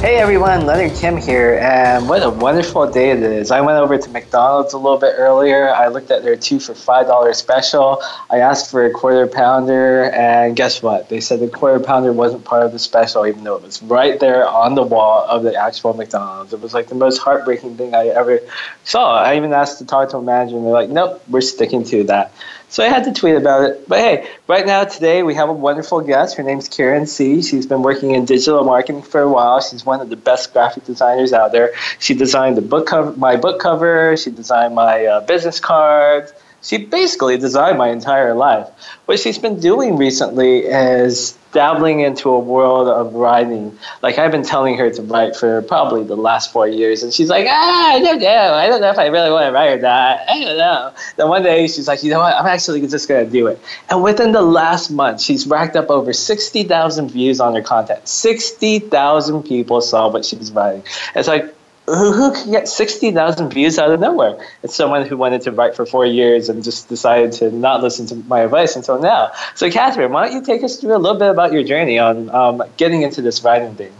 Hey 0.00 0.18
everyone, 0.18 0.66
Leonard 0.66 0.94
Kim 0.94 1.16
here, 1.16 1.58
and 1.60 2.06
what 2.06 2.22
a 2.22 2.28
wonderful 2.28 2.88
day 2.88 3.10
it 3.10 3.22
is. 3.22 3.50
I 3.50 3.62
went 3.62 3.78
over 3.78 3.96
to 3.96 4.10
McDonald's 4.10 4.74
a 4.74 4.78
little 4.78 4.98
bit 4.98 5.14
earlier. 5.16 5.70
I 5.70 5.88
looked 5.88 6.10
at 6.10 6.22
their 6.22 6.36
two 6.36 6.60
for 6.60 6.74
$5 6.74 7.34
special. 7.34 8.02
I 8.30 8.38
asked 8.38 8.70
for 8.70 8.84
a 8.84 8.90
quarter 8.90 9.26
pounder, 9.26 10.10
and 10.10 10.54
guess 10.54 10.82
what? 10.82 11.08
They 11.08 11.20
said 11.20 11.40
the 11.40 11.48
quarter 11.48 11.82
pounder 11.82 12.12
wasn't 12.12 12.44
part 12.44 12.62
of 12.62 12.72
the 12.72 12.78
special, 12.78 13.26
even 13.26 13.42
though 13.42 13.56
it 13.56 13.62
was 13.62 13.82
right 13.82 14.20
there 14.20 14.46
on 14.46 14.74
the 14.74 14.82
wall 14.82 15.24
of 15.24 15.42
the 15.42 15.56
actual 15.56 15.94
McDonald's. 15.94 16.52
It 16.52 16.60
was 16.60 16.74
like 16.74 16.88
the 16.88 16.94
most 16.94 17.16
heartbreaking 17.18 17.78
thing 17.78 17.94
I 17.94 18.08
ever 18.08 18.40
saw. 18.84 19.16
I 19.16 19.36
even 19.36 19.54
asked 19.54 19.78
to 19.78 19.86
talk 19.86 20.10
to 20.10 20.18
a 20.18 20.22
manager, 20.22 20.56
and 20.56 20.66
they're 20.66 20.72
like, 20.72 20.90
nope, 20.90 21.24
we're 21.26 21.40
sticking 21.40 21.82
to 21.84 22.04
that. 22.04 22.32
So 22.68 22.84
I 22.84 22.88
had 22.88 23.04
to 23.04 23.12
tweet 23.12 23.36
about 23.36 23.70
it. 23.70 23.88
But 23.88 23.98
hey, 23.98 24.28
right 24.48 24.66
now 24.66 24.84
today 24.84 25.22
we 25.22 25.34
have 25.34 25.48
a 25.48 25.52
wonderful 25.52 26.00
guest. 26.00 26.36
Her 26.36 26.42
name's 26.42 26.68
Karen 26.68 27.06
C. 27.06 27.40
She's 27.42 27.66
been 27.66 27.82
working 27.82 28.10
in 28.12 28.24
digital 28.24 28.64
marketing 28.64 29.02
for 29.02 29.20
a 29.20 29.28
while. 29.28 29.60
She's 29.60 29.86
one 29.86 30.00
of 30.00 30.10
the 30.10 30.16
best 30.16 30.52
graphic 30.52 30.84
designers 30.84 31.32
out 31.32 31.52
there. 31.52 31.72
She 32.00 32.14
designed 32.14 32.56
the 32.56 32.62
book 32.62 32.88
cover, 32.88 33.12
my 33.16 33.36
book 33.36 33.60
cover. 33.60 34.16
She 34.16 34.30
designed 34.30 34.74
my 34.74 35.06
uh, 35.06 35.20
business 35.20 35.60
cards. 35.60 36.32
She 36.62 36.78
basically 36.78 37.38
designed 37.38 37.78
my 37.78 37.88
entire 37.88 38.34
life. 38.34 38.68
What 39.06 39.20
she's 39.20 39.38
been 39.38 39.60
doing 39.60 39.96
recently 39.96 40.60
is 40.60 41.38
dabbling 41.52 42.00
into 42.00 42.28
a 42.28 42.38
world 42.38 42.86
of 42.86 43.14
writing. 43.14 43.78
Like 44.02 44.18
I've 44.18 44.30
been 44.30 44.42
telling 44.42 44.76
her 44.76 44.90
to 44.90 45.02
write 45.02 45.36
for 45.36 45.62
probably 45.62 46.04
the 46.04 46.16
last 46.16 46.52
four 46.52 46.68
years, 46.68 47.02
and 47.02 47.14
she's 47.14 47.30
like, 47.30 47.46
ah, 47.48 47.92
I 47.94 48.00
don't 48.00 48.20
know. 48.20 48.54
I 48.54 48.66
don't 48.66 48.80
know 48.80 48.90
if 48.90 48.98
I 48.98 49.06
really 49.06 49.30
want 49.30 49.46
to 49.46 49.52
write 49.52 49.78
or 49.78 49.80
not. 49.80 50.20
I 50.28 50.44
don't 50.44 50.58
know. 50.58 50.92
Then 51.16 51.28
one 51.28 51.42
day 51.42 51.66
she's 51.66 51.88
like, 51.88 52.02
you 52.02 52.10
know 52.10 52.18
what? 52.18 52.34
I'm 52.34 52.46
actually 52.46 52.86
just 52.86 53.08
gonna 53.08 53.24
do 53.24 53.46
it. 53.46 53.58
And 53.88 54.02
within 54.02 54.32
the 54.32 54.42
last 54.42 54.90
month, 54.90 55.22
she's 55.22 55.46
racked 55.46 55.76
up 55.76 55.88
over 55.88 56.12
sixty 56.12 56.64
thousand 56.64 57.10
views 57.10 57.40
on 57.40 57.54
her 57.54 57.62
content. 57.62 58.06
Sixty 58.06 58.78
thousand 58.80 59.44
people 59.44 59.80
saw 59.80 60.10
what 60.10 60.26
she 60.26 60.36
was 60.36 60.52
writing. 60.52 60.84
It's 61.14 61.28
like 61.28 61.54
who, 61.86 62.12
who 62.12 62.32
can 62.32 62.50
get 62.50 62.68
60,000 62.68 63.50
views 63.50 63.78
out 63.78 63.90
of 63.90 64.00
nowhere? 64.00 64.44
It's 64.62 64.74
someone 64.74 65.06
who 65.06 65.16
wanted 65.16 65.42
to 65.42 65.52
write 65.52 65.76
for 65.76 65.86
four 65.86 66.04
years 66.04 66.48
and 66.48 66.62
just 66.62 66.88
decided 66.88 67.32
to 67.32 67.50
not 67.50 67.82
listen 67.82 68.06
to 68.06 68.16
my 68.16 68.40
advice 68.40 68.76
until 68.76 69.00
now. 69.00 69.30
So, 69.54 69.70
Catherine, 69.70 70.12
why 70.12 70.26
don't 70.26 70.34
you 70.34 70.42
take 70.42 70.64
us 70.64 70.80
through 70.80 70.96
a 70.96 70.98
little 70.98 71.18
bit 71.18 71.30
about 71.30 71.52
your 71.52 71.62
journey 71.62 71.98
on 71.98 72.28
um, 72.30 72.62
getting 72.76 73.02
into 73.02 73.22
this 73.22 73.42
writing 73.44 73.74
thing? 73.76 73.92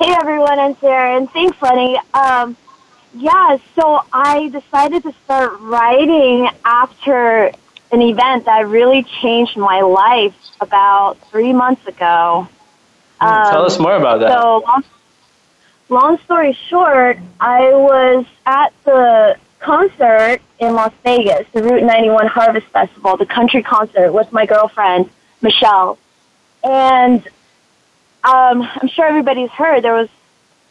Hey, 0.00 0.12
everyone, 0.20 0.58
I'm 0.58 0.76
Sarah, 0.78 1.16
and 1.16 1.30
Thanks, 1.30 1.60
Lenny. 1.62 1.98
Um, 2.12 2.56
yeah, 3.14 3.58
so 3.76 4.02
I 4.12 4.48
decided 4.48 5.04
to 5.04 5.14
start 5.24 5.60
writing 5.60 6.48
after 6.64 7.52
an 7.92 8.02
event 8.02 8.46
that 8.46 8.66
really 8.66 9.04
changed 9.04 9.56
my 9.56 9.82
life 9.82 10.34
about 10.60 11.16
three 11.30 11.52
months 11.52 11.86
ago. 11.86 12.48
Um, 13.20 13.50
Tell 13.50 13.64
us 13.64 13.78
more 13.78 13.94
about 13.94 14.18
that. 14.18 14.32
So, 14.32 14.64
long 15.88 16.18
story 16.18 16.56
short, 16.68 17.18
I 17.40 17.72
was 17.72 18.26
at 18.46 18.72
the 18.84 19.36
concert 19.58 20.40
in 20.58 20.74
Las 20.74 20.92
Vegas, 21.02 21.46
the 21.52 21.62
Route 21.62 21.82
91 21.82 22.26
Harvest 22.26 22.66
Festival, 22.68 23.16
the 23.16 23.26
country 23.26 23.62
concert 23.62 24.12
with 24.12 24.32
my 24.32 24.46
girlfriend, 24.46 25.08
Michelle. 25.40 25.98
And 26.62 27.26
um, 28.24 28.62
I'm 28.62 28.88
sure 28.88 29.06
everybody's 29.06 29.50
heard 29.50 29.82
there 29.82 29.94
was 29.94 30.08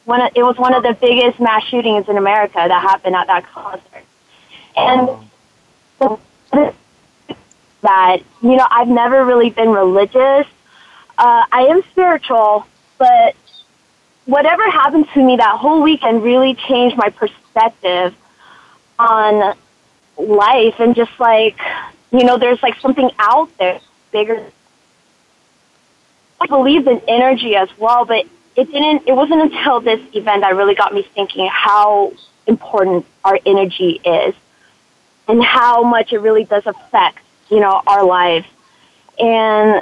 one 0.06 0.22
of, 0.22 0.32
it 0.36 0.44
was 0.44 0.58
one 0.58 0.74
of 0.74 0.84
the 0.84 0.94
biggest 0.94 1.40
mass 1.40 1.64
shootings 1.66 2.10
in 2.10 2.18
America 2.18 2.56
that 2.56 2.82
happened 2.82 3.16
at 3.16 3.28
that 3.28 3.46
concert. 3.48 4.04
And 4.76 5.10
that, 7.82 8.22
you 8.42 8.56
know, 8.56 8.68
I've 8.70 8.88
never 8.88 9.24
really 9.24 9.50
been 9.50 9.70
religious. 9.70 10.48
Uh, 11.18 11.46
I 11.52 11.68
am 11.70 11.84
spiritual, 11.92 12.66
but 12.98 13.36
whatever 14.26 14.70
happened 14.70 15.08
to 15.14 15.24
me 15.24 15.38
that 15.38 15.58
whole 15.58 15.82
weekend 15.82 16.24
really 16.24 16.56
changed 16.56 16.98
my 16.98 17.10
perspective 17.10 18.16
on 18.98 19.56
life 20.18 20.80
and 20.80 20.96
just 20.96 21.12
like, 21.20 21.60
you 22.12 22.24
know, 22.24 22.38
there's 22.38 22.62
like 22.64 22.80
something 22.80 23.10
out 23.20 23.56
there 23.58 23.80
bigger. 24.12 24.44
I 26.40 26.48
believe 26.48 26.88
in 26.88 27.02
energy 27.08 27.56
as 27.56 27.70
well, 27.78 28.06
but 28.06 28.26
it 28.56 28.72
didn't, 28.72 29.08
it 29.08 29.14
wasn't 29.14 29.42
until 29.42 29.82
this 29.82 30.00
event 30.14 30.42
that 30.42 30.56
really 30.56 30.76
got 30.76 30.94
me 30.94 31.02
thinking 31.02 31.48
how 31.52 32.14
important 32.46 33.06
our 33.24 33.40
energy 33.46 34.02
is 34.04 34.36
and 35.28 35.42
how 35.44 35.84
much 35.84 36.14
it 36.14 36.20
really 36.20 36.44
does 36.44 36.66
affect, 36.66 37.20
you 37.50 37.60
know, 37.60 37.82
our 37.88 38.06
lives. 38.06 38.46
And 39.20 39.82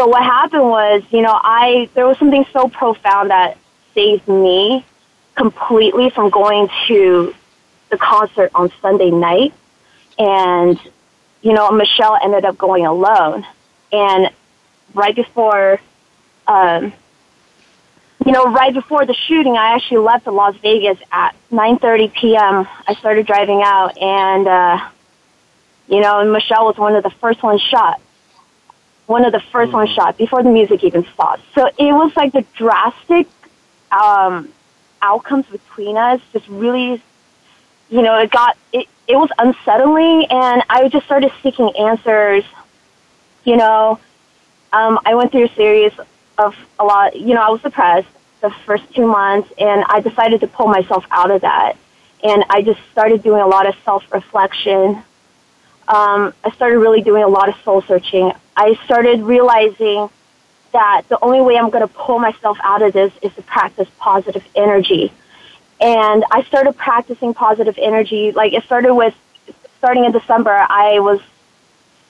so 0.00 0.06
what 0.06 0.22
happened 0.22 0.62
was, 0.62 1.02
you 1.10 1.20
know, 1.20 1.38
I 1.38 1.90
there 1.92 2.06
was 2.06 2.16
something 2.16 2.46
so 2.54 2.68
profound 2.68 3.28
that 3.28 3.58
saved 3.92 4.26
me 4.28 4.82
completely 5.34 6.08
from 6.08 6.30
going 6.30 6.70
to 6.88 7.34
the 7.90 7.98
concert 7.98 8.50
on 8.54 8.72
Sunday 8.80 9.10
night, 9.10 9.52
and 10.18 10.80
you 11.42 11.52
know, 11.52 11.70
Michelle 11.70 12.16
ended 12.22 12.46
up 12.46 12.56
going 12.56 12.86
alone, 12.86 13.46
and 13.92 14.30
right 14.94 15.14
before, 15.14 15.78
um, 16.46 16.94
you 18.24 18.32
know, 18.32 18.46
right 18.46 18.72
before 18.72 19.04
the 19.04 19.12
shooting, 19.12 19.58
I 19.58 19.74
actually 19.74 19.98
left 19.98 20.24
to 20.24 20.30
Las 20.30 20.56
Vegas 20.62 20.98
at 21.12 21.34
9:30 21.52 22.14
p.m. 22.14 22.66
I 22.88 22.94
started 22.94 23.26
driving 23.26 23.60
out, 23.62 23.98
and 23.98 24.48
uh, 24.48 24.88
you 25.88 26.00
know, 26.00 26.24
Michelle 26.24 26.64
was 26.64 26.78
one 26.78 26.94
of 26.94 27.02
the 27.02 27.10
first 27.10 27.42
ones 27.42 27.60
shot 27.60 28.00
one 29.10 29.24
of 29.24 29.32
the 29.32 29.38
1st 29.38 29.50
mm-hmm. 29.52 29.72
ones 29.72 29.90
shot 29.90 30.16
before 30.16 30.42
the 30.44 30.50
music 30.50 30.84
even 30.84 31.04
stopped. 31.12 31.42
So 31.56 31.66
it 31.66 31.92
was 31.92 32.16
like 32.16 32.32
the 32.32 32.44
drastic 32.54 33.26
um, 33.90 34.48
outcomes 35.02 35.46
between 35.46 35.96
us 35.96 36.20
just 36.32 36.46
really, 36.46 37.02
you 37.90 38.02
know, 38.02 38.16
it 38.18 38.30
got 38.30 38.56
it. 38.72 38.86
It 39.08 39.16
was 39.16 39.30
unsettling, 39.36 40.26
and 40.30 40.62
I 40.70 40.88
just 40.88 41.06
started 41.06 41.32
seeking 41.42 41.74
answers. 41.76 42.44
You 43.42 43.56
know, 43.56 43.98
um, 44.72 45.00
I 45.04 45.16
went 45.16 45.32
through 45.32 45.46
a 45.46 45.54
series 45.54 45.92
of 46.38 46.54
a 46.78 46.84
lot. 46.84 47.16
You 47.16 47.34
know, 47.34 47.42
I 47.42 47.50
was 47.50 47.60
depressed 47.62 48.06
the 48.40 48.50
first 48.64 48.84
two 48.94 49.08
months, 49.08 49.52
and 49.58 49.82
I 49.88 50.00
decided 50.00 50.40
to 50.42 50.46
pull 50.46 50.68
myself 50.68 51.04
out 51.10 51.32
of 51.32 51.40
that. 51.40 51.76
And 52.22 52.44
I 52.48 52.62
just 52.62 52.80
started 52.92 53.24
doing 53.24 53.42
a 53.42 53.48
lot 53.48 53.66
of 53.66 53.74
self 53.84 54.04
reflection. 54.12 55.02
Um, 55.90 56.32
I 56.44 56.52
started 56.52 56.78
really 56.78 57.02
doing 57.02 57.24
a 57.24 57.28
lot 57.28 57.48
of 57.48 57.56
soul 57.64 57.82
searching. 57.82 58.32
I 58.56 58.78
started 58.84 59.22
realizing 59.22 60.08
that 60.72 61.02
the 61.08 61.18
only 61.20 61.40
way 61.40 61.58
I'm 61.58 61.68
going 61.68 61.86
to 61.86 61.92
pull 61.92 62.20
myself 62.20 62.58
out 62.62 62.80
of 62.80 62.92
this 62.92 63.12
is 63.22 63.34
to 63.34 63.42
practice 63.42 63.88
positive 63.98 64.46
energy. 64.54 65.12
And 65.80 66.24
I 66.30 66.44
started 66.44 66.76
practicing 66.76 67.34
positive 67.34 67.76
energy. 67.76 68.30
Like 68.30 68.52
it 68.52 68.62
started 68.62 68.94
with 68.94 69.16
starting 69.78 70.04
in 70.04 70.12
December, 70.12 70.64
I 70.68 71.00
was 71.00 71.20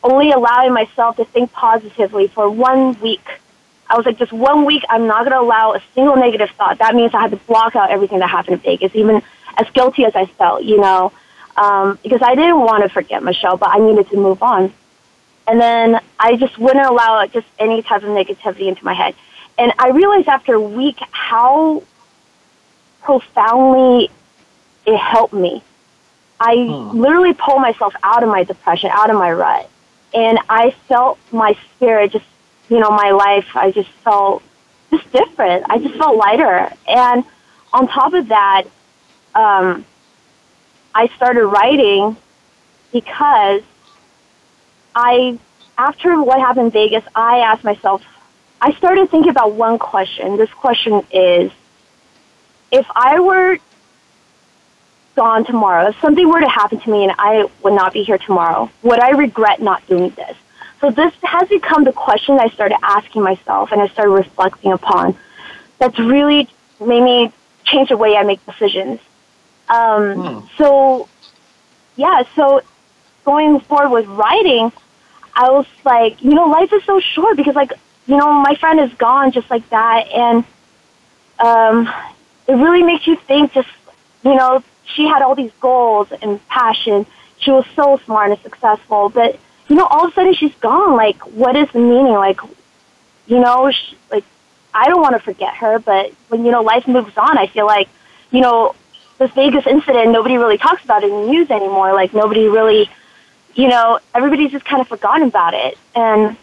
only 0.04 0.30
allowing 0.30 0.74
myself 0.74 1.16
to 1.16 1.24
think 1.24 1.50
positively 1.52 2.28
for 2.28 2.50
one 2.50 3.00
week. 3.00 3.26
I 3.88 3.96
was 3.96 4.04
like, 4.04 4.18
just 4.18 4.32
one 4.32 4.66
week, 4.66 4.84
I'm 4.90 5.06
not 5.06 5.20
going 5.20 5.32
to 5.32 5.40
allow 5.40 5.72
a 5.72 5.82
single 5.94 6.16
negative 6.16 6.50
thought. 6.50 6.78
That 6.80 6.94
means 6.94 7.14
I 7.14 7.22
had 7.22 7.30
to 7.30 7.38
block 7.38 7.74
out 7.76 7.90
everything 7.90 8.18
that 8.18 8.28
happened 8.28 8.56
in 8.56 8.60
Vegas, 8.60 8.94
even 8.94 9.22
as 9.56 9.70
guilty 9.70 10.04
as 10.04 10.14
I 10.14 10.26
felt, 10.26 10.64
you 10.64 10.78
know, 10.78 11.12
um, 11.56 11.98
because 12.02 12.22
I 12.22 12.34
didn't 12.34 12.60
want 12.60 12.82
to 12.82 12.88
forget 12.88 13.22
Michelle, 13.22 13.56
but 13.56 13.70
I 13.70 13.78
needed 13.78 14.08
to 14.10 14.16
move 14.16 14.42
on. 14.42 14.72
And 15.46 15.60
then 15.60 16.00
I 16.18 16.36
just 16.36 16.58
wouldn't 16.58 16.86
allow 16.86 17.26
just 17.26 17.46
any 17.58 17.82
type 17.82 18.02
of 18.02 18.08
negativity 18.08 18.66
into 18.68 18.84
my 18.84 18.94
head. 18.94 19.14
And 19.58 19.72
I 19.78 19.90
realized 19.90 20.28
after 20.28 20.54
a 20.54 20.60
week 20.60 20.96
how 21.10 21.82
profoundly 23.02 24.10
it 24.86 24.96
helped 24.96 25.34
me. 25.34 25.62
I 26.38 26.54
hmm. 26.54 26.98
literally 26.98 27.34
pulled 27.34 27.60
myself 27.60 27.94
out 28.02 28.22
of 28.22 28.28
my 28.28 28.44
depression, 28.44 28.90
out 28.92 29.10
of 29.10 29.16
my 29.16 29.32
rut. 29.32 29.68
And 30.14 30.38
I 30.48 30.70
felt 30.88 31.18
my 31.30 31.56
spirit 31.74 32.12
just, 32.12 32.24
you 32.68 32.80
know, 32.80 32.90
my 32.90 33.10
life, 33.10 33.48
I 33.54 33.70
just 33.70 33.90
felt 34.04 34.42
just 34.90 35.10
different. 35.12 35.66
I 35.68 35.78
just 35.78 35.94
felt 35.96 36.16
lighter. 36.16 36.72
And 36.88 37.24
on 37.72 37.86
top 37.86 38.14
of 38.14 38.28
that, 38.28 38.64
um, 39.34 39.84
I 40.94 41.08
started 41.16 41.46
writing 41.46 42.16
because 42.92 43.62
I, 44.94 45.38
after 45.78 46.22
what 46.22 46.40
happened 46.40 46.66
in 46.66 46.72
Vegas, 46.72 47.04
I 47.14 47.38
asked 47.40 47.64
myself, 47.64 48.02
I 48.60 48.72
started 48.72 49.10
thinking 49.10 49.30
about 49.30 49.52
one 49.52 49.78
question. 49.78 50.36
This 50.36 50.50
question 50.50 51.02
is, 51.12 51.50
if 52.70 52.86
I 52.94 53.20
were 53.20 53.58
gone 55.16 55.44
tomorrow, 55.44 55.88
if 55.88 56.00
something 56.00 56.28
were 56.28 56.40
to 56.40 56.48
happen 56.48 56.80
to 56.80 56.90
me 56.90 57.04
and 57.04 57.12
I 57.18 57.48
would 57.62 57.72
not 57.72 57.92
be 57.92 58.02
here 58.02 58.18
tomorrow, 58.18 58.70
would 58.82 59.00
I 59.00 59.10
regret 59.10 59.60
not 59.60 59.86
doing 59.86 60.10
this? 60.10 60.36
So 60.80 60.90
this 60.90 61.12
has 61.22 61.48
become 61.48 61.84
the 61.84 61.92
question 61.92 62.38
I 62.38 62.48
started 62.48 62.78
asking 62.82 63.22
myself 63.22 63.72
and 63.72 63.80
I 63.80 63.88
started 63.88 64.12
reflecting 64.12 64.72
upon. 64.72 65.16
That's 65.78 65.98
really 65.98 66.48
made 66.80 67.02
me 67.02 67.32
change 67.64 67.90
the 67.90 67.96
way 67.96 68.16
I 68.16 68.22
make 68.22 68.44
decisions. 68.46 69.00
Um, 69.70 70.14
hmm. 70.14 70.46
So, 70.58 71.08
yeah, 71.96 72.24
so 72.34 72.62
going 73.24 73.60
forward 73.60 73.90
with 73.90 74.06
writing, 74.06 74.72
I 75.34 75.50
was 75.50 75.66
like, 75.84 76.22
you 76.22 76.34
know, 76.34 76.46
life 76.46 76.72
is 76.72 76.84
so 76.84 77.00
short 77.00 77.36
because, 77.36 77.54
like, 77.54 77.72
you 78.06 78.16
know, 78.16 78.32
my 78.32 78.54
friend 78.56 78.80
is 78.80 78.92
gone 78.94 79.32
just 79.32 79.48
like 79.50 79.68
that. 79.70 80.08
And 80.08 80.44
um, 81.38 81.88
it 82.48 82.54
really 82.54 82.82
makes 82.82 83.06
you 83.06 83.16
think 83.16 83.52
just, 83.52 83.68
you 84.24 84.34
know, 84.34 84.62
she 84.84 85.06
had 85.06 85.22
all 85.22 85.34
these 85.34 85.52
goals 85.60 86.08
and 86.20 86.46
passion. 86.48 87.06
She 87.38 87.50
was 87.50 87.64
so 87.76 87.98
smart 88.04 88.32
and 88.32 88.40
successful, 88.40 89.08
but 89.08 89.38
you 89.68 89.76
know, 89.76 89.86
all 89.86 90.06
of 90.06 90.12
a 90.12 90.14
sudden 90.14 90.34
she's 90.34 90.54
gone. 90.56 90.96
Like, 90.96 91.18
what 91.28 91.56
is 91.56 91.70
the 91.70 91.78
meaning? 91.78 92.12
Like, 92.12 92.40
you 93.26 93.38
know, 93.38 93.70
she, 93.70 93.96
like 94.10 94.24
I 94.74 94.88
don't 94.88 95.00
want 95.00 95.14
to 95.14 95.20
forget 95.20 95.54
her, 95.54 95.78
but 95.78 96.12
when 96.28 96.44
you 96.44 96.50
know 96.50 96.62
life 96.62 96.86
moves 96.88 97.16
on, 97.16 97.38
I 97.38 97.46
feel 97.46 97.66
like, 97.66 97.88
you 98.32 98.40
know, 98.40 98.74
this 99.20 99.30
Vegas 99.32 99.66
incident, 99.66 100.10
nobody 100.10 100.38
really 100.38 100.56
talks 100.56 100.82
about 100.82 101.04
it 101.04 101.10
in 101.10 101.20
the 101.20 101.26
news 101.26 101.50
anymore. 101.50 101.92
Like 101.92 102.14
nobody 102.14 102.48
really, 102.48 102.90
you 103.54 103.68
know, 103.68 104.00
everybody's 104.14 104.50
just 104.50 104.64
kind 104.64 104.80
of 104.80 104.88
forgotten 104.88 105.28
about 105.28 105.52
it. 105.52 105.76
And 105.94 106.36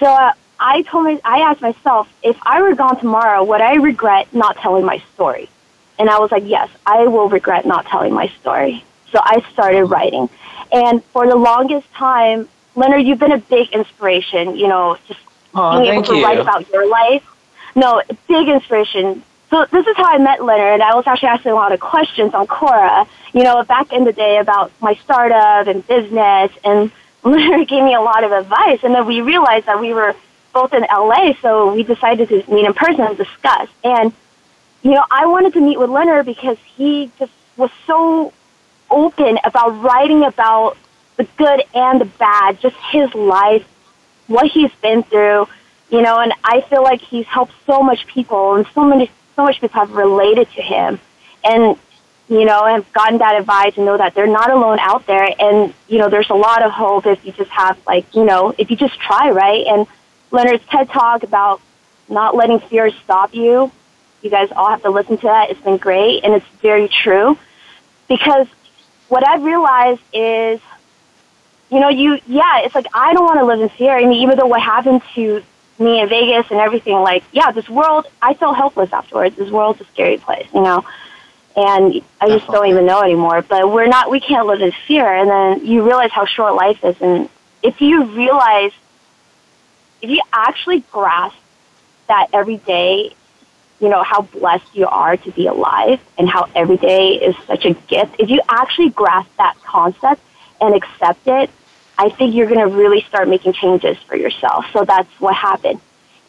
so 0.00 0.06
uh, 0.06 0.32
I 0.58 0.82
told 0.82 1.04
my, 1.04 1.20
I 1.22 1.40
asked 1.40 1.60
myself, 1.60 2.08
if 2.22 2.36
I 2.42 2.62
were 2.62 2.74
gone 2.74 2.98
tomorrow, 2.98 3.44
would 3.44 3.60
I 3.60 3.74
regret 3.74 4.32
not 4.32 4.56
telling 4.56 4.86
my 4.86 5.02
story? 5.14 5.50
And 5.98 6.08
I 6.08 6.18
was 6.18 6.32
like, 6.32 6.44
yes, 6.46 6.70
I 6.86 7.06
will 7.06 7.28
regret 7.28 7.66
not 7.66 7.84
telling 7.84 8.14
my 8.14 8.28
story. 8.40 8.84
So 9.12 9.20
I 9.22 9.44
started 9.52 9.84
writing. 9.84 10.30
And 10.72 11.04
for 11.04 11.26
the 11.26 11.36
longest 11.36 11.92
time, 11.92 12.48
Leonard, 12.74 13.04
you've 13.04 13.18
been 13.18 13.32
a 13.32 13.38
big 13.38 13.68
inspiration, 13.72 14.56
you 14.56 14.68
know, 14.68 14.96
just 15.06 15.20
oh, 15.54 15.78
being 15.78 15.92
able 15.92 16.04
to 16.04 16.16
you. 16.16 16.24
write 16.24 16.38
about 16.38 16.70
your 16.70 16.88
life. 16.88 17.24
No, 17.76 18.02
big 18.28 18.48
inspiration. 18.48 19.22
So 19.50 19.64
this 19.70 19.86
is 19.86 19.96
how 19.96 20.04
I 20.04 20.18
met 20.18 20.44
Leonard. 20.44 20.80
I 20.80 20.94
was 20.94 21.06
actually 21.06 21.30
asking 21.30 21.52
a 21.52 21.54
lot 21.54 21.72
of 21.72 21.80
questions 21.80 22.34
on 22.34 22.46
Quora, 22.46 23.08
you 23.32 23.44
know, 23.44 23.62
back 23.62 23.92
in 23.92 24.04
the 24.04 24.12
day 24.12 24.38
about 24.38 24.70
my 24.80 24.94
startup 24.96 25.66
and 25.66 25.86
business. 25.86 26.52
And 26.64 26.90
Leonard 27.24 27.66
gave 27.68 27.82
me 27.82 27.94
a 27.94 28.00
lot 28.00 28.24
of 28.24 28.32
advice. 28.32 28.80
And 28.82 28.94
then 28.94 29.06
we 29.06 29.20
realized 29.22 29.66
that 29.66 29.80
we 29.80 29.94
were 29.94 30.14
both 30.52 30.74
in 30.74 30.82
LA, 30.82 31.34
so 31.40 31.72
we 31.72 31.82
decided 31.82 32.28
to 32.28 32.52
meet 32.52 32.66
in 32.66 32.74
person 32.74 33.02
and 33.02 33.16
discuss. 33.16 33.68
And 33.84 34.12
you 34.82 34.92
know, 34.92 35.04
I 35.10 35.26
wanted 35.26 35.54
to 35.54 35.60
meet 35.60 35.78
with 35.78 35.90
Leonard 35.90 36.26
because 36.26 36.58
he 36.76 37.10
just 37.18 37.32
was 37.56 37.70
so 37.86 38.32
open 38.90 39.38
about 39.44 39.70
writing 39.82 40.24
about 40.24 40.76
the 41.16 41.24
good 41.36 41.64
and 41.74 42.00
the 42.00 42.04
bad, 42.04 42.60
just 42.60 42.76
his 42.90 43.12
life, 43.14 43.66
what 44.28 44.46
he's 44.46 44.70
been 44.80 45.02
through, 45.02 45.48
you 45.90 46.00
know, 46.00 46.18
and 46.18 46.32
I 46.44 46.60
feel 46.62 46.82
like 46.82 47.00
he's 47.00 47.26
helped 47.26 47.52
so 47.66 47.82
much 47.82 48.06
people 48.06 48.54
and 48.54 48.66
so 48.74 48.84
many 48.84 49.10
so 49.38 49.44
much 49.44 49.60
people 49.60 49.80
have 49.80 49.92
related 49.92 50.50
to 50.52 50.62
him 50.62 50.98
and 51.44 51.78
you 52.28 52.44
know, 52.44 52.66
have 52.66 52.92
gotten 52.92 53.16
that 53.18 53.40
advice 53.40 53.74
and 53.78 53.86
know 53.86 53.96
that 53.96 54.14
they're 54.14 54.26
not 54.26 54.50
alone 54.50 54.78
out 54.80 55.06
there 55.06 55.30
and, 55.40 55.72
you 55.88 55.96
know, 55.96 56.10
there's 56.10 56.28
a 56.28 56.34
lot 56.34 56.62
of 56.62 56.70
hope 56.70 57.06
if 57.06 57.24
you 57.24 57.32
just 57.32 57.50
have 57.50 57.78
like, 57.86 58.14
you 58.14 58.22
know, 58.22 58.54
if 58.58 58.70
you 58.70 58.76
just 58.76 59.00
try, 59.00 59.30
right? 59.30 59.66
And 59.66 59.86
Leonard's 60.30 60.62
TED 60.66 60.90
talk 60.90 61.22
about 61.22 61.62
not 62.06 62.36
letting 62.36 62.60
fear 62.60 62.90
stop 62.90 63.34
you 63.34 63.72
you 64.22 64.30
guys 64.30 64.50
all 64.54 64.68
have 64.68 64.82
to 64.82 64.90
listen 64.90 65.16
to 65.18 65.26
that. 65.26 65.50
It's 65.50 65.60
been 65.60 65.76
great, 65.76 66.24
and 66.24 66.34
it's 66.34 66.46
very 66.60 66.88
true. 66.88 67.38
Because 68.08 68.48
what 69.08 69.26
I've 69.26 69.42
realized 69.42 70.00
is, 70.12 70.60
you 71.70 71.80
know, 71.80 71.88
you, 71.88 72.18
yeah, 72.26 72.60
it's 72.60 72.74
like 72.74 72.86
I 72.94 73.12
don't 73.12 73.24
want 73.24 73.38
to 73.38 73.44
live 73.44 73.60
in 73.60 73.68
fear. 73.68 73.96
I 73.96 74.04
mean, 74.04 74.22
even 74.22 74.36
though 74.36 74.46
what 74.46 74.60
happened 74.60 75.02
to 75.14 75.42
me 75.80 76.00
in 76.00 76.08
Vegas 76.08 76.50
and 76.50 76.60
everything, 76.60 76.94
like, 76.94 77.24
yeah, 77.32 77.52
this 77.52 77.68
world, 77.68 78.06
I 78.20 78.34
felt 78.34 78.56
helpless 78.56 78.92
afterwards. 78.92 79.36
This 79.36 79.50
world's 79.50 79.80
a 79.80 79.84
scary 79.86 80.18
place, 80.18 80.46
you 80.54 80.62
know? 80.62 80.84
And 81.56 82.02
I 82.20 82.28
just 82.28 82.46
don't 82.46 82.68
even 82.68 82.86
know 82.86 83.02
anymore. 83.02 83.42
But 83.42 83.70
we're 83.70 83.86
not, 83.86 84.10
we 84.10 84.20
can't 84.20 84.46
live 84.46 84.60
in 84.60 84.72
fear. 84.86 85.12
And 85.12 85.28
then 85.28 85.66
you 85.66 85.82
realize 85.82 86.10
how 86.12 86.24
short 86.24 86.54
life 86.54 86.84
is. 86.84 87.00
And 87.00 87.28
if 87.62 87.80
you 87.80 88.04
realize, 88.04 88.72
if 90.00 90.10
you 90.10 90.22
actually 90.32 90.80
grasp 90.92 91.36
that 92.06 92.28
every 92.32 92.58
day 92.58 93.14
you 93.80 93.88
know, 93.88 94.02
how 94.02 94.22
blessed 94.22 94.74
you 94.74 94.86
are 94.86 95.16
to 95.16 95.30
be 95.32 95.46
alive 95.46 96.00
and 96.18 96.28
how 96.28 96.48
every 96.54 96.76
day 96.76 97.12
is 97.14 97.36
such 97.46 97.64
a 97.64 97.74
gift. 97.74 98.16
If 98.18 98.28
you 98.28 98.40
actually 98.48 98.90
grasp 98.90 99.30
that 99.38 99.56
concept 99.62 100.20
and 100.60 100.74
accept 100.74 101.26
it, 101.26 101.50
I 101.98 102.08
think 102.10 102.34
you're 102.34 102.46
going 102.46 102.60
to 102.60 102.74
really 102.74 103.02
start 103.02 103.28
making 103.28 103.54
changes 103.54 103.98
for 104.06 104.16
yourself. 104.16 104.64
So 104.72 104.84
that's 104.84 105.10
what 105.20 105.34
happened. 105.34 105.80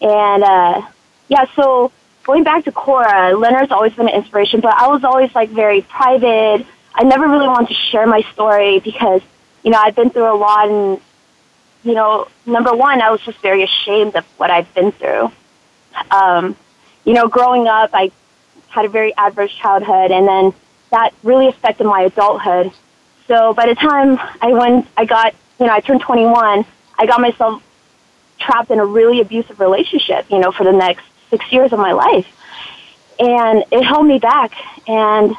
And, 0.01 0.43
uh, 0.43 0.81
yeah, 1.27 1.45
so 1.55 1.91
going 2.23 2.43
back 2.43 2.65
to 2.65 2.71
Quora, 2.71 3.39
Leonard's 3.39 3.71
always 3.71 3.93
been 3.93 4.09
an 4.09 4.15
inspiration, 4.15 4.61
but 4.61 4.73
I 4.73 4.87
was 4.87 5.03
always 5.03 5.33
like 5.35 5.49
very 5.49 5.81
private. 5.81 6.65
I 6.95 7.03
never 7.03 7.27
really 7.27 7.47
wanted 7.47 7.69
to 7.69 7.75
share 7.75 8.07
my 8.07 8.21
story 8.33 8.79
because, 8.79 9.21
you 9.63 9.71
know, 9.71 9.79
I've 9.79 9.95
been 9.95 10.09
through 10.09 10.33
a 10.33 10.35
lot 10.35 10.69
and, 10.69 10.99
you 11.83 11.93
know, 11.93 12.27
number 12.45 12.75
one, 12.75 13.01
I 13.01 13.11
was 13.11 13.21
just 13.21 13.39
very 13.41 13.63
ashamed 13.63 14.15
of 14.15 14.25
what 14.37 14.49
I've 14.51 14.73
been 14.73 14.91
through. 14.91 15.31
Um, 16.11 16.55
you 17.05 17.13
know, 17.13 17.27
growing 17.27 17.67
up, 17.67 17.91
I 17.93 18.11
had 18.69 18.85
a 18.85 18.89
very 18.89 19.15
adverse 19.15 19.53
childhood, 19.53 20.11
and 20.11 20.27
then 20.27 20.53
that 20.91 21.13
really 21.23 21.47
affected 21.47 21.85
my 21.85 22.01
adulthood. 22.01 22.71
So 23.27 23.53
by 23.53 23.67
the 23.67 23.75
time 23.75 24.19
I 24.41 24.53
went, 24.53 24.87
I 24.97 25.05
got, 25.05 25.33
you 25.59 25.65
know, 25.65 25.73
I 25.73 25.79
turned 25.79 26.01
21, 26.01 26.65
I 26.97 27.05
got 27.05 27.21
myself 27.21 27.63
trapped 28.39 28.71
in 28.71 28.79
a 28.79 28.85
really 28.85 29.21
abusive 29.21 29.59
relationship, 29.59 30.25
you 30.29 30.39
know, 30.39 30.51
for 30.51 30.63
the 30.63 30.71
next 30.71 31.05
six 31.29 31.51
years 31.51 31.73
of 31.73 31.79
my 31.79 31.91
life. 31.91 32.27
And 33.19 33.65
it 33.71 33.83
held 33.83 34.05
me 34.05 34.17
back. 34.19 34.53
And 34.87 35.35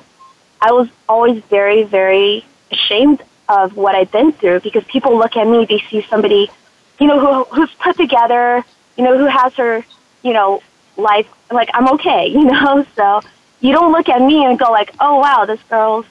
I 0.61 0.73
was 0.73 0.89
always 1.09 1.43
very, 1.45 1.83
very 1.85 2.45
ashamed 2.71 3.23
of 3.49 3.77
what 3.77 3.95
I'd 3.95 4.11
been 4.13 4.33
through 4.33 4.61
because 4.61 4.85
people 4.85 5.17
look 5.17 5.37
at 5.37 5.47
me, 5.47 5.65
they 5.65 5.83
see 5.91 6.07
somebody, 6.09 6.51
you 6.99 7.07
know, 7.07 7.19
who, 7.19 7.45
who's 7.55 7.73
put 7.75 7.97
together, 7.97 8.65
you 8.97 9.05
know, 9.05 9.19
who 9.19 9.27
has 9.27 9.55
her, 9.55 9.85
you 10.23 10.33
know, 10.33 10.63
life 10.97 11.27
like 11.51 11.71
I'm 11.75 11.89
okay, 11.95 12.27
you 12.35 12.45
know. 12.45 12.87
So 12.95 13.23
you 13.61 13.73
don't 13.73 13.93
look 13.93 14.09
at 14.09 14.21
me 14.21 14.45
and 14.45 14.59
go 14.59 14.71
like, 14.71 14.95
oh 15.01 15.19
wow, 15.19 15.45
this 15.47 15.61
girl's 15.69 16.07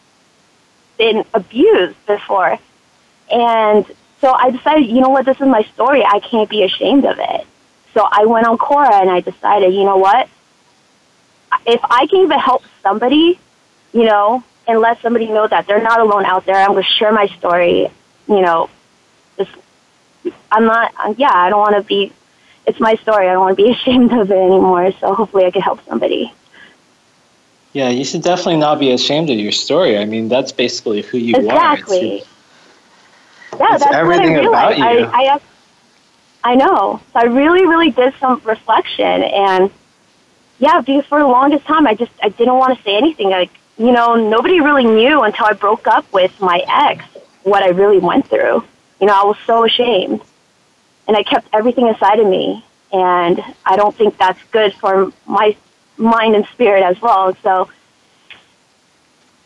been 0.97 1.23
abused 1.33 2.05
before, 2.05 2.57
and 3.31 3.85
so 4.21 4.31
I 4.33 4.51
decided, 4.51 4.87
you 4.87 5.01
know 5.01 5.09
what, 5.09 5.25
this 5.25 5.39
is 5.39 5.47
my 5.47 5.63
story. 5.73 6.03
I 6.03 6.19
can't 6.19 6.49
be 6.49 6.63
ashamed 6.63 7.05
of 7.05 7.17
it. 7.19 7.47
So 7.93 8.07
I 8.09 8.25
went 8.25 8.47
on 8.47 8.57
Quora 8.57 9.01
and 9.01 9.09
I 9.09 9.21
decided, 9.21 9.73
you 9.73 9.83
know 9.83 9.97
what, 9.97 10.29
if 11.65 11.81
I 11.83 12.07
can 12.07 12.21
even 12.21 12.39
help 12.39 12.63
somebody, 12.81 13.39
you 13.93 14.05
know, 14.05 14.43
and 14.67 14.79
let 14.79 15.01
somebody 15.01 15.27
know 15.27 15.47
that 15.47 15.65
they're 15.67 15.81
not 15.81 15.99
alone 15.99 16.25
out 16.25 16.45
there, 16.45 16.55
I'm 16.55 16.71
going 16.71 16.83
to 16.83 16.89
share 16.89 17.11
my 17.11 17.27
story. 17.27 17.89
You 18.27 18.41
know, 18.41 18.69
just 19.37 19.49
I'm 20.51 20.65
not. 20.65 20.93
Yeah, 21.17 21.31
I 21.33 21.49
don't 21.49 21.59
want 21.59 21.75
to 21.75 21.81
be 21.81 22.13
it's 22.67 22.79
my 22.79 22.95
story. 22.95 23.27
I 23.27 23.33
don't 23.33 23.41
want 23.41 23.57
to 23.57 23.63
be 23.63 23.71
ashamed 23.75 24.13
of 24.13 24.31
it 24.31 24.35
anymore. 24.35 24.91
So 24.99 25.13
hopefully, 25.13 25.45
I 25.45 25.51
can 25.51 25.61
help 25.61 25.83
somebody. 25.85 26.31
Yeah, 27.73 27.89
you 27.89 28.03
should 28.03 28.23
definitely 28.23 28.57
not 28.57 28.79
be 28.79 28.91
ashamed 28.91 29.29
of 29.29 29.37
your 29.37 29.51
story. 29.51 29.97
I 29.97 30.05
mean, 30.05 30.27
that's 30.27 30.51
basically 30.51 31.01
who 31.01 31.17
you 31.17 31.35
exactly. 31.35 31.51
are. 31.55 31.73
Exactly. 31.73 32.23
Yeah, 33.59 33.77
that's 33.77 33.95
everything 33.95 34.33
what 34.33 34.55
I 34.55 34.73
realized. 34.73 34.79
about 34.79 34.97
you. 34.97 35.05
I, 35.05 35.39
I, 36.43 36.51
I 36.51 36.55
know. 36.55 37.01
So 37.13 37.19
I 37.19 37.23
really, 37.25 37.65
really 37.65 37.91
did 37.91 38.13
some 38.19 38.41
reflection, 38.45 39.05
and 39.23 39.69
yeah, 40.59 40.81
because 40.81 41.05
for 41.05 41.19
the 41.19 41.27
longest 41.27 41.65
time, 41.65 41.85
I 41.85 41.95
just 41.95 42.11
I 42.23 42.29
didn't 42.29 42.55
want 42.55 42.77
to 42.77 42.83
say 42.83 42.95
anything. 42.95 43.29
Like 43.29 43.51
you 43.77 43.91
know, 43.91 44.15
nobody 44.15 44.59
really 44.59 44.85
knew 44.85 45.21
until 45.21 45.45
I 45.45 45.53
broke 45.53 45.87
up 45.87 46.11
with 46.13 46.39
my 46.41 46.63
ex 46.67 47.05
what 47.43 47.63
I 47.63 47.69
really 47.69 47.99
went 47.99 48.27
through. 48.27 48.63
You 48.99 49.07
know, 49.07 49.13
I 49.13 49.25
was 49.25 49.37
so 49.45 49.65
ashamed 49.65 50.21
and 51.09 51.17
I 51.17 51.23
kept 51.23 51.47
everything 51.51 51.87
inside 51.87 52.19
of 52.19 52.27
me. 52.27 52.63
And 52.93 53.43
I 53.65 53.75
don't 53.75 53.95
think 53.95 54.17
that's 54.17 54.39
good 54.51 54.73
for 54.75 55.11
my 55.25 55.55
mind 55.97 56.35
and 56.35 56.45
spirit 56.47 56.83
as 56.83 57.01
well. 57.01 57.35
So, 57.41 57.69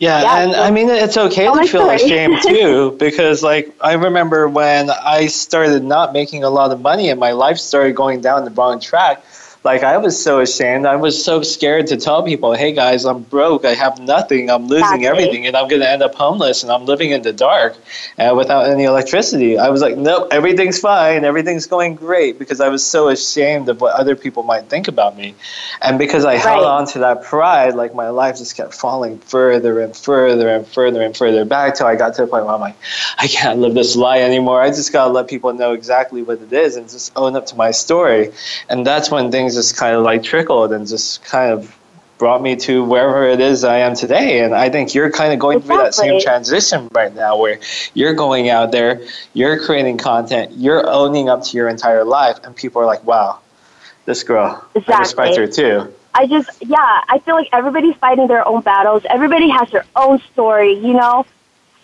yeah, 0.04 0.22
yeah 0.22 0.44
and 0.44 0.56
I 0.56 0.70
mean, 0.72 0.90
it's 0.90 1.18
okay 1.18 1.48
oh 1.48 1.54
to 1.56 1.68
feel 1.68 1.82
story. 1.82 1.96
ashamed 1.96 2.42
too, 2.44 2.96
because 3.00 3.42
like 3.44 3.74
I 3.82 3.94
remember 3.94 4.48
when 4.48 4.90
I 4.90 5.28
started 5.28 5.84
not 5.84 6.14
making 6.14 6.44
a 6.44 6.50
lot 6.50 6.72
of 6.72 6.82
money 6.82 7.10
and 7.10 7.20
my 7.20 7.32
life 7.32 7.58
started 7.58 7.96
going 7.96 8.22
down 8.22 8.44
the 8.46 8.52
wrong 8.52 8.80
track. 8.80 9.24
Like 9.64 9.84
I 9.84 9.98
was 9.98 10.22
so 10.22 10.42
ashamed. 10.42 10.86
I 10.86 10.96
was 10.98 11.24
so 11.24 11.42
scared 11.42 11.88
to 11.88 11.98
tell 11.98 12.22
people, 12.24 12.54
"Hey 12.54 12.74
guys, 12.74 13.06
I'm 13.06 13.22
broke. 13.24 13.64
I 13.66 13.74
have 13.74 14.00
nothing. 14.00 14.50
I'm 14.50 14.68
losing 14.68 15.06
everything, 15.06 15.48
and 15.48 15.56
I'm 15.56 15.68
going 15.70 15.82
to 15.82 15.90
end 15.90 16.04
up 16.04 16.16
homeless, 16.16 16.64
and 16.64 16.72
I'm 16.72 16.86
living 16.86 17.12
in 17.12 17.22
the 17.22 17.32
dark 17.32 17.78
uh, 18.20 18.34
without 18.36 18.68
any 18.68 18.84
electricity." 18.84 19.58
I 19.58 19.70
was 19.70 19.82
like, 19.82 19.96
"Nope, 19.96 20.28
everything's 20.32 20.80
fine. 20.80 21.24
Everything's 21.24 21.66
going 21.66 21.96
great," 21.96 22.38
because 22.40 22.60
I 22.60 22.68
was 22.68 22.86
so 22.86 23.08
ashamed 23.08 23.70
of 23.70 23.80
what 23.80 23.96
other 23.96 24.16
people 24.16 24.44
might 24.44 24.66
think 24.66 24.88
about 24.88 25.16
me, 25.16 25.34
and 25.82 25.98
because 25.98 26.26
I 26.26 26.36
held 26.36 26.66
on 26.66 26.86
to 26.88 27.00
that 27.00 27.24
pride, 27.24 27.76
like 27.76 27.96
my 27.96 28.10
life 28.10 28.38
just 28.38 28.58
kept 28.58 28.74
falling 28.74 29.18
further 29.20 29.80
and 29.80 29.96
further 29.96 30.50
and 30.50 30.68
further 30.68 31.02
and 31.02 31.16
further 31.16 31.46
back 31.46 31.76
till 31.76 31.88
I 31.88 31.96
got 31.96 32.16
to 32.16 32.24
the 32.24 32.28
point 32.28 32.46
where 32.46 32.56
I'm 32.56 32.62
like, 32.62 32.76
I 33.18 33.28
can't 33.28 33.60
live 33.60 33.74
this 33.74 33.96
lie 33.96 34.20
anymore. 34.20 34.62
I 34.62 34.70
just 34.70 34.92
gotta 34.92 35.12
let 35.12 35.28
people 35.28 35.54
know 35.54 35.72
exactly 35.72 36.22
what 36.22 36.42
it 36.42 36.52
is 36.52 36.76
and 36.76 36.90
just 36.90 37.14
own 37.16 37.36
up 37.38 37.46
to 37.48 37.56
my 37.56 37.72
story. 37.72 38.32
And 38.68 38.86
that's 38.86 39.10
when 39.10 39.32
things 39.32 39.53
just 39.54 39.78
kind 39.78 39.96
of 39.96 40.04
like 40.04 40.24
trickled 40.24 40.74
and 40.74 40.88
just 40.88 41.24
kind 41.24 41.52
of 41.52 41.76
brought 42.18 42.42
me 42.42 42.56
to 42.56 42.84
wherever 42.86 43.28
it 43.28 43.42
is 43.42 43.64
I 43.64 43.80
am 43.80 43.96
today. 43.96 44.44
And 44.44 44.54
I 44.54 44.70
think 44.70 44.94
you're 44.94 45.12
kind 45.12 45.34
of 45.34 45.40
going 45.40 45.60
through 45.62 45.78
that 45.78 45.94
same 45.94 46.22
transition 46.22 46.88
right 46.94 47.14
now 47.14 47.38
where 47.38 47.60
you're 47.94 48.14
going 48.14 48.50
out 48.50 48.72
there, 48.72 49.06
you're 49.34 49.60
creating 49.60 49.98
content, 49.98 50.52
you're 50.54 50.88
owning 50.90 51.28
up 51.28 51.44
to 51.44 51.58
your 51.58 51.68
entire 51.68 52.06
life, 52.06 52.40
and 52.44 52.56
people 52.56 52.82
are 52.82 52.86
like, 52.86 53.04
wow, 53.04 53.40
this 54.06 54.24
girl, 54.24 54.64
I 54.76 55.00
respect 55.00 55.32
Exactly. 55.32 55.38
her 55.38 55.48
too. 55.48 55.94
I 56.14 56.28
just, 56.28 56.50
yeah, 56.62 57.02
I 57.10 57.20
feel 57.20 57.36
like 57.36 57.50
everybody's 57.52 57.96
fighting 57.96 58.28
their 58.28 58.48
own 58.48 58.62
battles. 58.62 59.04
Everybody 59.10 59.50
has 59.50 59.70
their 59.72 59.86
own 59.96 60.20
story, 60.32 60.74
you 60.74 60.94
know? 60.94 61.26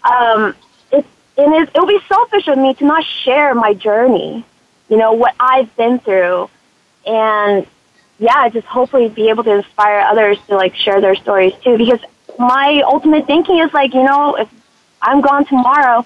Um, 0.04 0.56
it, 0.92 1.06
it, 1.36 1.70
it 1.74 1.80
would 1.80 1.88
be 1.88 2.00
selfish 2.08 2.48
of 2.48 2.58
me 2.58 2.76
to 2.76 2.86
not 2.86 3.04
share 3.04 3.56
my 3.56 3.74
journey, 3.74 4.46
you 4.88 4.98
know, 4.98 5.14
what 5.14 5.36
I've 5.40 5.76
been 5.76 6.00
through. 6.00 6.50
And 7.10 7.68
yeah, 8.20 8.50
just 8.50 8.68
hopefully 8.68 9.10
be 9.10 9.30
able 9.30 9.44
to 9.46 9.56
inspire 9.56 10.02
others 10.02 10.38
to 10.48 10.56
like 10.56 10.76
share 10.76 11.02
their 11.02 11.16
stories 11.16 11.54
too. 11.64 11.78
Because 11.78 12.00
my 12.38 12.82
ultimate 12.86 13.26
thinking 13.26 13.60
is 13.60 13.74
like, 13.74 13.94
you 13.94 14.04
know, 14.04 14.36
if 14.36 14.50
I'm 15.02 15.22
gone 15.22 15.46
tomorrow 15.46 16.06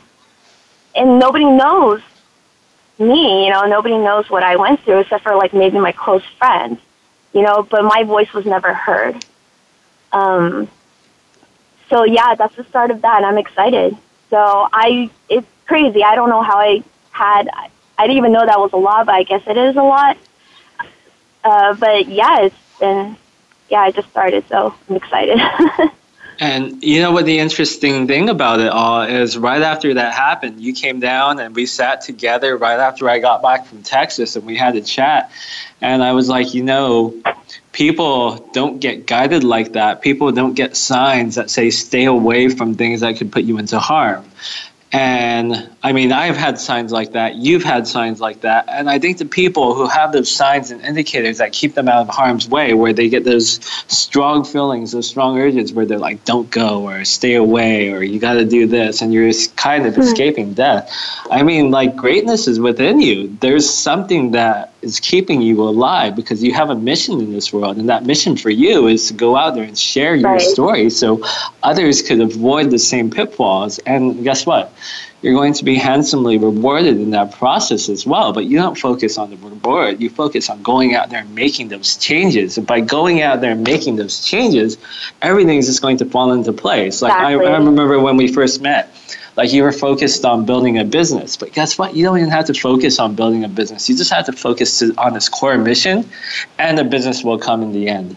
and 0.95 1.19
nobody 1.19 1.45
knows 1.45 2.01
me, 3.00 3.45
you 3.45 3.51
know, 3.51 3.63
nobody 3.63 3.98
knows 3.98 4.29
what 4.29 4.43
I 4.43 4.55
went 4.55 4.79
through 4.81 5.00
except 5.00 5.24
for 5.24 5.36
like 5.36 5.53
maybe 5.53 5.79
my 5.79 5.91
close 5.91 6.24
friends 6.38 6.79
you 7.33 7.41
know, 7.41 7.63
but 7.63 7.83
my 7.83 8.03
voice 8.03 8.31
was 8.33 8.45
never 8.45 8.74
heard. 8.74 9.25
Um, 10.12 10.69
so 11.89 12.03
yeah, 12.03 12.36
that's 12.36 12.55
the 12.55 12.63
start 12.65 12.91
of 12.91 13.01
that, 13.01 13.17
and 13.17 13.25
I'm 13.25 13.38
excited. 13.38 13.98
So 14.29 14.38
I, 14.72 15.10
it's 15.29 15.48
crazy. 15.65 16.03
I 16.03 16.15
don't 16.15 16.29
know 16.29 16.41
how 16.41 16.57
I 16.57 16.83
had. 17.12 17.50
I 17.98 18.07
didn't 18.07 18.17
even 18.17 18.31
know 18.31 18.45
that 18.45 18.60
was 18.60 18.74
a 18.74 18.77
lot, 18.77 19.07
but 19.07 19.15
I 19.15 19.24
guess 19.24 19.41
it 19.48 19.57
is 19.57 19.75
a 19.75 19.83
lot. 19.83 20.17
Uh, 21.44 21.74
but 21.76 22.08
yeah, 22.08 22.42
it's 22.42 22.56
been. 22.80 23.18
Yeah, 23.70 23.82
I 23.82 23.92
just 23.92 24.10
started, 24.10 24.48
so 24.50 24.76
I'm 24.90 24.96
excited. 24.96 25.40
And 26.40 26.84
you 26.84 27.02
know 27.02 27.12
what 27.12 27.26
the 27.26 27.40
interesting 27.40 28.08
thing 28.08 28.28
about 28.30 28.60
it 28.60 28.70
all 28.70 29.04
is 29.04 29.38
right 29.38 29.62
after 29.62 29.94
that 29.94 30.14
happened, 30.14 30.60
you 30.60 30.74
came 30.74 31.00
down 31.00 31.40
and 31.40 31.56
we 31.56 31.66
sat 31.66 32.02
together 32.02 32.58
right 32.58 32.80
after 32.80 33.10
I 33.10 33.20
got 33.20 33.42
back 33.42 33.66
from 33.66 33.84
Texas 33.84 34.36
and 34.36 34.46
we 34.46 34.58
had 34.58 34.76
a 34.76 34.82
chat. 34.82 35.32
And 35.80 36.04
I 36.04 36.14
was 36.14 36.30
like, 36.30 36.54
you 36.54 36.64
know, 36.64 37.14
people 37.72 38.50
don't 38.54 38.80
get 38.80 39.06
guided 39.06 39.44
like 39.44 39.74
that. 39.74 40.02
People 40.02 40.32
don't 40.32 40.54
get 40.54 40.76
signs 40.76 41.36
that 41.36 41.50
say 41.50 41.70
stay 41.70 42.06
away 42.06 42.50
from 42.50 42.76
things 42.76 43.02
that 43.02 43.18
could 43.18 43.32
put 43.32 43.44
you 43.44 43.58
into 43.60 43.80
harm. 43.80 44.26
And 44.94 45.68
I 45.82 45.92
mean, 45.92 46.12
I've 46.12 46.38
had 46.38 46.60
signs 46.60 46.92
like 46.92 47.14
that. 47.14 47.34
You've 47.34 47.64
had 47.64 47.88
signs 47.88 48.22
like 48.22 48.42
that. 48.42 48.66
And 48.70 48.92
I 48.92 49.00
think 49.00 49.18
the 49.18 49.26
people 49.26 49.74
who 49.74 49.88
have 49.88 50.12
those 50.12 50.30
signs 50.30 50.70
and 50.70 50.80
indicators 50.82 51.40
that 51.40 51.52
keep 51.52 51.74
them 51.74 51.88
out 51.88 52.02
of 52.02 52.10
harm's 52.10 52.48
way, 52.48 52.76
where 52.76 52.94
they 52.94 53.10
get 53.10 53.24
those 53.24 53.60
strong 53.88 54.46
feelings, 54.46 54.92
those 54.92 55.10
strong 55.10 55.40
urges, 55.40 55.74
where 55.74 55.88
they're 55.88 55.98
like, 55.98 56.24
don't 56.26 56.50
go 56.52 56.88
or 56.88 57.04
stay 57.06 57.34
away 57.34 57.92
or 57.92 58.04
you 58.04 58.20
got 58.20 58.34
to 58.34 58.46
do 58.46 58.68
this, 58.68 59.02
and 59.02 59.12
you're 59.12 59.32
kind 59.56 59.88
of 59.88 59.96
hmm. 59.96 60.02
escaping 60.02 60.54
death. 60.54 60.94
I 61.32 61.42
mean, 61.42 61.72
like, 61.72 61.96
greatness 61.96 62.48
is 62.48 62.60
within 62.60 63.02
you. 63.02 63.36
There's 63.42 63.68
something 63.68 64.30
that 64.32 64.73
is 64.84 65.00
keeping 65.00 65.42
you 65.42 65.62
alive 65.63 66.16
because 66.16 66.44
you 66.44 66.54
have 66.54 66.70
a 66.70 66.75
mission 66.75 67.20
in 67.20 67.32
this 67.32 67.52
world. 67.54 67.78
And 67.78 67.90
that 67.90 68.06
mission 68.06 68.36
for 68.38 68.50
you 68.50 68.88
is 68.88 69.08
to 69.08 69.13
go 69.13 69.36
out 69.36 69.56
there 69.56 69.63
and 69.63 69.78
share 69.78 70.13
your 70.16 70.34
Right. 70.34 70.42
story 70.42 70.90
so 70.90 71.22
others 71.63 72.02
could 72.02 72.20
avoid 72.22 72.70
the 72.70 72.80
same 72.80 73.10
pitfalls. 73.10 73.80
And 73.80 74.24
guess 74.24 74.46
what? 74.46 74.74
You're 75.22 75.34
going 75.36 75.54
to 75.54 75.63
be 75.63 75.75
handsomely 75.75 76.38
rewarded 76.38 76.98
in 77.00 77.12
that 77.12 77.32
process 77.32 77.88
as 77.88 78.06
well. 78.06 78.34
But 78.34 78.44
you 78.44 78.58
don't 78.58 78.78
focus 78.78 79.18
on 79.18 79.30
the 79.30 79.38
reward. 79.38 80.02
You 80.02 80.10
focus 80.10 80.50
on 80.50 80.62
going 80.62 80.96
out 80.96 81.10
there 81.10 81.22
and 81.22 81.34
making 81.34 81.70
those 81.70 81.96
changes. 81.96 82.58
And 82.58 82.68
by 82.68 82.82
going 82.82 83.22
out 83.22 83.40
there 83.40 83.52
and 83.52 83.63
making 83.63 83.96
those 83.96 84.20
changes, 84.20 84.78
everything's 85.22 85.68
just 85.68 85.82
going 85.82 85.96
to 85.98 86.06
fall 86.06 86.34
into 86.34 86.52
place. 86.52 87.02
Like 87.02 87.13
I, 87.13 87.32
I 87.32 87.34
remember 87.34 88.00
when 88.00 88.18
we 88.18 88.28
first 88.34 88.62
met, 88.62 88.93
like 89.36 89.52
you 89.52 89.63
were 89.63 89.72
focused 89.72 90.25
on 90.25 90.46
building 90.46 90.78
a 90.78 90.86
business. 90.86 91.38
But 91.38 91.54
guess 91.54 91.78
what? 91.78 91.96
You 91.96 92.06
don't 92.06 92.18
even 92.18 92.30
have 92.30 92.46
to 92.46 92.54
focus 92.54 93.00
on 93.00 93.16
building 93.16 93.44
a 93.44 93.50
business. 93.50 93.90
You 93.90 93.98
just 93.98 94.12
have 94.12 94.25
to 94.28 94.34
focus 94.34 94.84
on 94.98 95.13
this 95.13 95.30
core 95.30 95.58
mission, 95.58 96.08
and 96.60 96.78
the 96.78 96.84
business 96.84 97.24
will 97.24 97.40
come 97.40 97.62
in 97.63 97.72
the 97.72 97.88
end. 97.88 98.16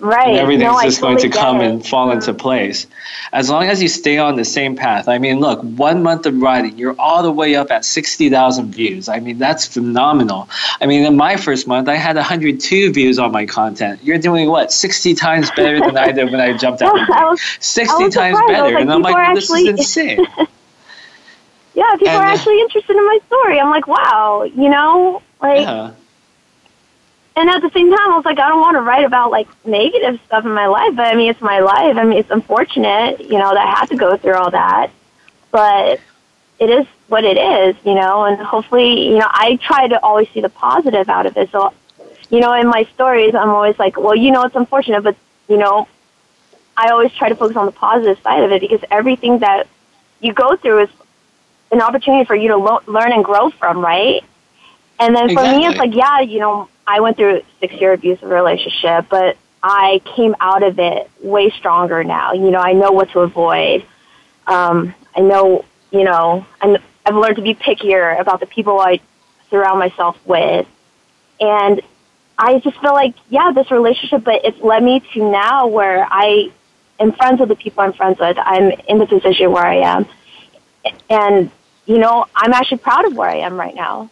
Right. 0.00 0.28
and 0.28 0.38
everything's 0.38 0.72
no, 0.72 0.76
I 0.76 0.84
just 0.84 1.00
going 1.00 1.16
totally 1.16 1.30
to 1.30 1.38
come 1.38 1.60
and 1.60 1.86
fall 1.86 2.10
into 2.10 2.30
mm-hmm. 2.30 2.40
place. 2.40 2.86
As 3.32 3.50
long 3.50 3.64
as 3.64 3.82
you 3.82 3.88
stay 3.88 4.18
on 4.18 4.36
the 4.36 4.44
same 4.44 4.76
path. 4.76 5.08
I 5.08 5.18
mean, 5.18 5.40
look, 5.40 5.60
one 5.60 6.02
month 6.02 6.26
of 6.26 6.40
writing, 6.40 6.78
you're 6.78 6.98
all 6.98 7.22
the 7.22 7.32
way 7.32 7.54
up 7.54 7.70
at 7.70 7.84
60,000 7.84 8.72
views. 8.72 9.08
I 9.08 9.20
mean, 9.20 9.38
that's 9.38 9.66
phenomenal. 9.66 10.48
I 10.80 10.86
mean, 10.86 11.04
in 11.04 11.16
my 11.16 11.36
first 11.36 11.66
month, 11.66 11.88
I 11.88 11.96
had 11.96 12.16
102 12.16 12.92
views 12.92 13.18
on 13.18 13.32
my 13.32 13.46
content. 13.46 14.00
You're 14.02 14.18
doing 14.18 14.48
what? 14.48 14.72
60 14.72 15.14
times 15.14 15.50
better 15.52 15.80
than 15.80 15.96
I 15.96 16.12
did 16.12 16.30
when 16.30 16.40
I 16.40 16.56
jumped 16.56 16.82
out. 16.82 16.94
I 17.10 17.30
was, 17.30 17.40
60 17.60 17.92
I 17.92 18.06
was 18.06 18.14
times 18.14 18.36
surprised. 18.36 18.58
I 18.58 18.62
was 18.62 18.72
better. 18.72 18.74
like, 18.74 18.82
and 18.82 18.92
I'm 18.92 19.02
like, 19.02 19.34
this 19.34 19.44
actually- 19.44 19.68
is 19.68 19.78
insane. 19.78 20.26
yeah, 21.74 21.92
people 21.92 22.08
And- 22.08 22.18
are 22.18 22.24
actually 22.24 22.60
interested 22.60 22.96
in 22.96 23.04
my 23.04 23.18
story. 23.26 23.60
I'm 23.60 23.70
like, 23.70 23.86
wow, 23.86 24.44
you 24.44 24.68
know, 24.68 25.22
like. 25.40 25.60
yeah. 25.60 25.92
And 27.38 27.48
at 27.48 27.62
the 27.62 27.70
same 27.70 27.88
time, 27.88 28.10
I 28.10 28.16
was 28.16 28.24
like, 28.24 28.40
I 28.40 28.48
don't 28.48 28.60
want 28.60 28.74
to 28.76 28.80
write 28.80 29.04
about 29.04 29.30
like 29.30 29.46
negative 29.64 30.20
stuff 30.26 30.44
in 30.44 30.52
my 30.52 30.66
life, 30.66 30.96
but 30.96 31.06
I 31.06 31.14
mean, 31.14 31.30
it's 31.30 31.40
my 31.40 31.60
life. 31.60 31.96
I 31.96 32.02
mean, 32.02 32.18
it's 32.18 32.30
unfortunate, 32.30 33.20
you 33.20 33.38
know, 33.38 33.54
that 33.54 33.64
I 33.64 33.70
had 33.78 33.86
to 33.90 33.96
go 33.96 34.16
through 34.16 34.34
all 34.34 34.50
that, 34.50 34.90
but 35.52 36.00
it 36.58 36.68
is 36.68 36.84
what 37.06 37.22
it 37.22 37.36
is, 37.36 37.76
you 37.84 37.94
know, 37.94 38.24
and 38.24 38.40
hopefully, 38.40 39.08
you 39.08 39.18
know, 39.18 39.28
I 39.30 39.56
try 39.62 39.86
to 39.86 40.02
always 40.02 40.28
see 40.30 40.40
the 40.40 40.48
positive 40.48 41.08
out 41.08 41.26
of 41.26 41.36
it. 41.36 41.50
So, 41.52 41.72
you 42.28 42.40
know, 42.40 42.52
in 42.54 42.66
my 42.66 42.82
stories, 42.94 43.36
I'm 43.36 43.50
always 43.50 43.78
like, 43.78 43.96
well, 43.96 44.16
you 44.16 44.32
know, 44.32 44.42
it's 44.42 44.56
unfortunate, 44.56 45.02
but, 45.02 45.14
you 45.48 45.58
know, 45.58 45.86
I 46.76 46.88
always 46.88 47.12
try 47.12 47.28
to 47.28 47.36
focus 47.36 47.56
on 47.56 47.66
the 47.66 47.72
positive 47.72 48.20
side 48.22 48.42
of 48.42 48.50
it 48.50 48.62
because 48.62 48.80
everything 48.90 49.38
that 49.38 49.68
you 50.20 50.32
go 50.32 50.56
through 50.56 50.82
is 50.82 50.90
an 51.70 51.82
opportunity 51.82 52.24
for 52.24 52.34
you 52.34 52.48
to 52.48 52.56
lo- 52.56 52.82
learn 52.88 53.12
and 53.12 53.24
grow 53.24 53.50
from, 53.50 53.78
right? 53.78 54.24
And 54.98 55.14
then 55.14 55.28
for 55.28 55.42
me, 55.42 55.66
it's 55.66 55.78
like, 55.78 55.94
yeah, 55.94 56.20
you 56.20 56.40
know, 56.40 56.68
I 56.86 57.00
went 57.00 57.16
through 57.16 57.36
a 57.36 57.42
six 57.60 57.74
year 57.74 57.92
abusive 57.92 58.28
relationship, 58.28 59.06
but 59.08 59.36
I 59.62 60.00
came 60.16 60.34
out 60.40 60.62
of 60.62 60.78
it 60.78 61.10
way 61.22 61.50
stronger 61.50 62.02
now. 62.04 62.32
You 62.32 62.50
know, 62.50 62.60
I 62.60 62.72
know 62.72 62.92
what 62.92 63.10
to 63.10 63.20
avoid. 63.20 63.84
Um, 64.46 64.94
I 65.16 65.20
know, 65.20 65.64
you 65.90 66.04
know, 66.04 66.46
and 66.60 66.78
I've 67.04 67.14
learned 67.14 67.36
to 67.36 67.42
be 67.42 67.54
pickier 67.54 68.18
about 68.18 68.40
the 68.40 68.46
people 68.46 68.80
I 68.80 69.00
surround 69.50 69.78
myself 69.78 70.16
with. 70.26 70.66
And 71.40 71.80
I 72.36 72.58
just 72.60 72.80
feel 72.80 72.92
like, 72.92 73.14
yeah, 73.28 73.52
this 73.52 73.70
relationship, 73.70 74.24
but 74.24 74.44
it's 74.44 74.60
led 74.60 74.82
me 74.82 75.00
to 75.14 75.30
now 75.30 75.66
where 75.66 76.06
I 76.08 76.50
am 76.98 77.12
friends 77.12 77.40
with 77.40 77.48
the 77.48 77.56
people 77.56 77.82
I'm 77.82 77.92
friends 77.92 78.18
with. 78.18 78.36
I'm 78.38 78.72
in 78.88 78.98
the 78.98 79.06
position 79.06 79.52
where 79.52 79.64
I 79.64 79.76
am. 79.76 80.06
And, 81.10 81.50
you 81.86 81.98
know, 81.98 82.26
I'm 82.34 82.52
actually 82.52 82.78
proud 82.78 83.04
of 83.04 83.14
where 83.14 83.28
I 83.28 83.38
am 83.38 83.58
right 83.58 83.74
now. 83.74 84.10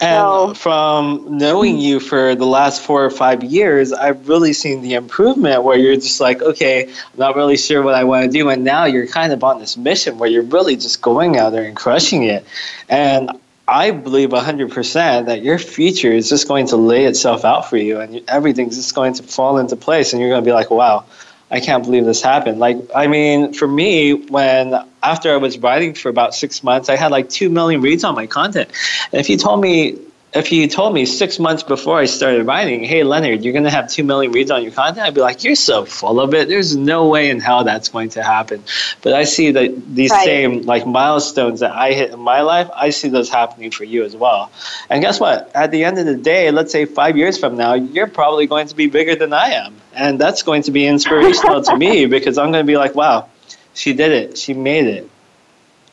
And 0.00 0.10
So- 0.18 0.54
from 0.54 1.38
knowing 1.38 1.78
you 1.78 2.00
for 2.00 2.34
the 2.34 2.46
last 2.46 2.82
four 2.82 3.04
or 3.04 3.10
five 3.10 3.44
years, 3.44 3.92
I've 3.92 4.28
really 4.28 4.52
seen 4.52 4.82
the 4.82 4.94
improvement 4.94 5.62
where 5.62 5.78
you're 5.78 5.94
just 5.94 6.20
like, 6.20 6.42
okay, 6.42 6.84
I'm 6.84 7.18
not 7.18 7.36
really 7.36 7.56
sure 7.56 7.82
what 7.82 7.94
I 7.94 8.04
want 8.04 8.24
to 8.24 8.30
do. 8.30 8.48
And 8.50 8.64
now 8.64 8.84
you're 8.84 9.06
kind 9.06 9.32
of 9.32 9.42
on 9.44 9.60
this 9.60 9.76
mission 9.76 10.18
where 10.18 10.28
you're 10.28 10.42
really 10.42 10.76
just 10.76 11.00
going 11.00 11.38
out 11.38 11.52
there 11.52 11.62
and 11.64 11.76
crushing 11.76 12.24
it. 12.24 12.44
And 12.88 13.30
I 13.66 13.92
believe 13.92 14.30
100% 14.30 15.26
that 15.26 15.42
your 15.42 15.58
future 15.58 16.12
is 16.12 16.28
just 16.28 16.48
going 16.48 16.66
to 16.66 16.76
lay 16.76 17.06
itself 17.06 17.44
out 17.44 17.70
for 17.70 17.78
you 17.78 17.98
and 18.00 18.20
everything's 18.28 18.76
just 18.76 18.94
going 18.94 19.14
to 19.14 19.22
fall 19.22 19.58
into 19.58 19.76
place. 19.76 20.12
And 20.12 20.20
you're 20.20 20.30
going 20.30 20.42
to 20.42 20.46
be 20.46 20.52
like, 20.52 20.70
wow, 20.70 21.04
I 21.50 21.60
can't 21.60 21.84
believe 21.84 22.04
this 22.04 22.22
happened. 22.22 22.58
Like, 22.58 22.78
I 22.94 23.06
mean, 23.06 23.52
for 23.52 23.68
me, 23.68 24.14
when 24.14 24.74
after 25.02 25.32
I 25.32 25.36
was 25.36 25.58
writing 25.58 25.94
for 25.94 26.08
about 26.08 26.34
six 26.34 26.62
months, 26.64 26.88
I 26.88 26.96
had 26.96 27.10
like 27.10 27.28
two 27.28 27.48
million 27.50 27.80
reads 27.80 28.02
on 28.04 28.14
my 28.14 28.26
content. 28.26 28.70
And 29.12 29.20
if 29.20 29.28
you 29.28 29.36
told 29.36 29.60
me 29.60 29.98
if 30.34 30.50
you 30.50 30.66
told 30.66 30.92
me 30.92 31.06
six 31.06 31.38
months 31.38 31.62
before 31.62 31.96
I 31.96 32.06
started 32.06 32.44
writing, 32.44 32.82
hey, 32.82 33.04
Leonard, 33.04 33.44
you're 33.44 33.52
going 33.52 33.64
to 33.64 33.70
have 33.70 33.88
2 33.88 34.02
million 34.02 34.32
reads 34.32 34.50
on 34.50 34.64
your 34.64 34.72
content, 34.72 35.06
I'd 35.06 35.14
be 35.14 35.20
like, 35.20 35.44
you're 35.44 35.54
so 35.54 35.84
full 35.84 36.20
of 36.20 36.34
it. 36.34 36.48
There's 36.48 36.74
no 36.76 37.06
way 37.08 37.30
in 37.30 37.38
hell 37.38 37.62
that's 37.62 37.88
going 37.88 38.08
to 38.10 38.22
happen. 38.22 38.64
But 39.02 39.12
I 39.12 39.24
see 39.24 39.52
that 39.52 39.94
these 39.94 40.10
right. 40.10 40.24
same 40.24 40.62
like 40.62 40.86
milestones 40.86 41.60
that 41.60 41.70
I 41.70 41.92
hit 41.92 42.10
in 42.10 42.18
my 42.18 42.40
life, 42.40 42.68
I 42.74 42.90
see 42.90 43.08
those 43.08 43.30
happening 43.30 43.70
for 43.70 43.84
you 43.84 44.02
as 44.02 44.16
well. 44.16 44.50
And 44.90 45.00
guess 45.00 45.20
what? 45.20 45.54
At 45.54 45.70
the 45.70 45.84
end 45.84 45.98
of 45.98 46.06
the 46.06 46.16
day, 46.16 46.50
let's 46.50 46.72
say 46.72 46.84
five 46.84 47.16
years 47.16 47.38
from 47.38 47.56
now, 47.56 47.74
you're 47.74 48.08
probably 48.08 48.48
going 48.48 48.66
to 48.66 48.74
be 48.74 48.88
bigger 48.88 49.14
than 49.14 49.32
I 49.32 49.50
am. 49.50 49.76
And 49.94 50.20
that's 50.20 50.42
going 50.42 50.62
to 50.62 50.72
be 50.72 50.84
inspirational 50.84 51.62
to 51.62 51.76
me 51.76 52.06
because 52.16 52.38
I'm 52.38 52.50
going 52.50 52.64
to 52.64 52.66
be 52.66 52.76
like, 52.76 52.96
wow, 52.96 53.28
she 53.72 53.92
did 53.92 54.10
it. 54.10 54.36
She 54.36 54.52
made 54.52 54.86
it. 54.86 55.08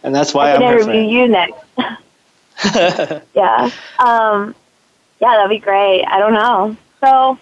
And 0.02 0.16
that's 0.16 0.34
why 0.34 0.50
I 0.50 0.56
am 0.56 0.64
interview 0.64 1.02
you 1.02 1.28
next. 1.28 1.64
yeah. 3.34 3.70
Um, 4.00 4.56
yeah, 5.20 5.36
that'd 5.36 5.50
be 5.50 5.60
great. 5.60 6.04
I 6.06 6.20
don't 6.20 6.34
know. 6.34 6.76
So 7.00 7.40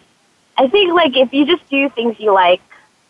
I 0.58 0.68
think 0.68 0.94
like 0.94 1.16
if 1.16 1.34
you 1.34 1.46
just 1.46 1.68
do 1.70 1.90
things 1.90 2.20
you 2.20 2.34
like, 2.34 2.62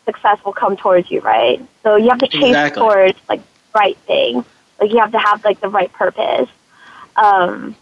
success 0.05 0.43
will 0.43 0.53
come 0.53 0.75
towards 0.75 1.11
you, 1.11 1.21
right? 1.21 1.61
So 1.83 1.95
you 1.95 2.09
have 2.09 2.19
to 2.19 2.27
chase 2.27 2.45
exactly. 2.45 2.81
towards 2.81 3.19
like 3.27 3.41
right 3.75 3.97
thing. 3.97 4.43
Like 4.79 4.91
you 4.91 4.99
have 4.99 5.11
to 5.11 5.19
have 5.19 5.43
like 5.43 5.59
the 5.59 5.69
right 5.69 5.91
purpose. 5.91 6.49
Um, 7.15 7.75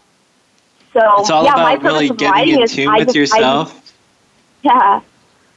so 0.92 1.20
it's 1.20 1.30
all 1.30 1.44
yeah, 1.44 1.52
about 1.52 1.62
my 1.62 1.76
purpose 1.76 1.92
really 1.92 2.08
getting 2.10 2.60
in 2.60 2.68
tune 2.68 2.92
with 2.94 3.06
just, 3.06 3.16
yourself. 3.16 3.72
Just, 3.72 3.94
yeah, 4.62 5.00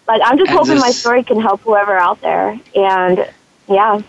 like 0.08 0.22
I'm 0.24 0.38
just 0.38 0.50
and 0.50 0.58
hoping 0.58 0.76
just, 0.76 0.86
my 0.86 0.92
story 0.92 1.24
can 1.24 1.42
help 1.42 1.62
whoever 1.62 1.98
out 1.98 2.22
there, 2.22 2.60
and 2.76 3.28
yeah. 3.68 4.02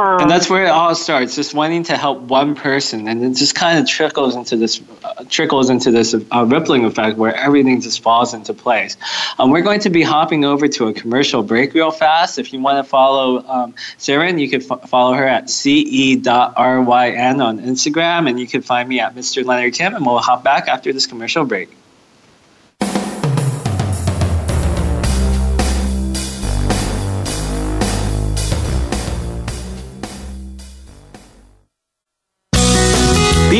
Um, 0.00 0.22
and 0.22 0.30
that's 0.30 0.48
where 0.48 0.64
it 0.64 0.70
all 0.70 0.94
starts, 0.94 1.36
just 1.36 1.52
wanting 1.52 1.82
to 1.84 1.96
help 1.96 2.20
one 2.22 2.54
person, 2.54 3.06
and 3.06 3.22
it 3.22 3.34
just 3.34 3.54
kind 3.54 3.78
of 3.78 3.86
trickles 3.86 4.34
into 4.34 4.56
this, 4.56 4.80
uh, 5.04 5.24
trickles 5.28 5.68
into 5.68 5.90
this 5.90 6.14
uh, 6.14 6.46
rippling 6.46 6.86
effect 6.86 7.18
where 7.18 7.34
everything 7.34 7.82
just 7.82 8.02
falls 8.02 8.32
into 8.32 8.54
place. 8.54 8.96
Um, 9.38 9.50
we're 9.50 9.60
going 9.60 9.80
to 9.80 9.90
be 9.90 10.00
hopping 10.00 10.46
over 10.46 10.68
to 10.68 10.88
a 10.88 10.94
commercial 10.94 11.42
break 11.42 11.74
real 11.74 11.90
fast. 11.90 12.38
If 12.38 12.50
you 12.50 12.60
want 12.60 12.82
to 12.82 12.88
follow 12.88 13.46
um, 13.46 13.74
Saren, 13.98 14.40
you 14.40 14.48
can 14.48 14.62
f- 14.62 14.88
follow 14.88 15.12
her 15.12 15.26
at 15.26 15.50
ce.ryn 15.50 16.24
on 16.24 17.58
Instagram, 17.60 18.26
and 18.26 18.40
you 18.40 18.46
can 18.46 18.62
find 18.62 18.88
me 18.88 19.00
at 19.00 19.14
Mr. 19.14 19.44
Leonard 19.44 19.74
Kim, 19.74 19.94
and 19.94 20.06
we'll 20.06 20.18
hop 20.18 20.42
back 20.42 20.66
after 20.66 20.94
this 20.94 21.06
commercial 21.06 21.44
break. 21.44 21.68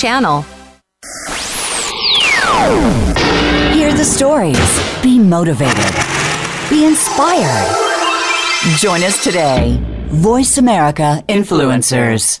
channel. 0.00 0.40
Hear 3.74 3.92
the 3.92 4.04
stories. 4.04 5.02
Be 5.02 5.18
motivated. 5.18 5.94
Be 6.70 6.86
inspired. 6.86 7.76
Join 8.78 9.02
us 9.02 9.22
today. 9.22 9.78
Voice 10.06 10.56
America 10.56 11.22
Influencers. 11.28 12.40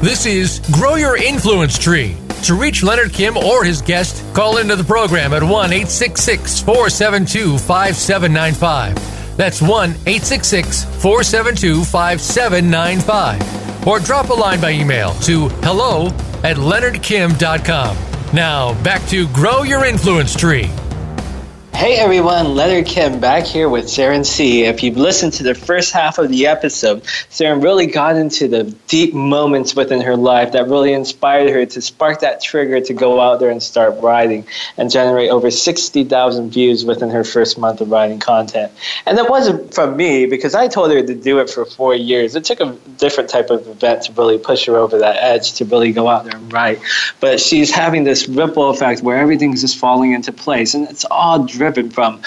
This 0.00 0.24
is 0.26 0.60
Grow 0.70 0.94
Your 0.94 1.16
Influence 1.16 1.76
Tree. 1.76 2.16
To 2.44 2.54
reach 2.54 2.84
Leonard 2.84 3.12
Kim 3.12 3.36
or 3.36 3.64
his 3.64 3.82
guest, 3.82 4.22
call 4.32 4.58
into 4.58 4.76
the 4.76 4.84
program 4.84 5.32
at 5.32 5.42
1 5.42 5.50
866 5.50 6.60
472 6.60 7.58
5795. 7.58 9.17
That's 9.38 9.62
1 9.62 9.90
866 9.90 10.84
472 11.00 11.84
5795. 11.84 13.86
Or 13.86 14.00
drop 14.00 14.30
a 14.30 14.34
line 14.34 14.60
by 14.60 14.72
email 14.72 15.14
to 15.20 15.48
hello 15.62 16.08
at 16.42 16.56
leonardkim.com. 16.56 17.96
Now, 18.34 18.82
back 18.82 19.06
to 19.08 19.28
Grow 19.28 19.62
Your 19.62 19.86
Influence 19.86 20.34
Tree. 20.34 20.68
Hey 21.78 21.94
everyone, 21.98 22.56
Leonard 22.56 22.86
Kim 22.86 23.20
back 23.20 23.44
here 23.44 23.68
with 23.68 23.84
Saren 23.84 24.26
C. 24.26 24.64
If 24.64 24.82
you've 24.82 24.96
listened 24.96 25.32
to 25.34 25.44
the 25.44 25.54
first 25.54 25.92
half 25.92 26.18
of 26.18 26.28
the 26.28 26.48
episode, 26.48 27.04
Saren 27.04 27.62
really 27.62 27.86
got 27.86 28.16
into 28.16 28.48
the 28.48 28.64
deep 28.88 29.14
moments 29.14 29.76
within 29.76 30.00
her 30.00 30.16
life 30.16 30.50
that 30.52 30.66
really 30.66 30.92
inspired 30.92 31.50
her 31.50 31.64
to 31.64 31.80
spark 31.80 32.18
that 32.18 32.42
trigger 32.42 32.80
to 32.80 32.92
go 32.92 33.20
out 33.20 33.38
there 33.38 33.50
and 33.50 33.62
start 33.62 33.94
writing 34.02 34.44
and 34.76 34.90
generate 34.90 35.30
over 35.30 35.52
60,000 35.52 36.50
views 36.50 36.84
within 36.84 37.10
her 37.10 37.22
first 37.22 37.56
month 37.56 37.80
of 37.80 37.92
writing 37.92 38.18
content. 38.18 38.72
And 39.06 39.16
that 39.16 39.30
wasn't 39.30 39.72
from 39.72 39.96
me 39.96 40.26
because 40.26 40.56
I 40.56 40.66
told 40.66 40.90
her 40.90 41.00
to 41.00 41.14
do 41.14 41.38
it 41.38 41.48
for 41.48 41.64
four 41.64 41.94
years. 41.94 42.34
It 42.34 42.44
took 42.44 42.58
a 42.58 42.72
different 42.96 43.30
type 43.30 43.50
of 43.50 43.68
event 43.68 44.02
to 44.02 44.12
really 44.14 44.38
push 44.38 44.66
her 44.66 44.76
over 44.76 44.98
that 44.98 45.22
edge 45.22 45.52
to 45.54 45.64
really 45.64 45.92
go 45.92 46.08
out 46.08 46.24
there 46.24 46.34
and 46.34 46.52
write. 46.52 46.80
But 47.20 47.40
she's 47.40 47.70
having 47.70 48.02
this 48.02 48.26
ripple 48.26 48.68
effect 48.70 49.00
where 49.04 49.18
everything's 49.18 49.60
just 49.60 49.78
falling 49.78 50.10
into 50.10 50.32
place 50.32 50.74
and 50.74 50.88
it's 50.88 51.04
all 51.04 51.44
driven 51.44 51.67
driven 51.74 51.90
from 51.90 52.20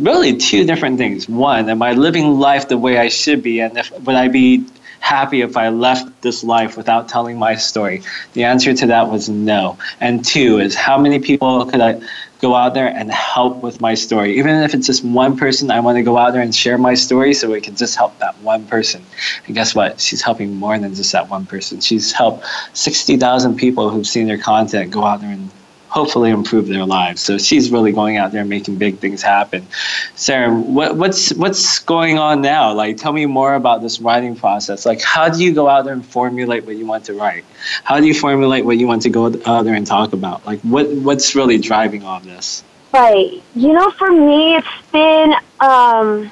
really 0.00 0.36
two 0.36 0.64
different 0.64 0.98
things. 0.98 1.28
One, 1.28 1.68
am 1.68 1.82
I 1.82 1.92
living 1.92 2.38
life 2.38 2.68
the 2.68 2.78
way 2.78 2.98
I 2.98 3.08
should 3.08 3.42
be, 3.42 3.60
and 3.60 3.76
if, 3.76 3.90
would 4.00 4.14
I 4.14 4.28
be 4.28 4.64
happy 5.00 5.40
if 5.40 5.56
I 5.56 5.68
left 5.68 6.22
this 6.22 6.44
life 6.44 6.76
without 6.76 7.08
telling 7.08 7.38
my 7.38 7.54
story? 7.56 8.02
The 8.34 8.44
answer 8.44 8.74
to 8.74 8.86
that 8.86 9.10
was 9.10 9.28
no. 9.28 9.78
And 10.00 10.24
two 10.24 10.58
is 10.58 10.74
how 10.74 10.98
many 10.98 11.18
people 11.18 11.66
could 11.66 11.80
I 11.80 12.00
go 12.40 12.54
out 12.54 12.74
there 12.74 12.86
and 12.88 13.10
help 13.10 13.62
with 13.62 13.80
my 13.80 13.94
story? 13.94 14.38
Even 14.38 14.62
if 14.62 14.74
it's 14.74 14.86
just 14.86 15.04
one 15.04 15.36
person, 15.36 15.70
I 15.70 15.80
want 15.80 15.96
to 15.96 16.02
go 16.02 16.16
out 16.16 16.32
there 16.32 16.42
and 16.42 16.54
share 16.54 16.78
my 16.78 16.94
story 16.94 17.34
so 17.34 17.50
we 17.50 17.60
can 17.60 17.74
just 17.74 17.96
help 17.96 18.16
that 18.20 18.36
one 18.38 18.64
person. 18.66 19.04
And 19.46 19.54
guess 19.54 19.74
what? 19.74 20.00
She's 20.00 20.22
helping 20.22 20.54
more 20.54 20.78
than 20.78 20.94
just 20.94 21.12
that 21.12 21.28
one 21.28 21.46
person. 21.46 21.80
She's 21.80 22.12
helped 22.12 22.44
60,000 22.74 23.56
people 23.56 23.90
who've 23.90 24.06
seen 24.06 24.26
their 24.28 24.38
content 24.38 24.92
go 24.92 25.02
out 25.04 25.20
there 25.20 25.30
and 25.30 25.47
hopefully 25.88 26.30
improve 26.30 26.68
their 26.68 26.84
lives. 26.84 27.20
So 27.20 27.38
she's 27.38 27.70
really 27.70 27.92
going 27.92 28.16
out 28.16 28.32
there 28.32 28.42
and 28.42 28.50
making 28.50 28.76
big 28.76 28.98
things 28.98 29.22
happen. 29.22 29.66
Sarah, 30.14 30.54
what, 30.54 30.96
what's 30.96 31.32
what's 31.34 31.78
going 31.80 32.18
on 32.18 32.42
now? 32.42 32.72
Like, 32.72 32.96
tell 32.96 33.12
me 33.12 33.26
more 33.26 33.54
about 33.54 33.82
this 33.82 34.00
writing 34.00 34.36
process. 34.36 34.84
Like, 34.84 35.00
how 35.02 35.28
do 35.28 35.42
you 35.42 35.52
go 35.52 35.68
out 35.68 35.84
there 35.84 35.94
and 35.94 36.04
formulate 36.04 36.64
what 36.66 36.76
you 36.76 36.86
want 36.86 37.04
to 37.06 37.14
write? 37.14 37.44
How 37.84 38.00
do 38.00 38.06
you 38.06 38.14
formulate 38.14 38.64
what 38.64 38.76
you 38.76 38.86
want 38.86 39.02
to 39.02 39.10
go 39.10 39.26
out 39.46 39.62
there 39.64 39.74
and 39.74 39.86
talk 39.86 40.12
about? 40.12 40.46
Like, 40.46 40.60
what 40.60 40.88
what's 40.88 41.34
really 41.34 41.58
driving 41.58 42.02
all 42.04 42.20
this? 42.20 42.62
Right. 42.92 43.42
You 43.54 43.72
know, 43.72 43.90
for 43.90 44.10
me, 44.10 44.56
it's 44.56 44.66
been. 44.92 45.34
Um, 45.60 46.30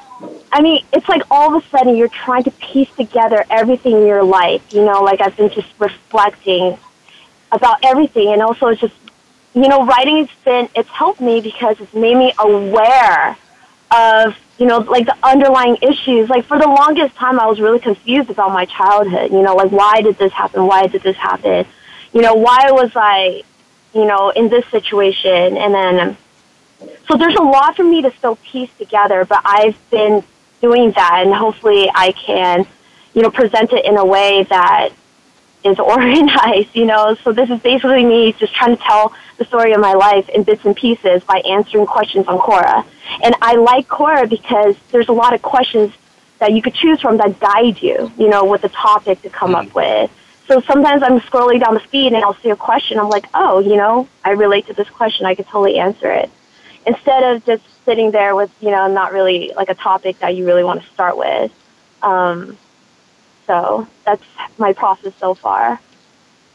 I 0.52 0.62
mean, 0.62 0.84
it's 0.92 1.08
like 1.08 1.22
all 1.30 1.54
of 1.54 1.62
a 1.62 1.68
sudden 1.68 1.96
you're 1.96 2.08
trying 2.08 2.44
to 2.44 2.50
piece 2.52 2.88
together 2.96 3.44
everything 3.50 3.92
in 3.92 4.06
your 4.06 4.22
life. 4.22 4.62
You 4.72 4.84
know, 4.84 5.02
like 5.02 5.20
I've 5.20 5.36
been 5.36 5.50
just 5.50 5.68
reflecting 5.78 6.78
about 7.52 7.78
everything, 7.82 8.32
and 8.32 8.42
also 8.42 8.68
it's 8.68 8.80
just 8.80 8.94
you 9.56 9.68
know, 9.68 9.84
writing 9.84 10.18
has 10.18 10.28
been, 10.44 10.68
it's 10.76 10.88
helped 10.90 11.20
me 11.20 11.40
because 11.40 11.80
it's 11.80 11.94
made 11.94 12.16
me 12.16 12.32
aware 12.38 13.36
of, 13.90 14.36
you 14.58 14.66
know, 14.66 14.78
like 14.78 15.06
the 15.06 15.16
underlying 15.22 15.76
issues. 15.82 16.28
Like 16.28 16.44
for 16.44 16.58
the 16.58 16.68
longest 16.68 17.16
time, 17.16 17.40
I 17.40 17.46
was 17.46 17.60
really 17.60 17.80
confused 17.80 18.30
about 18.30 18.52
my 18.52 18.66
childhood. 18.66 19.32
You 19.32 19.42
know, 19.42 19.54
like 19.56 19.72
why 19.72 20.02
did 20.02 20.18
this 20.18 20.32
happen? 20.32 20.66
Why 20.66 20.86
did 20.86 21.02
this 21.02 21.16
happen? 21.16 21.66
you 22.16 22.22
know, 22.22 22.34
why 22.34 22.70
was 22.70 22.92
I, 22.94 23.42
you 23.92 24.06
know, 24.06 24.30
in 24.30 24.48
this 24.48 24.64
situation? 24.68 25.58
And 25.58 25.74
then, 25.74 26.16
so 27.06 27.18
there's 27.18 27.34
a 27.34 27.42
lot 27.42 27.76
for 27.76 27.84
me 27.84 28.00
to 28.00 28.10
still 28.12 28.36
piece 28.36 28.70
together, 28.78 29.26
but 29.26 29.42
I've 29.44 29.76
been 29.90 30.24
doing 30.62 30.92
that, 30.92 31.22
and 31.24 31.34
hopefully 31.34 31.90
I 31.94 32.12
can, 32.12 32.66
you 33.12 33.20
know, 33.20 33.30
present 33.30 33.74
it 33.74 33.84
in 33.84 33.98
a 33.98 34.04
way 34.04 34.44
that 34.44 34.90
is 35.66 35.78
organized, 35.94 36.74
you 36.74 36.86
know. 36.86 37.16
So 37.22 37.32
this 37.32 37.50
is 37.50 37.60
basically 37.60 38.04
me 38.04 38.32
just 38.32 38.54
trying 38.54 38.76
to 38.76 38.82
tell 38.82 39.12
the 39.38 39.44
story 39.44 39.72
of 39.72 39.80
my 39.80 39.92
life 39.92 40.28
in 40.28 40.42
bits 40.42 40.64
and 40.64 40.74
pieces 40.74 41.22
by 41.24 41.38
answering 41.48 41.86
questions 41.86 42.26
on 42.26 42.38
Quora. 42.38 42.84
And 43.22 43.34
I 43.42 43.56
like 43.56 43.88
Quora 43.88 44.28
because 44.28 44.76
there's 44.90 45.08
a 45.08 45.12
lot 45.12 45.34
of 45.34 45.42
questions 45.42 45.92
that 46.38 46.52
you 46.52 46.62
could 46.62 46.74
choose 46.74 47.00
from 47.00 47.16
that 47.18 47.40
guide 47.40 47.80
you, 47.80 48.12
you 48.18 48.28
know, 48.28 48.44
with 48.44 48.64
a 48.64 48.68
topic 48.68 49.22
to 49.22 49.30
come 49.30 49.54
up 49.54 49.74
with. 49.74 50.10
So 50.46 50.60
sometimes 50.60 51.02
I'm 51.02 51.18
scrolling 51.20 51.60
down 51.60 51.74
the 51.74 51.80
feed 51.80 52.12
and 52.12 52.22
I'll 52.22 52.34
see 52.34 52.50
a 52.50 52.56
question. 52.56 52.98
I'm 52.98 53.08
like, 53.08 53.26
oh, 53.34 53.58
you 53.58 53.76
know, 53.76 54.08
I 54.24 54.30
relate 54.30 54.66
to 54.68 54.74
this 54.74 54.88
question. 54.88 55.26
I 55.26 55.34
could 55.34 55.46
totally 55.46 55.78
answer 55.78 56.10
it. 56.10 56.30
Instead 56.86 57.24
of 57.24 57.44
just 57.44 57.64
sitting 57.84 58.12
there 58.12 58.36
with, 58.36 58.50
you 58.60 58.70
know, 58.70 58.86
not 58.86 59.12
really 59.12 59.52
like 59.56 59.70
a 59.70 59.74
topic 59.74 60.20
that 60.20 60.36
you 60.36 60.46
really 60.46 60.62
want 60.62 60.82
to 60.82 60.88
start 60.90 61.16
with. 61.16 61.52
Um, 62.02 62.56
so 63.46 63.86
that's 64.04 64.22
my 64.58 64.72
process 64.72 65.14
so 65.18 65.34
far. 65.34 65.80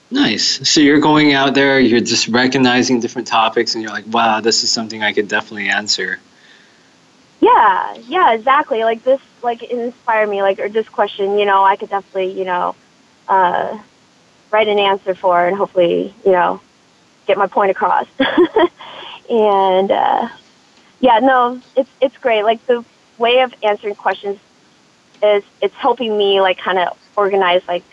Nice. 0.09 0.67
So 0.69 0.81
you're 0.81 0.99
going 0.99 1.33
out 1.33 1.53
there, 1.53 1.79
you're 1.79 2.01
just 2.01 2.27
recognizing 2.27 2.99
different 2.99 3.27
topics, 3.27 3.75
and 3.75 3.81
you're 3.81 3.93
like, 3.93 4.05
wow, 4.07 4.41
this 4.41 4.63
is 4.63 4.71
something 4.71 5.01
I 5.01 5.13
could 5.13 5.29
definitely 5.29 5.69
answer. 5.69 6.19
Yeah, 7.39 7.97
yeah, 8.07 8.33
exactly. 8.33 8.83
Like 8.83 9.03
this, 9.03 9.21
like 9.41 9.63
inspire 9.63 10.27
me, 10.27 10.41
like 10.41 10.59
or 10.59 10.67
this 10.67 10.89
question, 10.89 11.39
you 11.39 11.45
know, 11.45 11.63
I 11.63 11.77
could 11.77 11.89
definitely, 11.89 12.37
you 12.37 12.45
know, 12.45 12.75
uh, 13.27 13.79
write 14.51 14.67
an 14.67 14.79
answer 14.79 15.15
for, 15.15 15.47
and 15.47 15.55
hopefully, 15.55 16.13
you 16.25 16.31
know, 16.33 16.59
get 17.25 17.37
my 17.37 17.47
point 17.47 17.71
across. 17.71 18.05
and 19.29 19.91
uh, 19.91 20.27
yeah, 20.99 21.19
no, 21.19 21.61
it's 21.75 21.89
it's 22.01 22.17
great. 22.17 22.43
Like 22.43 22.65
the 22.67 22.83
way 23.17 23.39
of 23.39 23.53
answering 23.63 23.95
questions 23.95 24.39
is 25.23 25.43
it's 25.61 25.75
helping 25.75 26.17
me 26.17 26.41
like 26.41 26.57
kind 26.57 26.79
of 26.79 26.97
organize 27.15 27.61
like 27.67 27.83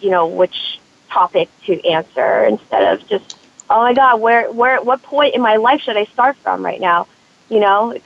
you 0.00 0.10
know 0.10 0.26
which 0.26 0.80
topic 1.08 1.48
to 1.64 1.84
answer 1.86 2.44
instead 2.44 2.82
of 2.92 3.06
just 3.08 3.38
oh 3.70 3.80
my 3.80 3.94
god 3.94 4.20
where 4.20 4.50
where 4.52 4.80
what 4.82 5.02
point 5.02 5.34
in 5.34 5.40
my 5.40 5.56
life 5.56 5.80
should 5.80 5.96
I 5.96 6.04
start 6.06 6.36
from 6.36 6.64
right 6.64 6.80
now? 6.80 7.06
You 7.48 7.60
know? 7.60 7.96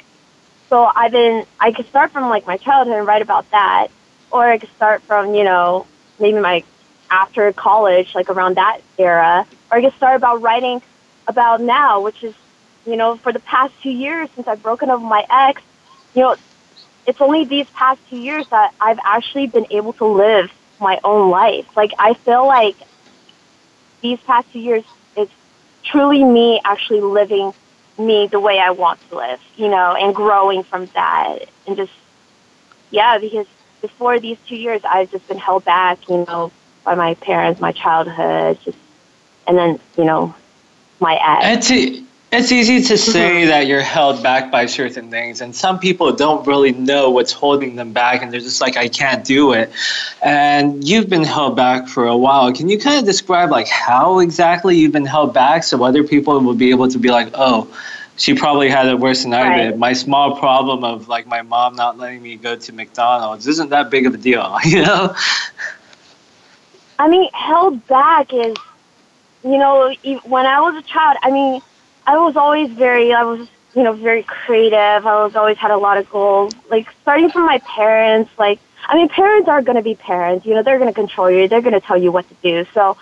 So 0.69 0.91
I've 0.95 1.13
been 1.13 1.45
I 1.59 1.73
could 1.73 1.89
start 1.89 2.13
from 2.13 2.29
like 2.29 2.47
my 2.47 2.57
childhood 2.57 2.97
and 2.97 3.07
write 3.07 3.23
about 3.23 3.51
that 3.51 3.89
or 4.31 4.45
I 4.49 4.59
could 4.59 4.71
start 4.77 5.03
from 5.03 5.35
you 5.35 5.45
know 5.45 5.87
maybe 6.19 6.39
my 6.39 6.63
after 7.11 7.53
college 7.53 8.15
like 8.15 8.31
around 8.31 8.57
that 8.57 8.81
era 8.99 9.47
or 9.71 9.79
I 9.79 9.81
could 9.83 9.95
start 9.95 10.17
about 10.17 10.43
writing 10.43 10.81
about 11.27 11.61
now 11.61 12.01
which 12.01 12.23
is 12.23 12.35
you 12.87 12.97
know 12.97 13.17
for 13.17 13.33
the 13.33 13.41
past 13.41 13.75
two 13.83 13.91
years 13.91 14.29
since 14.35 14.47
I've 14.47 14.63
broken 14.63 14.91
up 14.91 15.01
with 15.01 15.09
my 15.09 15.27
ex 15.29 15.63
you 16.15 16.23
know 16.23 16.37
it's 17.07 17.21
only 17.21 17.45
these 17.45 17.69
past 17.71 18.01
two 18.09 18.19
years 18.19 18.49
that 18.49 18.75
I've 18.81 18.99
actually 19.05 19.47
been 19.47 19.67
able 19.71 19.93
to 19.95 20.05
live 20.05 20.53
my 20.81 20.99
own 21.05 21.31
life. 21.31 21.67
Like 21.77 21.93
I 21.99 22.15
feel 22.15 22.47
like 22.47 22.77
these 24.01 24.21
past 24.21 24.51
two 24.53 24.61
years, 24.61 24.85
it's 25.17 25.33
truly 25.83 26.25
me 26.25 26.61
actually 26.65 27.01
living 27.01 27.53
me 27.99 28.27
the 28.27 28.41
way 28.41 28.59
I 28.59 28.71
want 28.71 28.99
to 29.11 29.17
live, 29.17 29.41
you 29.57 29.69
know, 29.69 29.95
and 29.95 30.15
growing 30.15 30.63
from 30.63 30.87
that 30.95 31.41
and 31.67 31.77
just, 31.77 31.93
yeah, 32.91 33.19
because 33.19 33.47
before 33.81 34.19
these 34.19 34.39
two 34.47 34.57
years, 34.57 34.83
I've 34.85 35.11
just 35.11 35.27
been 35.29 35.39
held 35.39 35.65
back, 35.65 36.09
you 36.09 36.25
know, 36.27 36.51
by 36.85 36.95
my 36.95 37.15
parents, 37.15 37.61
my 37.61 37.73
childhood, 37.73 38.59
just, 38.65 38.79
and 39.47 39.57
then, 39.57 39.81
you 39.97 40.05
know, 40.05 40.35
my 40.99 41.19
ex. 41.23 41.71
It's, 41.71 42.10
it's 42.33 42.53
easy 42.53 42.83
to 42.83 42.97
say 42.97 43.41
mm-hmm. 43.43 43.49
that 43.49 43.67
you're 43.67 43.83
held 43.83 44.23
back 44.23 44.53
by 44.53 44.67
certain 44.67 45.11
things, 45.11 45.41
and 45.41 45.55
some 45.55 45.79
people 45.79 46.13
don't 46.13 46.47
really 46.47 46.73
know 46.73 47.11
what's 47.11 47.33
holding 47.33 47.75
them 47.75 47.93
back, 47.93 48.23
and 48.23 48.33
they're 48.33 48.41
just 48.41 48.61
like, 48.61 48.77
I 48.77 48.89
can't 48.89 49.25
do 49.25 49.53
it. 49.53 49.73
And 50.23 50.87
you've 50.87 51.09
been 51.09 51.25
held 51.25 51.57
back 51.57 51.89
for 51.89 52.07
a 52.07 52.17
while. 52.17 52.53
Can 52.53 52.69
you 52.69 52.79
kind 52.79 52.99
of 52.99 53.05
describe 53.05 53.51
like 53.51 53.69
how 53.69 54.21
exactly 54.21 54.77
you've 54.79 54.93
been 54.93 55.07
held 55.07 55.35
back 55.35 55.65
so 55.65 55.83
other 55.83 56.05
people 56.05 56.39
will 56.41 56.55
be 56.55 56.71
able 56.71 56.89
to 56.89 56.99
be 56.99 57.11
like, 57.11 57.31
oh, 57.35 57.69
she 58.17 58.35
probably 58.35 58.69
had 58.69 58.87
it 58.87 58.99
worse 58.99 59.23
than 59.23 59.33
I 59.33 59.57
did. 59.57 59.79
My 59.79 59.95
small 59.95 60.39
problem 60.39 60.85
of 60.85 61.09
like 61.09 61.27
my 61.27 61.41
mom 61.43 61.75
not 61.75 61.97
letting 61.97 62.23
me 62.23 62.37
go 62.37 62.55
to 62.55 62.73
McDonald's 62.73 63.47
isn't 63.47 63.71
that 63.71 63.91
big 63.91 64.07
of 64.07 64.15
a 64.15 64.19
deal, 64.19 64.59
you 64.65 64.83
know? 64.83 65.17
I 66.99 67.09
mean, 67.09 67.31
held 67.33 67.87
back 67.87 68.33
is, 68.35 68.55
you 69.43 69.57
know, 69.57 69.95
when 70.25 70.45
I 70.45 70.61
was 70.61 70.77
a 70.77 70.87
child, 70.87 71.17
I 71.23 71.31
mean, 71.31 71.63
I 72.11 72.19
was 72.19 72.35
always 72.35 72.69
very, 72.71 73.13
I 73.13 73.23
was, 73.23 73.49
you 73.73 73.85
know, 73.85 73.93
very 73.93 74.25
creative. 74.25 75.07
I 75.07 75.23
was 75.23 75.37
always 75.37 75.57
had 75.59 75.71
a 75.71 75.77
lot 75.77 75.97
of 75.97 76.11
goals. 76.11 76.53
Like 76.69 76.89
starting 77.03 77.31
from 77.31 77.47
my 77.47 77.59
parents, 77.59 78.33
like, 78.37 78.59
I 78.85 78.97
mean, 78.97 79.09
parents 79.09 79.49
are 79.49 79.63
going 79.63 79.77
to 79.77 79.83
be 79.83 79.95
parents. 79.95 80.45
You 80.45 80.55
know, 80.55 80.65
they're 80.65 80.79
going 80.79 80.91
to 80.91 80.95
control 80.95 81.31
you. 81.31 81.47
They're 81.47 81.61
going 81.61 81.81
to 81.81 81.81
tell 81.81 81.97
you 81.97 82.11
what 82.11 82.29
to 82.29 82.35
do. 82.43 82.67
So, 82.75 82.97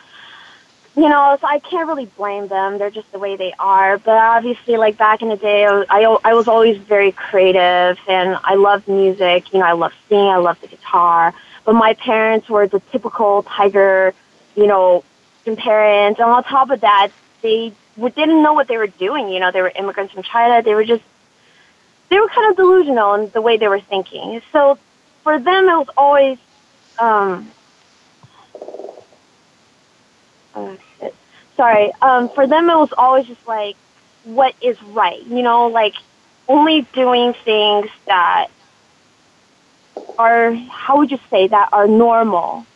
you 0.94 1.08
know, 1.08 1.38
so 1.40 1.46
I 1.46 1.58
can't 1.58 1.88
really 1.88 2.04
blame 2.04 2.48
them. 2.48 2.76
They're 2.76 2.90
just 2.90 3.10
the 3.10 3.18
way 3.18 3.34
they 3.36 3.54
are. 3.58 3.96
But 3.96 4.18
obviously, 4.18 4.76
like 4.76 4.98
back 4.98 5.22
in 5.22 5.30
the 5.30 5.36
day, 5.36 5.64
I, 5.64 5.84
I, 5.88 6.18
I 6.24 6.34
was 6.34 6.46
always 6.46 6.76
very 6.76 7.12
creative 7.12 7.98
and 8.06 8.38
I 8.44 8.56
loved 8.56 8.88
music. 8.88 9.54
You 9.54 9.60
know, 9.60 9.64
I 9.64 9.72
loved 9.72 9.94
singing. 10.10 10.28
I 10.28 10.36
loved 10.36 10.60
the 10.60 10.68
guitar. 10.68 11.32
But 11.64 11.72
my 11.76 11.94
parents 11.94 12.50
were 12.50 12.66
the 12.66 12.80
typical 12.92 13.42
tiger, 13.44 14.12
you 14.54 14.66
know, 14.66 15.02
parents. 15.56 16.20
And 16.20 16.28
on 16.28 16.44
top 16.44 16.68
of 16.68 16.82
that, 16.82 17.08
they 17.40 17.72
didn't 18.06 18.42
know 18.42 18.52
what 18.52 18.68
they 18.68 18.76
were 18.76 18.86
doing. 18.86 19.28
You 19.28 19.40
know, 19.40 19.50
they 19.50 19.60
were 19.60 19.72
immigrants 19.74 20.12
from 20.12 20.22
China. 20.22 20.62
They 20.62 20.74
were 20.74 20.84
just, 20.84 21.02
they 22.10 22.18
were 22.18 22.28
kind 22.28 22.50
of 22.50 22.56
delusional 22.56 23.14
in 23.14 23.30
the 23.30 23.42
way 23.42 23.56
they 23.56 23.68
were 23.68 23.80
thinking. 23.80 24.40
So 24.52 24.78
for 25.24 25.38
them, 25.38 25.68
it 25.68 25.76
was 25.76 25.88
always, 25.96 26.38
um, 26.98 27.50
oh, 30.54 30.78
shit. 31.00 31.14
sorry, 31.56 31.92
um, 32.00 32.28
for 32.30 32.46
them, 32.46 32.70
it 32.70 32.76
was 32.76 32.92
always 32.96 33.26
just 33.26 33.46
like, 33.46 33.76
what 34.24 34.54
is 34.60 34.80
right? 34.82 35.22
You 35.26 35.42
know, 35.42 35.66
like 35.66 35.94
only 36.48 36.82
doing 36.92 37.34
things 37.44 37.88
that 38.06 38.48
are, 40.18 40.54
how 40.54 40.98
would 40.98 41.10
you 41.10 41.18
say, 41.30 41.48
that 41.48 41.70
are 41.72 41.86
normal. 41.86 42.66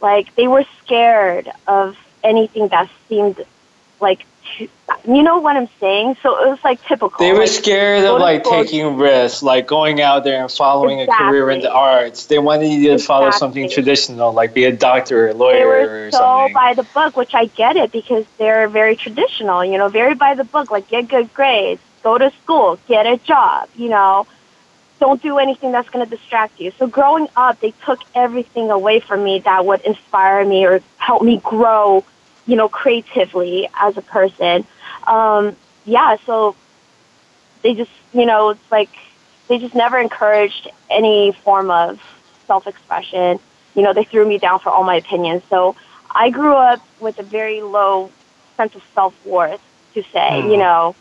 Like 0.00 0.34
they 0.34 0.48
were 0.48 0.64
scared 0.84 1.50
of 1.66 1.96
anything 2.24 2.68
that 2.68 2.90
seemed 3.08 3.44
like 4.00 4.24
you 5.06 5.22
know 5.22 5.38
what 5.38 5.56
I'm 5.56 5.68
saying? 5.78 6.16
So 6.22 6.44
it 6.44 6.50
was 6.50 6.58
like 6.62 6.82
typical. 6.84 7.18
They 7.18 7.32
were 7.32 7.46
scared 7.46 8.04
of 8.04 8.20
like 8.20 8.44
taking 8.44 8.96
risks, 8.96 9.42
like 9.42 9.66
going 9.66 10.00
out 10.00 10.24
there 10.24 10.42
and 10.42 10.50
following 10.50 11.00
exactly. 11.00 11.26
a 11.26 11.30
career 11.30 11.50
in 11.50 11.60
the 11.60 11.72
arts. 11.72 12.26
They 12.26 12.38
wanted 12.38 12.68
you 12.68 12.88
to 12.88 12.92
exactly. 12.94 13.06
follow 13.06 13.30
something 13.30 13.70
traditional, 13.70 14.32
like 14.32 14.52
be 14.52 14.64
a 14.64 14.72
doctor 14.72 15.26
or 15.26 15.28
a 15.28 15.34
lawyer 15.34 15.58
they 15.58 15.64
were 15.64 16.06
or 16.06 16.10
so 16.10 16.18
something. 16.18 16.54
by 16.54 16.74
the 16.74 16.82
book, 16.82 17.16
which 17.16 17.34
I 17.34 17.46
get 17.46 17.76
it 17.76 17.92
because 17.92 18.26
they're 18.38 18.68
very 18.68 18.96
traditional, 18.96 19.64
you 19.64 19.78
know, 19.78 19.88
very 19.88 20.14
by 20.14 20.34
the 20.34 20.44
book, 20.44 20.70
like 20.70 20.88
get 20.88 21.08
good 21.08 21.32
grades, 21.32 21.80
go 22.02 22.18
to 22.18 22.30
school, 22.42 22.78
get 22.86 23.06
a 23.06 23.16
job, 23.18 23.68
you 23.76 23.88
know. 23.88 24.26
Don't 24.98 25.22
do 25.22 25.38
anything 25.38 25.72
that's 25.72 25.88
going 25.88 26.04
to 26.04 26.10
distract 26.14 26.60
you. 26.60 26.72
So 26.78 26.86
growing 26.86 27.26
up, 27.34 27.58
they 27.60 27.72
took 27.86 28.00
everything 28.14 28.70
away 28.70 29.00
from 29.00 29.24
me 29.24 29.38
that 29.38 29.64
would 29.64 29.80
inspire 29.80 30.44
me 30.44 30.66
or 30.66 30.82
help 30.98 31.22
me 31.22 31.38
grow 31.38 32.04
you 32.46 32.56
know, 32.56 32.68
creatively 32.68 33.68
as 33.78 33.96
a 33.96 34.02
person. 34.02 34.66
Um, 35.06 35.56
yeah, 35.84 36.16
so 36.26 36.56
they 37.62 37.74
just, 37.74 37.90
you 38.12 38.26
know, 38.26 38.50
it's 38.50 38.70
like 38.70 38.90
they 39.48 39.58
just 39.58 39.74
never 39.74 39.98
encouraged 39.98 40.68
any 40.88 41.32
form 41.32 41.70
of 41.70 42.00
self-expression. 42.46 43.38
You 43.74 43.82
know, 43.82 43.92
they 43.92 44.04
threw 44.04 44.26
me 44.26 44.38
down 44.38 44.58
for 44.60 44.70
all 44.70 44.84
my 44.84 44.96
opinions. 44.96 45.42
So 45.48 45.76
I 46.10 46.30
grew 46.30 46.54
up 46.54 46.80
with 47.00 47.18
a 47.18 47.22
very 47.22 47.60
low 47.62 48.10
sense 48.56 48.74
of 48.74 48.82
self-worth, 48.94 49.60
to 49.94 50.02
say, 50.02 50.42
mm. 50.42 50.50
you 50.50 50.56
know. 50.56 50.94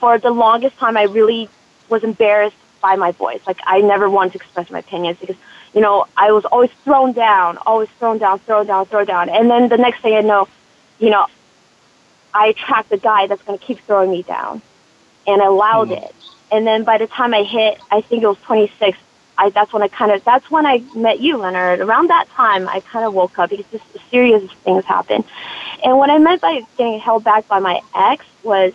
For 0.00 0.16
the 0.18 0.30
longest 0.30 0.78
time, 0.78 0.96
I 0.96 1.04
really 1.04 1.48
was 1.88 2.04
embarrassed 2.04 2.56
by 2.80 2.94
my 2.96 3.10
voice. 3.10 3.40
Like, 3.46 3.58
I 3.66 3.80
never 3.80 4.08
wanted 4.08 4.34
to 4.34 4.38
express 4.38 4.70
my 4.70 4.78
opinions 4.78 5.18
because 5.18 5.36
you 5.74 5.80
know, 5.80 6.06
I 6.16 6.32
was 6.32 6.44
always 6.46 6.70
thrown 6.84 7.12
down, 7.12 7.58
always 7.58 7.88
thrown 7.98 8.18
down, 8.18 8.38
thrown 8.40 8.66
down, 8.66 8.86
thrown 8.86 9.06
down. 9.06 9.28
And 9.28 9.50
then 9.50 9.68
the 9.68 9.76
next 9.76 10.00
thing 10.00 10.14
I 10.14 10.20
know, 10.20 10.48
you 10.98 11.10
know, 11.10 11.26
I 12.34 12.48
attract 12.48 12.90
the 12.90 12.98
guy 12.98 13.26
that's 13.26 13.42
going 13.42 13.58
to 13.58 13.64
keep 13.64 13.80
throwing 13.80 14.10
me 14.10 14.22
down. 14.22 14.62
And 15.26 15.42
I 15.42 15.46
allowed 15.46 15.88
mm. 15.88 16.02
it. 16.04 16.14
And 16.50 16.66
then 16.66 16.84
by 16.84 16.98
the 16.98 17.06
time 17.06 17.34
I 17.34 17.42
hit, 17.42 17.78
I 17.90 18.00
think 18.00 18.22
it 18.22 18.26
was 18.26 18.38
26, 18.44 18.96
I, 19.36 19.50
that's 19.50 19.72
when 19.72 19.82
I 19.82 19.88
kind 19.88 20.10
of, 20.12 20.24
that's 20.24 20.50
when 20.50 20.66
I 20.66 20.82
met 20.96 21.20
you, 21.20 21.36
Leonard. 21.36 21.80
Around 21.80 22.08
that 22.08 22.28
time, 22.30 22.68
I 22.68 22.80
kind 22.80 23.04
of 23.04 23.14
woke 23.14 23.38
up 23.38 23.50
because 23.50 23.66
just 23.70 23.84
serious 24.10 24.50
things 24.64 24.84
happened. 24.84 25.24
And 25.84 25.98
what 25.98 26.10
I 26.10 26.18
meant 26.18 26.40
by 26.40 26.62
getting 26.76 26.98
held 26.98 27.24
back 27.24 27.46
by 27.46 27.60
my 27.60 27.80
ex 27.94 28.24
was 28.42 28.72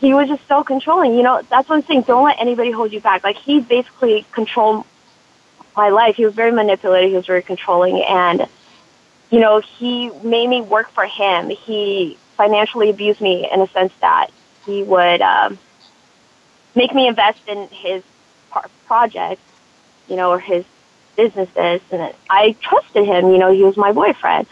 he 0.00 0.14
was 0.14 0.28
just 0.28 0.46
so 0.48 0.62
controlling. 0.62 1.14
You 1.14 1.22
know, 1.22 1.42
that's 1.50 1.68
what 1.68 1.76
I'm 1.76 1.82
saying. 1.82 2.02
Don't 2.02 2.24
let 2.24 2.40
anybody 2.40 2.70
hold 2.70 2.92
you 2.92 3.00
back. 3.00 3.24
Like, 3.24 3.36
he 3.36 3.60
basically 3.60 4.24
controlled 4.32 4.86
my 5.76 5.88
life. 5.88 6.16
He 6.16 6.24
was 6.24 6.34
very 6.34 6.52
manipulative. 6.52 7.10
He 7.10 7.16
was 7.16 7.26
very 7.26 7.42
controlling. 7.42 8.02
And 8.02 8.46
you 9.30 9.38
know, 9.38 9.60
he 9.60 10.10
made 10.22 10.48
me 10.48 10.60
work 10.60 10.90
for 10.90 11.06
him. 11.06 11.50
He 11.50 12.18
financially 12.36 12.90
abused 12.90 13.20
me 13.20 13.48
in 13.50 13.60
a 13.60 13.68
sense 13.68 13.92
that 14.00 14.28
he 14.66 14.82
would 14.82 15.22
um, 15.22 15.58
make 16.74 16.94
me 16.94 17.06
invest 17.06 17.40
in 17.46 17.68
his 17.68 18.02
projects, 18.86 19.42
you 20.08 20.16
know, 20.16 20.30
or 20.30 20.40
his 20.40 20.64
businesses. 21.16 21.80
And 21.92 22.12
I 22.28 22.56
trusted 22.60 23.06
him. 23.06 23.30
You 23.30 23.38
know, 23.38 23.52
he 23.52 23.62
was 23.62 23.76
my 23.76 23.92
boyfriend. 23.92 24.46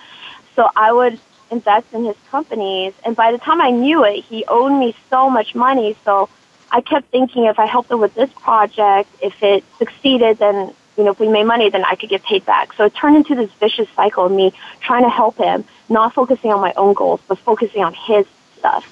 So 0.55 0.71
I 0.77 0.93
would 0.93 1.19
invest 1.51 1.87
in 1.93 2.05
his 2.05 2.17
companies. 2.31 2.93
And 3.05 3.17
by 3.17 3.33
the 3.33 3.39
time 3.39 3.61
I 3.61 3.71
knew 3.71 4.05
it, 4.05 4.25
he 4.25 4.45
owed 4.47 4.79
me 4.79 4.95
so 5.11 5.31
much 5.31 5.55
money. 5.55 5.97
So 6.05 6.29
I 6.71 6.81
kept 6.83 7.11
thinking 7.11 7.45
if 7.45 7.59
I 7.59 7.67
helped 7.67 7.91
him 7.91 8.01
with 8.01 8.15
this 8.15 8.31
project, 8.33 9.09
if 9.23 9.43
it 9.43 9.65
succeeded, 9.79 10.39
then, 10.39 10.75
you 10.99 11.05
know, 11.05 11.13
if 11.13 11.21
we 11.21 11.29
made 11.29 11.45
money, 11.45 11.71
then 11.71 11.85
I 11.85 11.95
could 11.95 12.11
get 12.11 12.25
paid 12.25 12.45
back. 12.45 12.73
So 12.73 12.85
it 12.85 12.95
turned 12.95 13.17
into 13.17 13.37
this 13.37 13.51
vicious 13.53 13.89
cycle 13.91 14.27
of 14.27 14.33
me 14.33 14.53
trying 14.81 15.05
to 15.05 15.09
help 15.09 15.39
him, 15.39 15.65
not 15.89 16.13
focusing 16.13 16.53
on 16.53 16.61
my 16.61 16.73
own 16.77 16.93
goals, 16.93 17.21
but 17.29 17.39
focusing 17.39 17.85
on 17.85 17.95
his 17.95 18.27
stuff. 18.59 18.85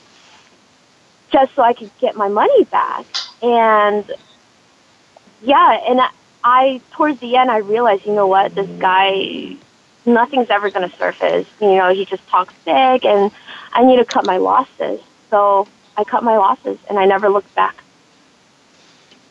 Just 1.33 1.55
so 1.57 1.62
I 1.62 1.73
could 1.73 1.90
get 1.99 2.14
my 2.14 2.29
money 2.29 2.64
back. 2.64 3.05
And 3.42 4.09
yeah, 5.42 5.81
and 5.88 6.01
I, 6.01 6.11
I 6.45 6.81
towards 6.92 7.19
the 7.19 7.37
end 7.37 7.51
I 7.51 7.59
realized, 7.59 8.07
you 8.07 8.14
know 8.14 8.29
what, 8.29 8.55
this 8.55 8.71
guy 8.79 9.57
nothing's 10.07 10.49
ever 10.49 10.71
going 10.71 10.88
to 10.88 10.97
surface. 10.97 11.49
You 11.61 11.75
know, 11.75 11.92
he 11.92 12.05
just 12.05 12.27
talks 12.29 12.55
big, 12.64 13.05
and 13.05 13.33
I 13.73 13.85
need 13.85 13.97
to 13.97 14.05
cut 14.05 14.25
my 14.25 14.37
losses. 14.37 15.01
So 15.31 15.66
I 15.97 16.05
cut 16.05 16.23
my 16.23 16.37
losses, 16.37 16.79
and 16.88 17.01
I 17.01 17.05
never 17.05 17.29
looked 17.29 17.53
back. 17.57 17.83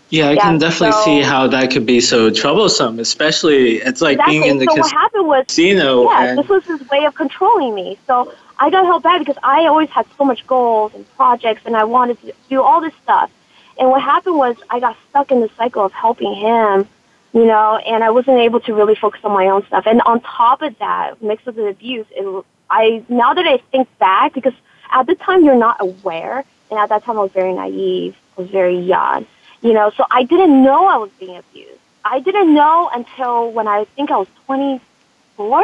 Yeah, 0.10 0.30
I 0.30 0.34
yeah, 0.34 0.41
can 0.41 0.60
definitely 0.60 0.91
so, 0.91 1.04
see 1.04 1.22
how 1.22 1.48
that 1.48 1.72
could 1.72 1.86
be 1.86 2.00
so 2.00 2.30
troublesome, 2.30 3.00
especially 3.00 3.78
it's 3.78 4.02
like 4.02 4.13
exactly. 4.13 4.39
being 4.39 4.50
in 4.50 4.58
the 4.60 4.65
so 4.65 4.82
what 4.82 4.91
happened 4.91 5.28
was, 5.28 5.46
casino. 5.48 6.04
Yeah, 6.04 6.26
and, 6.26 6.39
this 6.39 6.48
was 6.48 6.63
his 6.65 6.88
way 6.89 7.06
of 7.06 7.15
controlling 7.15 7.74
me. 7.74 7.98
So 8.06 8.34
I 8.60 8.70
got 8.70 8.86
held 8.86 9.04
back 9.04 9.20
because 9.20 9.38
I 9.44 9.65
always 9.65 9.89
had 9.89 10.06
so 10.18 10.24
much 10.24 10.46
goals 10.46 10.94
and 10.94 11.10
projects, 11.15 11.62
and 11.65 11.76
I 11.76 11.86
wanted 11.86 12.22
to 12.22 12.34
do 12.50 12.62
all 12.62 12.82
this 12.82 12.94
stuff. 13.04 13.32
And 13.80 13.89
what 13.89 14.02
happened 14.02 14.38
was 14.38 14.56
I 14.70 14.80
got 14.80 14.96
stuck 15.10 15.32
in 15.32 15.41
the 15.41 15.50
cycle 15.58 15.84
of 15.84 15.91
helping 15.91 16.34
him 16.34 16.88
you 17.36 17.46
know, 17.46 17.76
and 17.76 18.02
I 18.02 18.12
wasn't 18.12 18.39
able 18.39 18.62
to 18.62 18.74
really 18.74 18.96
focus 18.96 19.20
on 19.26 19.34
my 19.34 19.48
own 19.48 19.65
stuff. 19.68 19.86
And 19.86 20.02
on 20.04 20.22
top 20.22 20.62
of 20.62 20.80
that, 20.80 21.22
mixed 21.22 21.46
with 21.46 21.58
the 21.58 21.68
abuse, 21.68 22.06
it, 22.12 22.46
I 22.70 23.04
now 23.10 23.34
that 23.34 23.46
I 23.46 23.58
think 23.58 23.89
back, 24.00 24.34
because 24.34 24.54
at 24.91 25.06
the 25.06 25.15
time 25.15 25.44
you're 25.44 25.58
not 25.58 25.76
aware, 25.82 26.46
and 26.72 26.80
at 26.80 26.88
that 26.89 27.04
time 27.04 27.18
I 27.18 27.22
was 27.22 27.34
very 27.34 27.54
naive, 27.54 28.15
I 28.38 28.41
was 28.41 28.50
very 28.50 28.80
young, 28.80 29.28
you 29.65 29.73
know, 29.73 29.91
so 29.97 30.06
I 30.10 30.23
didn't 30.23 30.63
know 30.63 30.86
I 30.88 30.97
was 30.97 31.10
being 31.19 31.38
abused. 31.38 31.80
I 32.04 32.19
didn't 32.19 32.54
know 32.54 32.89
until 32.93 33.51
when 33.51 33.67
I 33.67 33.86
think 33.95 34.12
I 34.12 34.17
was 34.17 34.28
24. 34.45 35.63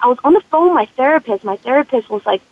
I 0.00 0.06
was 0.08 0.18
on 0.24 0.32
the 0.32 0.40
phone 0.50 0.68
with 0.68 0.74
my 0.74 0.86
therapist. 0.86 1.44
My 1.44 1.56
therapist 1.56 2.08
was 2.08 2.24
like, 2.24 2.42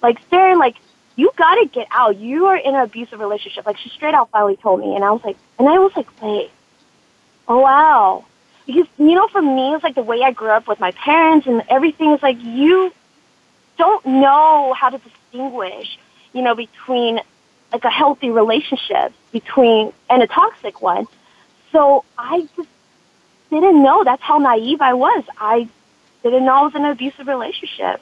like 0.00 0.20
staring, 0.28 0.58
like, 0.58 0.76
you 1.16 1.30
gotta 1.36 1.66
get 1.66 1.88
out. 1.90 2.18
You 2.18 2.46
are 2.46 2.56
in 2.56 2.74
an 2.74 2.82
abusive 2.82 3.20
relationship. 3.20 3.66
Like 3.66 3.78
she 3.78 3.88
straight 3.90 4.14
out 4.14 4.30
finally 4.30 4.56
told 4.56 4.80
me, 4.80 4.94
and 4.94 5.04
I 5.04 5.10
was 5.10 5.22
like, 5.24 5.36
and 5.58 5.68
I 5.68 5.78
was 5.78 5.92
like, 5.96 6.22
wait, 6.22 6.50
Oh 7.48 7.58
wow. 7.58 8.24
Because 8.66 8.86
you 8.98 9.14
know, 9.14 9.28
for 9.28 9.42
me, 9.42 9.74
it's 9.74 9.84
like 9.84 9.94
the 9.94 10.02
way 10.02 10.22
I 10.22 10.30
grew 10.32 10.50
up 10.50 10.68
with 10.68 10.80
my 10.80 10.92
parents 10.92 11.46
and 11.46 11.62
everything 11.68 12.12
is 12.12 12.22
like 12.22 12.38
you 12.40 12.92
don't 13.78 14.06
know 14.06 14.72
how 14.72 14.90
to 14.90 14.98
distinguish, 14.98 15.98
you 16.32 16.42
know, 16.42 16.54
between 16.54 17.20
like 17.72 17.84
a 17.84 17.90
healthy 17.90 18.30
relationship 18.30 19.12
between 19.32 19.92
and 20.10 20.22
a 20.22 20.26
toxic 20.26 20.82
one. 20.82 21.06
So 21.72 22.04
I 22.18 22.46
just 22.56 22.68
didn't 23.50 23.82
know. 23.82 24.04
That's 24.04 24.22
how 24.22 24.38
naive 24.38 24.80
I 24.80 24.94
was. 24.94 25.24
I 25.38 25.68
didn't 26.22 26.44
know 26.44 26.54
I 26.54 26.62
was 26.62 26.74
in 26.74 26.84
an 26.84 26.90
abusive 26.90 27.26
relationship. 27.26 28.00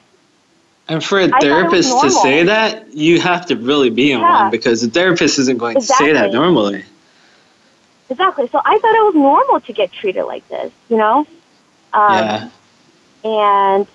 And 0.87 1.03
for 1.03 1.19
a 1.19 1.29
therapist 1.39 2.01
to 2.01 2.09
say 2.09 2.43
that, 2.43 2.93
you 2.93 3.21
have 3.21 3.45
to 3.45 3.55
really 3.55 3.89
be 3.89 4.11
in 4.11 4.19
yeah. 4.19 4.43
one 4.43 4.51
because 4.51 4.81
the 4.81 4.89
therapist 4.89 5.39
isn't 5.39 5.57
going 5.57 5.77
exactly. 5.77 6.07
to 6.07 6.13
say 6.15 6.19
that 6.19 6.33
normally. 6.33 6.83
Exactly. 8.09 8.49
So 8.49 8.59
I 8.63 8.77
thought 8.77 8.95
it 8.95 9.05
was 9.05 9.15
normal 9.15 9.61
to 9.61 9.73
get 9.73 9.93
treated 9.93 10.25
like 10.25 10.45
this, 10.49 10.73
you 10.89 10.97
know? 10.97 11.19
Um, 11.93 12.11
yeah. 12.11 12.49
And 13.23 13.87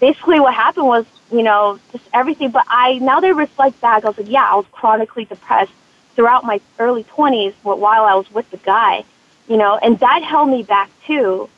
basically 0.00 0.38
what 0.38 0.52
happened 0.52 0.86
was, 0.86 1.06
you 1.30 1.42
know, 1.42 1.78
just 1.92 2.04
everything. 2.12 2.50
But 2.50 2.64
I, 2.68 2.98
now 2.98 3.20
I 3.20 3.28
reflect 3.28 3.80
back, 3.80 4.04
I 4.04 4.08
was 4.08 4.18
like, 4.18 4.30
yeah, 4.30 4.48
I 4.50 4.56
was 4.56 4.66
chronically 4.72 5.24
depressed 5.24 5.72
throughout 6.14 6.44
my 6.44 6.60
early 6.78 7.04
20s 7.04 7.54
while 7.62 8.04
I 8.04 8.14
was 8.14 8.30
with 8.32 8.50
the 8.50 8.56
guy, 8.56 9.04
you 9.48 9.56
know, 9.56 9.76
and 9.76 9.98
that 10.00 10.22
held 10.22 10.48
me 10.48 10.62
back 10.62 10.90
too. 11.06 11.48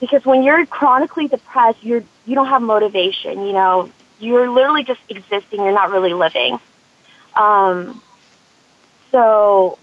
Because 0.00 0.24
when 0.24 0.42
you're 0.42 0.64
chronically 0.66 1.28
depressed, 1.28 1.84
you're, 1.84 2.02
you 2.26 2.34
don't 2.34 2.48
have 2.48 2.62
motivation, 2.62 3.46
you 3.46 3.52
know, 3.52 3.90
you're 4.18 4.48
literally 4.50 4.82
just 4.82 5.00
existing, 5.08 5.60
you're 5.62 5.72
not 5.72 5.90
really 5.90 6.14
living. 6.14 6.58
Um, 7.36 8.02
so 9.10 9.78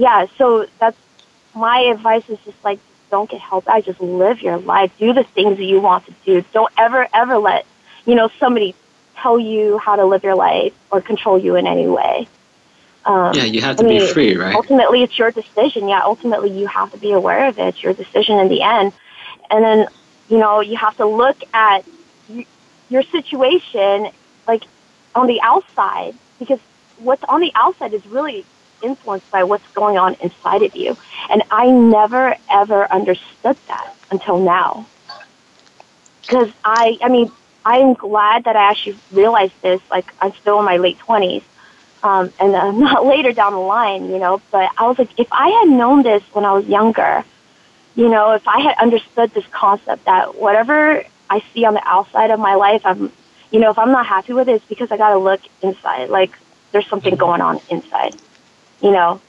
yeah, 0.00 0.26
so 0.38 0.66
that's 0.78 0.96
my 1.54 1.80
advice 1.80 2.28
is 2.30 2.38
just 2.44 2.64
like 2.64 2.78
don't 3.10 3.28
get 3.28 3.40
help 3.40 3.68
out, 3.68 3.84
just 3.84 4.00
live 4.00 4.40
your 4.42 4.58
life. 4.58 4.92
Do 4.98 5.12
the 5.12 5.24
things 5.24 5.58
that 5.58 5.64
you 5.64 5.80
want 5.80 6.06
to 6.06 6.14
do. 6.24 6.44
Don't 6.52 6.72
ever, 6.78 7.06
ever 7.12 7.38
let, 7.38 7.66
you 8.06 8.14
know, 8.14 8.30
somebody 8.38 8.74
tell 9.16 9.38
you 9.38 9.78
how 9.78 9.96
to 9.96 10.04
live 10.04 10.24
your 10.24 10.34
life 10.34 10.72
or 10.90 11.00
control 11.00 11.38
you 11.38 11.56
in 11.56 11.66
any 11.66 11.86
way. 11.86 12.28
Um, 13.04 13.34
yeah, 13.34 13.44
you 13.44 13.60
have 13.62 13.76
to 13.76 13.84
I 13.84 13.86
mean, 13.86 14.00
be 14.00 14.06
free, 14.06 14.36
right? 14.36 14.54
Ultimately, 14.54 15.02
it's 15.02 15.18
your 15.18 15.30
decision. 15.30 15.88
Yeah, 15.88 16.02
ultimately, 16.02 16.50
you 16.50 16.66
have 16.66 16.92
to 16.92 16.98
be 16.98 17.12
aware 17.12 17.48
of 17.48 17.58
it. 17.58 17.68
It's 17.68 17.82
your 17.82 17.94
decision 17.94 18.38
in 18.38 18.48
the 18.48 18.62
end. 18.62 18.92
And 19.50 19.64
then, 19.64 19.88
you 20.28 20.38
know, 20.38 20.60
you 20.60 20.76
have 20.76 20.96
to 20.98 21.06
look 21.06 21.38
at 21.52 21.84
your 22.88 23.02
situation, 23.04 24.10
like, 24.46 24.64
on 25.14 25.26
the 25.26 25.40
outside, 25.40 26.14
because 26.38 26.60
what's 26.98 27.24
on 27.24 27.40
the 27.40 27.52
outside 27.54 27.94
is 27.94 28.06
really 28.06 28.44
influenced 28.82 29.30
by 29.30 29.44
what's 29.44 29.66
going 29.72 29.98
on 29.98 30.16
inside 30.20 30.62
of 30.62 30.74
you. 30.74 30.96
And 31.28 31.42
I 31.50 31.70
never 31.70 32.36
ever 32.50 32.90
understood 32.92 33.56
that 33.68 33.96
until 34.10 34.38
now. 34.38 34.86
Because 36.22 36.50
I, 36.64 36.98
I 37.02 37.08
mean, 37.08 37.30
I'm 37.64 37.94
glad 37.94 38.44
that 38.44 38.56
I 38.56 38.70
actually 38.70 38.96
realized 39.12 39.54
this. 39.62 39.80
Like 39.90 40.12
I'm 40.20 40.32
still 40.34 40.58
in 40.58 40.64
my 40.64 40.76
late 40.76 40.98
twenties, 40.98 41.42
um, 42.02 42.32
and 42.38 42.54
uh, 42.54 42.70
not 42.88 43.04
later 43.04 43.32
down 43.32 43.52
the 43.52 43.58
line, 43.58 44.10
you 44.10 44.18
know. 44.18 44.40
But 44.50 44.70
I 44.78 44.86
was 44.86 44.98
like, 44.98 45.18
if 45.18 45.28
I 45.32 45.48
had 45.48 45.68
known 45.68 46.02
this 46.02 46.22
when 46.32 46.44
I 46.44 46.52
was 46.52 46.66
younger, 46.66 47.24
you 47.94 48.08
know, 48.08 48.32
if 48.32 48.46
I 48.46 48.60
had 48.60 48.76
understood 48.78 49.32
this 49.32 49.46
concept 49.50 50.04
that 50.04 50.36
whatever 50.36 51.04
I 51.28 51.42
see 51.52 51.64
on 51.64 51.74
the 51.74 51.86
outside 51.86 52.30
of 52.30 52.40
my 52.40 52.54
life, 52.54 52.82
I'm, 52.84 53.12
you 53.50 53.60
know, 53.60 53.70
if 53.70 53.78
I'm 53.78 53.92
not 53.92 54.06
happy 54.06 54.32
with 54.32 54.48
it, 54.48 54.56
it's 54.56 54.64
because 54.66 54.90
I 54.90 54.96
got 54.96 55.10
to 55.10 55.18
look 55.18 55.40
inside. 55.62 56.08
Like 56.08 56.38
there's 56.72 56.86
something 56.86 57.14
mm-hmm. 57.14 57.20
going 57.20 57.40
on 57.40 57.60
inside 57.68 58.14
you 58.80 58.90
know. 58.90 59.20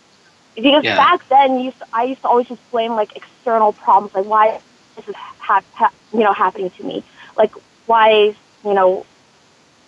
Because 0.55 0.83
yeah. 0.83 0.97
back 0.97 1.27
then, 1.29 1.59
used 1.59 1.79
to, 1.79 1.85
I 1.93 2.03
used 2.03 2.21
to 2.21 2.27
always 2.27 2.47
just 2.47 2.61
blame 2.71 2.93
like 2.93 3.15
external 3.15 3.73
problems, 3.73 4.13
like 4.13 4.25
why 4.25 4.59
this 4.95 5.07
is 5.07 5.15
ha- 5.15 5.63
ha- 5.73 5.91
you 6.13 6.19
know 6.19 6.33
happening 6.33 6.69
to 6.71 6.83
me, 6.83 7.03
like 7.37 7.51
why 7.85 8.35
you 8.63 8.73
know, 8.73 9.05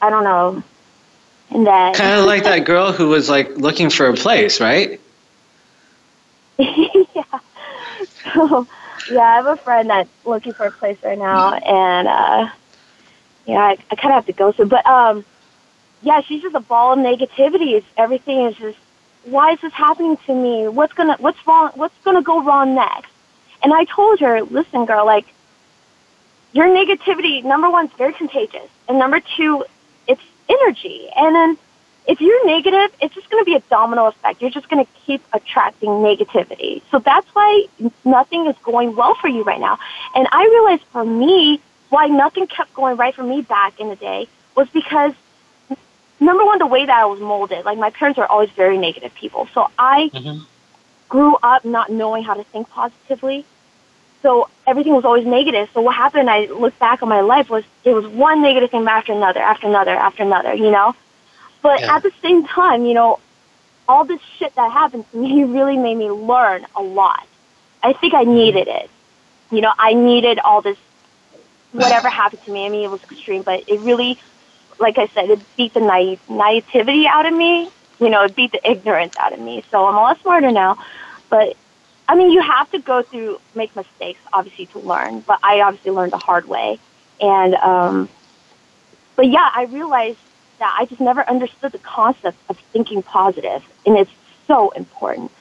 I 0.02 0.10
don't 0.10 0.24
know. 0.24 0.64
And 1.52 1.68
then 1.68 1.94
kind 1.94 2.20
of 2.20 2.26
like 2.26 2.44
that 2.44 2.60
girl 2.66 2.92
who 2.92 3.10
was 3.10 3.30
like 3.30 3.50
looking 3.58 3.90
for 3.90 4.08
a 4.08 4.14
place, 4.14 4.60
right? 4.60 5.00
yeah. 6.58 7.24
So 8.34 8.68
yeah, 9.12 9.20
I 9.22 9.36
have 9.36 9.48
a 9.48 9.58
friend 9.58 9.90
that's 9.90 10.10
looking 10.26 10.54
for 10.54 10.66
a 10.66 10.72
place 10.72 10.98
right 11.04 11.18
now, 11.18 11.54
and 11.54 12.08
uh, 12.08 12.50
yeah, 13.46 13.60
I, 13.60 13.78
I 13.92 13.96
kind 13.96 14.14
of 14.14 14.16
have 14.16 14.26
to 14.28 14.34
go 14.34 14.52
soon. 14.54 14.70
But 14.70 14.86
um, 14.88 15.26
yeah, 16.02 16.22
she's 16.22 16.42
just 16.42 16.56
a 16.56 16.62
ball 16.62 16.94
of 16.94 17.00
negativity. 17.00 17.74
It's, 17.74 17.86
everything 17.98 18.46
is 18.46 18.56
just 18.56 18.78
why 19.26 19.54
is 19.54 19.62
this 19.62 19.74
happening 19.74 20.18
to 20.26 20.34
me? 20.34 20.68
What's 20.68 20.94
gonna 20.94 21.18
what's 21.20 21.46
wrong 21.48 21.72
what's 21.76 21.98
gonna 22.04 22.22
go 22.22 22.44
wrong 22.44 22.76
next? 22.76 23.12
And 23.62 23.74
I 23.74 23.86
told 23.86 24.20
her, 24.20 24.42
listen, 24.42 24.86
girl, 24.86 25.06
like 25.06 25.26
your 26.52 26.68
negativity, 26.68 27.44
number 27.44 27.70
one, 27.70 27.86
is 27.86 27.92
very 27.94 28.14
contagious. 28.14 28.70
And 28.88 29.00
number 29.00 29.22
two, 29.38 29.66
it's 30.08 30.22
energy. 30.50 31.08
And 31.16 31.36
then 31.36 31.58
if 32.08 32.20
you're 32.20 32.46
negative, 32.46 32.96
it's 33.02 33.16
just 33.16 33.30
going 33.30 33.42
to 33.42 33.46
be 33.46 33.56
a 33.56 33.62
domino 33.62 34.08
effect. 34.08 34.42
You're 34.42 34.52
just 34.52 34.70
going 34.70 34.86
to 34.86 34.92
keep 35.06 35.24
attracting 35.32 35.90
negativity. 35.90 36.82
So 36.92 37.00
that's 37.00 37.28
why 37.34 37.66
nothing 38.04 38.46
is 38.48 38.56
going 38.64 38.96
well 38.96 39.16
for 39.16 39.30
you 39.30 39.44
right 39.44 39.60
now. 39.60 39.80
And 40.14 40.28
I 40.32 40.46
realized 40.46 40.84
for 40.92 41.06
me, 41.06 41.62
why 41.90 42.08
nothing 42.08 42.48
kept 42.48 42.74
going 42.74 42.98
right 42.98 43.16
for 43.16 43.24
me 43.24 43.42
back 43.42 43.80
in 43.80 43.88
the 43.88 43.96
day 43.96 44.28
was 44.56 44.68
because 44.70 45.14
number 46.20 46.46
one, 46.46 46.60
the 46.60 46.68
way 46.68 46.86
that 46.86 46.96
I 46.96 47.06
was 47.06 47.20
molded. 47.20 47.66
Like 47.66 47.78
my 47.78 47.90
parents 47.90 48.20
are 48.20 48.26
always 48.26 48.50
very 48.52 48.78
negative 48.78 49.14
people, 49.16 49.48
so 49.54 49.68
I 49.78 50.10
mm-hmm. 50.14 50.44
grew 51.10 51.36
up 51.44 51.66
not 51.66 51.92
knowing 51.92 52.24
how 52.24 52.34
to 52.34 52.44
think 52.44 52.70
positively. 52.70 53.46
So 54.22 54.48
everything 54.66 54.94
was 54.94 55.04
always 55.04 55.26
negative. 55.26 55.70
So 55.74 55.82
what 55.82 55.96
happened? 55.96 56.30
I 56.30 56.46
look 56.46 56.78
back 56.80 57.04
on 57.04 57.10
my 57.10 57.22
life 57.22 57.50
was 57.50 57.64
it 57.84 57.94
was 57.94 58.08
one 58.08 58.42
negative 58.42 58.72
thing 58.72 58.88
after 58.88 59.12
another, 59.12 59.42
after 59.42 59.68
another, 59.68 59.92
after 59.92 60.24
another. 60.24 60.54
You 60.54 60.72
know, 60.72 60.96
but 61.62 61.82
yeah. 61.82 61.96
at 61.96 62.04
the 62.04 62.12
same 62.22 62.46
time, 62.46 62.86
you 62.86 62.94
know, 62.94 63.20
all 63.88 64.06
this 64.06 64.22
shit 64.38 64.56
that 64.56 64.72
happened 64.72 65.10
to 65.12 65.18
me 65.18 65.44
really 65.58 65.78
made 65.78 65.96
me 65.96 66.10
learn 66.10 66.66
a 66.76 66.82
lot. 66.82 67.28
I 67.82 67.94
think 67.94 68.14
I 68.14 68.24
mm-hmm. 68.24 68.34
needed 68.34 68.68
it. 68.68 68.90
You 69.52 69.62
know, 69.62 69.74
I 69.78 69.94
needed 69.94 70.40
all 70.40 70.62
this 70.62 70.78
whatever 71.74 72.08
happened 72.08 72.44
to 72.46 72.52
me. 72.52 72.66
I 72.66 72.70
mean, 72.70 72.86
it 72.86 72.90
was 72.90 73.04
extreme, 73.04 73.42
but 73.42 73.68
it 73.68 73.80
really, 73.82 74.18
like 74.80 74.98
I 74.98 75.08
said, 75.08 75.30
it 75.30 75.40
beat 75.58 75.74
the 75.74 75.80
naive, 75.80 76.20
naivety 76.30 77.08
out 77.08 77.26
of 77.26 77.34
me. 77.34 77.70
You 78.00 78.10
know, 78.10 78.24
it 78.24 78.36
beat 78.36 78.52
the 78.52 78.70
ignorance 78.70 79.14
out 79.18 79.34
of 79.34 79.40
me. 79.40 79.64
So 79.72 79.86
I'm 79.86 79.96
a 79.96 80.00
lot 80.00 80.22
smarter 80.22 80.52
now. 80.52 80.78
But 81.30 81.56
I 82.08 82.16
mean, 82.16 82.32
you 82.32 82.42
have 82.42 82.70
to 82.72 82.80
go 82.80 83.02
through, 83.02 83.40
make 83.56 83.76
mistakes, 83.76 84.20
obviously, 84.32 84.66
to 84.68 84.80
learn. 84.80 85.22
But 85.22 85.40
I 85.44 85.62
obviously 85.62 85.92
learned 85.92 86.12
the 86.12 86.18
hard 86.18 86.48
way. 86.48 86.80
And, 87.22 87.56
um, 87.56 88.10
but 89.16 89.30
yeah, 89.30 89.50
I 89.54 89.64
realized 89.64 90.18
that 90.60 90.76
I 90.80 90.86
just 90.86 91.02
never 91.02 91.28
understood 91.28 91.72
the 91.72 91.80
concept 91.80 92.38
of 92.50 92.58
thinking 92.72 93.04
positive, 93.04 93.64
and 93.86 93.98
it's 93.98 94.12
so 94.48 94.72
important. 94.72 95.32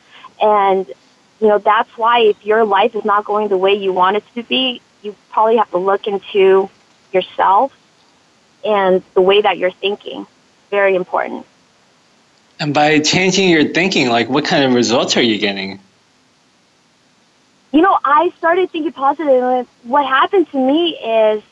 And 0.40 0.86
you 1.40 1.48
know, 1.48 1.58
that's 1.58 1.96
why 1.96 2.20
if 2.20 2.44
your 2.46 2.64
life 2.64 2.94
is 2.94 3.04
not 3.04 3.24
going 3.24 3.48
the 3.48 3.56
way 3.56 3.74
you 3.74 3.92
want 3.92 4.16
it 4.16 4.24
to 4.34 4.42
be, 4.42 4.80
you 5.02 5.14
probably 5.30 5.56
have 5.56 5.70
to 5.70 5.78
look 5.78 6.06
into 6.06 6.70
yourself 7.12 7.76
and 8.64 9.02
the 9.14 9.20
way 9.20 9.40
that 9.40 9.58
you're 9.58 9.70
thinking. 9.70 10.26
Very 10.70 10.94
important. 10.94 11.46
And 12.60 12.72
by 12.72 13.00
changing 13.00 13.48
your 13.48 13.64
thinking, 13.64 14.08
like 14.08 14.28
what 14.28 14.44
kind 14.44 14.64
of 14.64 14.74
results 14.74 15.16
are 15.16 15.22
you 15.22 15.38
getting? 15.38 15.80
You 17.72 17.80
know, 17.80 17.98
I 18.04 18.32
started 18.38 18.70
thinking 18.70 18.92
positive, 18.92 19.42
and 19.42 19.66
what 19.84 20.06
happened 20.06 20.50
to 20.50 20.58
me 20.58 20.90
is, 20.90 21.42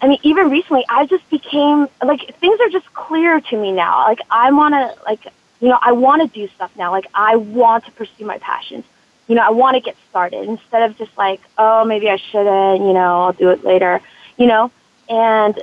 I 0.00 0.08
mean, 0.08 0.18
even 0.22 0.50
recently, 0.50 0.84
I 0.88 1.06
just 1.06 1.28
became 1.30 1.88
like 2.02 2.36
things 2.38 2.60
are 2.60 2.68
just 2.68 2.92
clear 2.94 3.40
to 3.40 3.56
me 3.56 3.72
now. 3.72 4.08
Like 4.08 4.20
I 4.30 4.50
want 4.52 4.74
to, 4.74 5.04
like 5.04 5.24
you 5.60 5.68
know, 5.68 5.78
I 5.80 5.92
want 5.92 6.22
to 6.22 6.28
do 6.28 6.48
stuff 6.54 6.70
now. 6.76 6.90
Like 6.90 7.06
I 7.14 7.36
want 7.36 7.84
to 7.86 7.92
pursue 7.92 8.26
my 8.26 8.38
passions 8.38 8.84
you 9.28 9.34
know, 9.34 9.42
I 9.42 9.50
want 9.50 9.74
to 9.74 9.80
get 9.80 9.96
started 10.08 10.48
instead 10.48 10.88
of 10.88 10.96
just 10.98 11.16
like, 11.18 11.40
oh, 11.58 11.84
maybe 11.84 12.08
I 12.08 12.16
shouldn't, 12.16 12.80
you 12.82 12.92
know, 12.92 13.24
I'll 13.24 13.32
do 13.32 13.50
it 13.50 13.64
later, 13.64 14.00
you 14.36 14.46
know, 14.46 14.70
and 15.08 15.60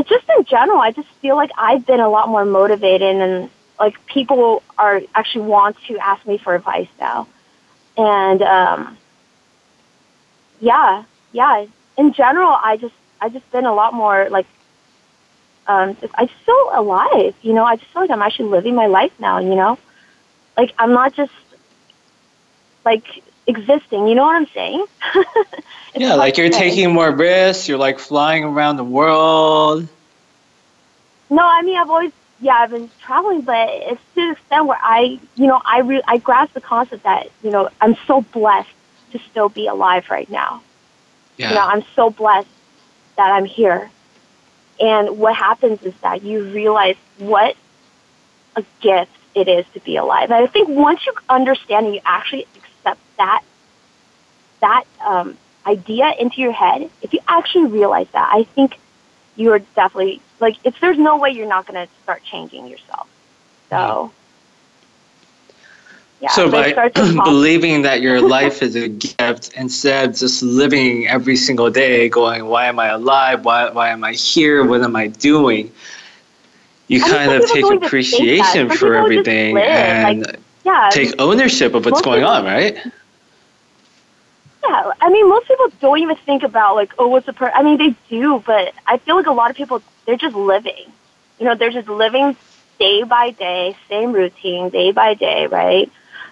it's 0.00 0.08
just 0.08 0.24
in 0.34 0.44
general, 0.44 0.78
I 0.80 0.92
just 0.92 1.08
feel 1.20 1.36
like 1.36 1.50
I've 1.58 1.84
been 1.84 2.00
a 2.00 2.08
lot 2.08 2.30
more 2.30 2.46
motivated 2.46 3.16
and 3.20 3.50
like 3.78 3.94
people 4.06 4.62
are 4.78 5.02
actually 5.14 5.44
want 5.44 5.76
to 5.88 5.98
ask 5.98 6.26
me 6.26 6.38
for 6.38 6.54
advice 6.54 6.88
now. 6.98 7.28
And, 7.98 8.40
um, 8.40 8.96
yeah, 10.58 11.04
yeah, 11.32 11.66
in 11.98 12.14
general, 12.14 12.48
I 12.48 12.78
just, 12.78 12.94
I 13.20 13.28
just 13.28 13.50
been 13.52 13.66
a 13.66 13.74
lot 13.74 13.92
more 13.92 14.30
like, 14.30 14.46
um, 15.66 15.94
I 16.14 16.24
just 16.24 16.40
feel 16.46 16.70
alive, 16.72 17.34
you 17.42 17.52
know, 17.52 17.64
I 17.64 17.76
just 17.76 17.90
feel 17.92 18.00
like 18.02 18.10
I'm 18.10 18.22
actually 18.22 18.48
living 18.48 18.74
my 18.74 18.86
life 18.86 19.12
now, 19.18 19.38
you 19.38 19.54
know, 19.54 19.78
like 20.56 20.72
I'm 20.78 20.94
not 20.94 21.12
just 21.14 21.32
like 22.86 23.04
existing. 23.46 24.06
You 24.06 24.14
know 24.14 24.24
what 24.24 24.36
I'm 24.36 24.46
saying? 24.48 24.86
yeah, 25.96 26.14
like 26.14 26.36
you're 26.36 26.50
taking 26.50 26.92
more 26.92 27.10
risks. 27.10 27.68
You're 27.68 27.78
like 27.78 27.98
flying 27.98 28.44
around 28.44 28.76
the 28.76 28.84
world. 28.84 29.88
No, 31.28 31.42
I 31.42 31.62
mean 31.62 31.78
I've 31.78 31.90
always 31.90 32.12
yeah 32.40 32.54
I've 32.54 32.70
been 32.70 32.90
traveling, 33.00 33.42
but 33.42 33.68
it's 33.70 34.00
to 34.14 34.26
the 34.26 34.32
extent 34.32 34.66
where 34.66 34.78
I 34.80 35.20
you 35.36 35.46
know 35.46 35.60
I 35.64 35.80
re- 35.80 36.02
I 36.06 36.18
grasp 36.18 36.54
the 36.54 36.60
concept 36.60 37.04
that 37.04 37.30
you 37.42 37.50
know 37.50 37.68
I'm 37.80 37.96
so 38.06 38.22
blessed 38.22 38.70
to 39.12 39.18
still 39.30 39.48
be 39.48 39.66
alive 39.66 40.06
right 40.10 40.28
now. 40.30 40.62
Yeah. 41.36 41.50
You 41.50 41.54
know 41.56 41.62
I'm 41.62 41.84
so 41.94 42.10
blessed 42.10 42.48
that 43.16 43.30
I'm 43.32 43.44
here. 43.44 43.90
And 44.80 45.18
what 45.18 45.36
happens 45.36 45.82
is 45.82 45.94
that 46.00 46.22
you 46.22 46.42
realize 46.44 46.96
what 47.18 47.54
a 48.56 48.64
gift 48.80 49.12
it 49.34 49.46
is 49.46 49.66
to 49.74 49.80
be 49.80 49.96
alive. 49.96 50.30
And 50.30 50.42
I 50.42 50.46
think 50.46 50.68
once 50.68 51.04
you 51.06 51.12
understand 51.28 51.86
and 51.86 51.94
you 51.94 52.00
actually 52.04 52.46
that 53.20 53.42
that 54.60 54.84
um, 55.04 55.36
idea 55.66 56.12
into 56.18 56.40
your 56.40 56.52
head, 56.52 56.90
if 57.02 57.12
you 57.12 57.20
actually 57.28 57.66
realize 57.66 58.08
that, 58.12 58.30
I 58.32 58.44
think 58.44 58.78
you 59.36 59.52
are 59.52 59.60
definitely 59.76 60.20
like 60.40 60.56
if 60.64 60.80
there's 60.80 60.98
no 60.98 61.16
way 61.18 61.30
you're 61.30 61.48
not 61.48 61.66
going 61.66 61.86
to 61.86 61.92
start 62.02 62.22
changing 62.24 62.66
yourself. 62.66 63.08
So. 63.68 64.12
Yeah, 66.22 66.28
so 66.32 66.50
by 66.50 66.90
believing 67.24 67.80
that 67.82 68.02
your 68.02 68.20
life 68.20 68.62
is 68.62 68.76
a 68.76 68.88
gift 68.88 69.54
instead 69.56 70.10
of 70.10 70.16
just 70.16 70.42
living 70.42 71.08
every 71.08 71.34
single 71.36 71.70
day 71.70 72.10
going, 72.10 72.44
why 72.44 72.66
am 72.66 72.78
I 72.78 72.88
alive? 72.88 73.46
Why, 73.46 73.70
why 73.70 73.88
am 73.88 74.04
I 74.04 74.12
here? 74.12 74.62
What 74.62 74.82
am 74.82 74.96
I 74.96 75.06
doing? 75.06 75.72
You 76.88 77.00
kind 77.00 77.32
of 77.32 77.48
take 77.48 77.64
appreciation 77.64 78.68
for 78.68 78.94
everything 78.96 79.56
and 79.56 80.26
like, 80.26 80.40
yeah, 80.62 80.90
take 80.92 81.14
ownership 81.18 81.72
of 81.72 81.86
what's 81.86 82.02
going 82.02 82.24
on, 82.24 82.44
right? 82.44 82.76
Yeah, 84.70 84.92
I 85.00 85.10
mean, 85.10 85.28
most 85.28 85.48
people 85.48 85.66
don't 85.80 85.98
even 85.98 86.14
think 86.14 86.44
about 86.44 86.76
like, 86.76 86.92
oh, 86.96 87.08
what's 87.08 87.26
the 87.26 87.32
per? 87.32 87.50
I 87.52 87.64
mean, 87.64 87.78
they 87.78 87.96
do, 88.08 88.40
but 88.46 88.72
I 88.86 88.98
feel 88.98 89.16
like 89.16 89.26
a 89.26 89.32
lot 89.32 89.50
of 89.50 89.56
people 89.56 89.82
they're 90.06 90.16
just 90.16 90.36
living. 90.36 90.92
You 91.40 91.46
know, 91.46 91.56
they're 91.56 91.70
just 91.70 91.88
living 91.88 92.36
day 92.78 93.02
by 93.02 93.30
day, 93.32 93.76
same 93.88 94.12
routine, 94.12 94.70
day 94.70 94.92
by 94.92 95.14
day, 95.14 95.48
right? 95.48 95.90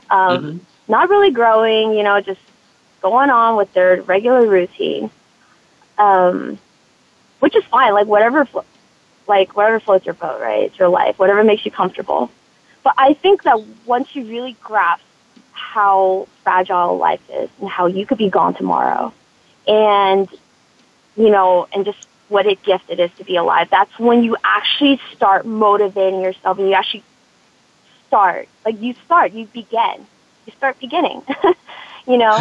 Um, 0.08 0.38
mm-hmm. 0.38 0.58
Not 0.86 1.08
really 1.08 1.32
growing. 1.32 1.94
You 1.94 2.04
know, 2.04 2.20
just 2.20 2.40
going 3.02 3.30
on 3.30 3.56
with 3.56 3.72
their 3.72 4.02
regular 4.02 4.46
routine, 4.46 5.10
um, 5.98 6.60
which 7.40 7.56
is 7.56 7.64
fine. 7.64 7.92
Like 7.92 8.06
whatever, 8.06 8.46
like 9.26 9.56
whatever 9.56 9.80
floats 9.80 10.06
your 10.06 10.14
boat, 10.14 10.40
right? 10.40 10.62
It's 10.62 10.78
your 10.78 10.90
life. 10.90 11.18
Whatever 11.18 11.42
makes 11.42 11.64
you 11.64 11.72
comfortable. 11.72 12.30
But 12.84 12.94
I 12.98 13.14
think 13.14 13.42
that 13.42 13.60
once 13.84 14.14
you 14.14 14.24
really 14.26 14.56
grasp 14.62 15.02
how 15.78 16.26
fragile 16.42 16.96
life 16.98 17.20
is 17.30 17.48
and 17.60 17.68
how 17.68 17.86
you 17.86 18.04
could 18.06 18.18
be 18.18 18.28
gone 18.28 18.54
tomorrow, 18.54 19.12
and 19.66 20.28
you 21.16 21.30
know, 21.30 21.66
and 21.72 21.84
just 21.84 22.06
what 22.28 22.46
a 22.46 22.54
gift 22.56 22.84
it 22.88 22.98
is 23.00 23.10
to 23.18 23.24
be 23.24 23.36
alive, 23.36 23.68
that's 23.70 23.98
when 23.98 24.22
you 24.22 24.36
actually 24.44 25.00
start 25.14 25.46
motivating 25.46 26.20
yourself 26.20 26.58
and 26.58 26.68
you 26.68 26.74
actually 26.74 27.04
start. 28.06 28.48
Like 28.64 28.80
you 28.80 28.94
start, 29.04 29.32
you 29.32 29.46
begin, 29.46 30.06
you 30.46 30.52
start 30.56 30.78
beginning. 30.80 31.22
you 32.06 32.18
know, 32.18 32.36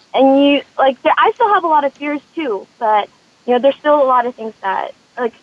and 0.14 0.44
you 0.44 0.62
like. 0.78 1.00
There, 1.02 1.14
I 1.16 1.32
still 1.32 1.48
have 1.54 1.64
a 1.64 1.68
lot 1.68 1.84
of 1.84 1.92
fears 1.94 2.20
too, 2.34 2.66
but 2.78 3.08
you 3.46 3.52
know, 3.54 3.58
there's 3.58 3.76
still 3.76 4.00
a 4.02 4.06
lot 4.06 4.26
of 4.26 4.34
things 4.34 4.54
that 4.62 4.92
like 5.18 5.34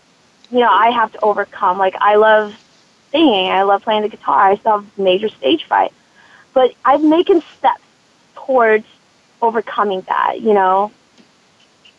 you 0.51 0.59
know 0.59 0.69
I 0.71 0.89
have 0.91 1.11
to 1.13 1.19
overcome. 1.21 1.77
Like 1.77 1.95
I 1.99 2.15
love 2.15 2.53
singing. 3.11 3.49
I 3.51 3.63
love 3.63 3.83
playing 3.83 4.03
the 4.03 4.09
guitar. 4.09 4.51
I 4.51 4.55
still 4.55 4.79
have 4.79 4.97
major 4.97 5.29
stage 5.29 5.63
fright. 5.65 5.93
But 6.53 6.73
I've 6.85 7.03
making 7.03 7.41
steps 7.57 7.81
towards 8.35 8.85
overcoming 9.41 10.01
that, 10.01 10.41
you 10.41 10.53
know? 10.53 10.91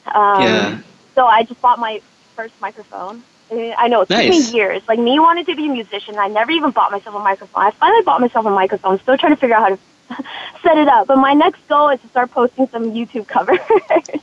Um, 0.07 0.43
yeah. 0.43 0.81
So 1.15 1.27
I 1.27 1.45
just 1.45 1.61
bought 1.61 1.79
my 1.79 2.01
first 2.35 2.55
microphone. 2.61 3.23
I 3.51 3.89
know 3.89 4.01
it 4.01 4.09
took 4.09 4.17
nice. 4.17 4.53
me 4.53 4.59
years. 4.59 4.83
Like 4.89 4.99
me 4.99 5.19
wanted 5.21 5.47
to 5.47 5.55
be 5.55 5.67
a 5.67 5.73
musician. 5.73 6.19
I 6.19 6.29
never 6.29 6.51
even 6.51 6.71
bought 6.71 6.91
myself 6.91 7.15
a 7.15 7.19
microphone. 7.19 7.63
I 7.63 7.71
finally 7.73 8.03
bought 8.03 8.21
myself 8.21 8.47
a 8.47 8.51
microphone. 8.51 8.99
Still 9.01 9.17
trying 9.19 9.35
to 9.35 9.37
figure 9.37 9.55
out 9.55 9.63
how 9.63 9.69
to 9.69 10.25
set 10.63 10.79
it 10.79 10.89
up. 10.89 11.07
But 11.07 11.19
my 11.19 11.35
next 11.35 11.67
goal 11.69 11.91
is 11.91 12.01
to 12.01 12.09
start 12.09 12.31
posting 12.31 12.69
some 12.69 12.93
YouTube 12.93 13.29
covers. 13.29 13.61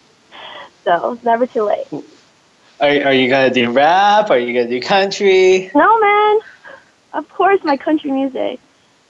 so 0.84 1.14
it's 1.14 1.24
never 1.24 1.46
too 1.48 1.64
late. 1.64 1.88
Are, 2.82 2.90
are 2.90 3.14
you 3.14 3.30
gonna 3.30 3.54
do 3.54 3.72
rap? 3.72 4.32
Are 4.32 4.40
you 4.40 4.54
gonna 4.54 4.70
do 4.70 4.82
country? 4.82 5.72
No, 5.76 6.00
man. 6.00 6.40
Of 7.14 7.30
course, 7.30 7.64
my 7.64 7.78
country 7.78 8.12
music. 8.12 8.60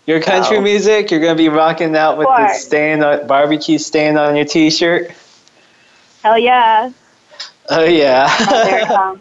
Your 0.08 0.20
country 0.22 0.58
so, 0.58 0.62
music, 0.62 1.12
you're 1.12 1.20
gonna 1.20 1.36
be 1.36 1.50
rocking 1.50 1.96
out 1.96 2.18
with 2.18 2.28
the 2.28 2.54
stain 2.54 3.04
on, 3.04 3.28
barbecue 3.28 3.78
stain 3.78 4.18
on 4.18 4.36
your 4.36 4.46
T-shirt. 4.46 5.12
Hell 6.24 6.38
yeah! 6.38 6.92
Oh 7.70 7.84
yeah! 7.84 8.28
oh, 8.40 9.20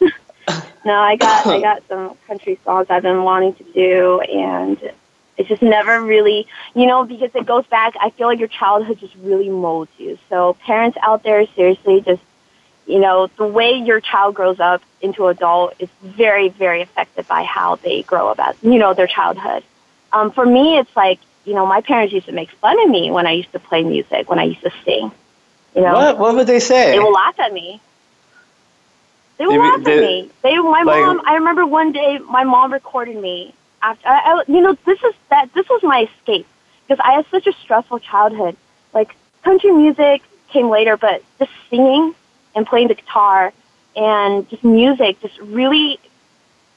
no, 0.84 0.94
I 0.94 1.16
got 1.16 1.46
I 1.46 1.60
got 1.60 1.82
some 1.86 2.16
country 2.26 2.58
songs 2.64 2.86
I've 2.88 3.02
been 3.02 3.24
wanting 3.24 3.54
to 3.54 3.64
do, 3.72 4.20
and 4.20 4.78
it's 5.36 5.48
just 5.48 5.62
never 5.62 6.02
really, 6.02 6.46
you 6.74 6.86
know, 6.86 7.04
because 7.04 7.30
it 7.34 7.44
goes 7.44 7.66
back. 7.66 7.94
I 8.00 8.10
feel 8.10 8.26
like 8.26 8.38
your 8.38 8.48
childhood 8.48 9.00
just 9.00 9.14
really 9.16 9.50
molds 9.50 9.90
you. 9.98 10.18
So 10.30 10.54
parents 10.64 10.96
out 11.02 11.22
there, 11.22 11.46
seriously, 11.54 12.00
just 12.00 12.22
you 12.86 12.98
know, 12.98 13.28
the 13.36 13.46
way 13.46 13.74
your 13.74 14.00
child 14.00 14.34
grows 14.34 14.60
up 14.60 14.82
into 15.00 15.26
adult 15.26 15.74
is 15.78 15.88
very, 16.02 16.48
very 16.48 16.82
affected 16.82 17.28
by 17.28 17.44
how 17.44 17.76
they 17.76 18.02
grow 18.02 18.28
up 18.28 18.56
you 18.62 18.78
know, 18.78 18.94
their 18.94 19.06
childhood. 19.06 19.62
Um, 20.12 20.30
for 20.30 20.44
me, 20.44 20.78
it's 20.78 20.94
like, 20.96 21.18
you 21.44 21.54
know, 21.54 21.66
my 21.66 21.80
parents 21.80 22.12
used 22.12 22.26
to 22.26 22.32
make 22.32 22.50
fun 22.50 22.80
of 22.82 22.90
me 22.90 23.10
when 23.10 23.26
I 23.26 23.32
used 23.32 23.52
to 23.52 23.58
play 23.58 23.82
music, 23.82 24.28
when 24.28 24.38
I 24.38 24.44
used 24.44 24.62
to 24.62 24.72
sing. 24.84 25.10
You 25.74 25.82
know, 25.82 25.94
what 25.94 26.18
what 26.18 26.34
would 26.34 26.46
they 26.46 26.60
say? 26.60 26.92
They 26.92 26.98
would 26.98 27.12
laugh 27.12 27.38
at 27.40 27.52
me. 27.52 27.80
They 29.38 29.46
would 29.46 29.54
they, 29.54 29.58
laugh 29.58 29.82
they, 29.82 29.96
at 29.96 30.00
me. 30.00 30.30
They, 30.42 30.58
my 30.58 30.82
like, 30.82 31.04
mom. 31.04 31.22
I 31.26 31.34
remember 31.34 31.66
one 31.66 31.92
day 31.92 32.18
my 32.18 32.44
mom 32.44 32.72
recorded 32.72 33.16
me 33.16 33.54
after. 33.80 34.06
I, 34.06 34.18
I, 34.18 34.42
you 34.48 34.60
know, 34.60 34.76
this 34.84 35.02
is 35.02 35.14
that. 35.30 35.52
This 35.54 35.68
was 35.68 35.82
my 35.82 36.08
escape 36.18 36.46
because 36.86 37.02
I 37.02 37.12
had 37.12 37.26
such 37.30 37.46
a 37.46 37.52
stressful 37.54 38.00
childhood. 38.00 38.56
Like 38.92 39.16
country 39.42 39.72
music 39.72 40.22
came 40.48 40.68
later, 40.68 40.96
but 40.96 41.22
just 41.38 41.50
singing 41.70 42.14
and 42.54 42.66
playing 42.66 42.88
the 42.88 42.94
guitar 42.94 43.52
and 43.96 44.48
just 44.48 44.64
music 44.64 45.20
just 45.20 45.38
really, 45.40 45.98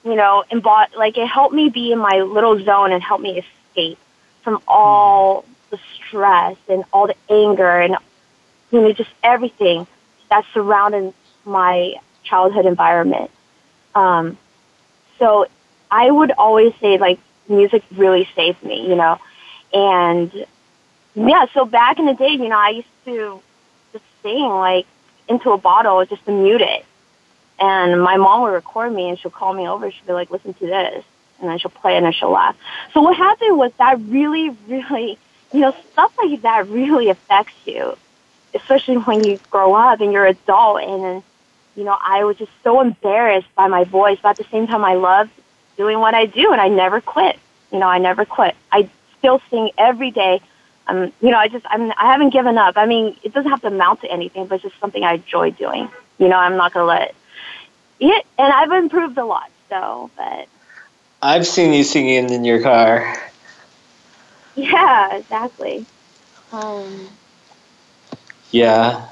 you 0.05 0.15
know, 0.15 0.43
embod- 0.51 0.95
like 0.95 1.17
it 1.17 1.27
helped 1.27 1.53
me 1.53 1.69
be 1.69 1.91
in 1.91 1.99
my 1.99 2.21
little 2.21 2.63
zone 2.63 2.91
and 2.91 3.01
help 3.01 3.19
me 3.19 3.43
escape 3.71 3.97
from 4.43 4.61
all 4.67 5.43
the 5.71 5.79
stress 5.95 6.55
and 6.69 6.83
all 6.93 7.07
the 7.07 7.15
anger 7.29 7.81
and, 7.81 7.97
you 8.71 8.81
know, 8.81 8.91
just 8.93 9.09
everything 9.23 9.87
that 10.29 10.35
that 10.35 10.45
surrounded 10.53 11.13
my 11.45 11.95
childhood 12.23 12.65
environment. 12.65 13.31
Um, 13.93 14.37
so 15.19 15.47
I 15.89 16.09
would 16.11 16.31
always 16.31 16.73
say 16.81 16.97
like 16.97 17.19
music 17.47 17.83
really 17.95 18.27
saved 18.35 18.63
me, 18.63 18.87
you 18.87 18.95
know, 18.95 19.19
and 19.73 20.45
yeah. 21.15 21.45
So 21.53 21.65
back 21.65 21.99
in 21.99 22.05
the 22.05 22.13
day, 22.13 22.31
you 22.31 22.49
know, 22.49 22.57
I 22.57 22.69
used 22.69 22.87
to 23.05 23.41
just 23.93 24.03
sing 24.21 24.47
like 24.49 24.85
into 25.29 25.51
a 25.51 25.57
bottle 25.57 26.05
just 26.05 26.25
to 26.25 26.31
mute 26.31 26.61
it, 26.61 26.85
and 27.59 28.01
my 28.01 28.17
mom 28.17 28.41
would 28.43 28.53
record 28.53 28.93
me 28.93 29.09
and 29.09 29.19
she'll 29.19 29.31
call 29.31 29.53
me 29.53 29.67
over. 29.67 29.91
She'll 29.91 30.07
be 30.07 30.13
like, 30.13 30.31
"Listen 30.31 30.53
to 30.55 30.65
this," 30.65 31.03
and 31.39 31.49
then 31.49 31.57
she'll 31.59 31.71
play 31.71 31.95
and 31.97 32.05
then 32.05 32.13
she'll 32.13 32.31
laugh. 32.31 32.55
So 32.93 33.01
what 33.01 33.15
happened 33.15 33.57
was 33.57 33.71
that 33.77 33.99
really, 34.01 34.49
really, 34.67 35.17
you 35.53 35.59
know, 35.61 35.75
stuff 35.93 36.11
like 36.17 36.41
that 36.41 36.67
really 36.69 37.09
affects 37.09 37.53
you, 37.65 37.97
especially 38.53 38.97
when 38.97 39.23
you 39.23 39.39
grow 39.51 39.73
up 39.73 40.01
and 40.01 40.11
you're 40.11 40.25
an 40.25 40.37
adult 40.43 40.81
and 40.81 41.23
you 41.75 41.83
know, 41.83 41.97
I 42.01 42.23
was 42.23 42.37
just 42.37 42.51
so 42.63 42.81
embarrassed 42.81 43.47
by 43.55 43.67
my 43.67 43.83
voice, 43.83 44.17
but 44.23 44.29
at 44.29 44.37
the 44.37 44.45
same 44.51 44.65
time, 44.67 44.83
I 44.83 44.93
loved 44.93 45.31
doing 45.77 45.99
what 45.99 46.13
I 46.13 46.25
do, 46.25 46.51
and 46.51 46.61
I 46.61 46.69
never 46.69 47.01
quit. 47.01 47.37
You 47.71 47.79
know, 47.79 47.87
I 47.87 47.97
never 47.97 48.23
quit. 48.25 48.55
I 48.71 48.89
still 49.19 49.41
sing 49.49 49.71
every 49.77 50.11
day. 50.11 50.41
Um, 50.87 51.11
you 51.19 51.31
know, 51.31 51.37
I 51.37 51.47
just, 51.47 51.65
I'm, 51.69 51.91
I 51.91 52.11
haven't 52.11 52.31
given 52.31 52.57
up. 52.57 52.77
I 52.77 52.85
mean, 52.85 53.17
it 53.23 53.33
doesn't 53.33 53.49
have 53.49 53.61
to 53.61 53.67
amount 53.67 54.01
to 54.01 54.11
anything, 54.11 54.45
but 54.45 54.55
it's 54.55 54.63
just 54.63 54.79
something 54.79 55.03
I 55.03 55.15
enjoy 55.15 55.51
doing. 55.51 55.89
You 56.17 56.29
know, 56.29 56.37
I'm 56.37 56.55
not 56.55 56.73
gonna 56.73 56.85
let 56.85 57.13
it. 57.99 58.25
And 58.37 58.53
I've 58.53 58.71
improved 58.71 59.17
a 59.17 59.25
lot, 59.25 59.49
so, 59.69 60.09
but. 60.17 60.47
I've 61.21 61.47
seen 61.47 61.73
you 61.73 61.83
singing 61.83 62.29
in 62.29 62.45
your 62.45 62.61
car. 62.61 63.17
Yeah, 64.55 65.15
exactly. 65.15 65.85
Um, 66.51 67.09
yeah. 68.51 69.09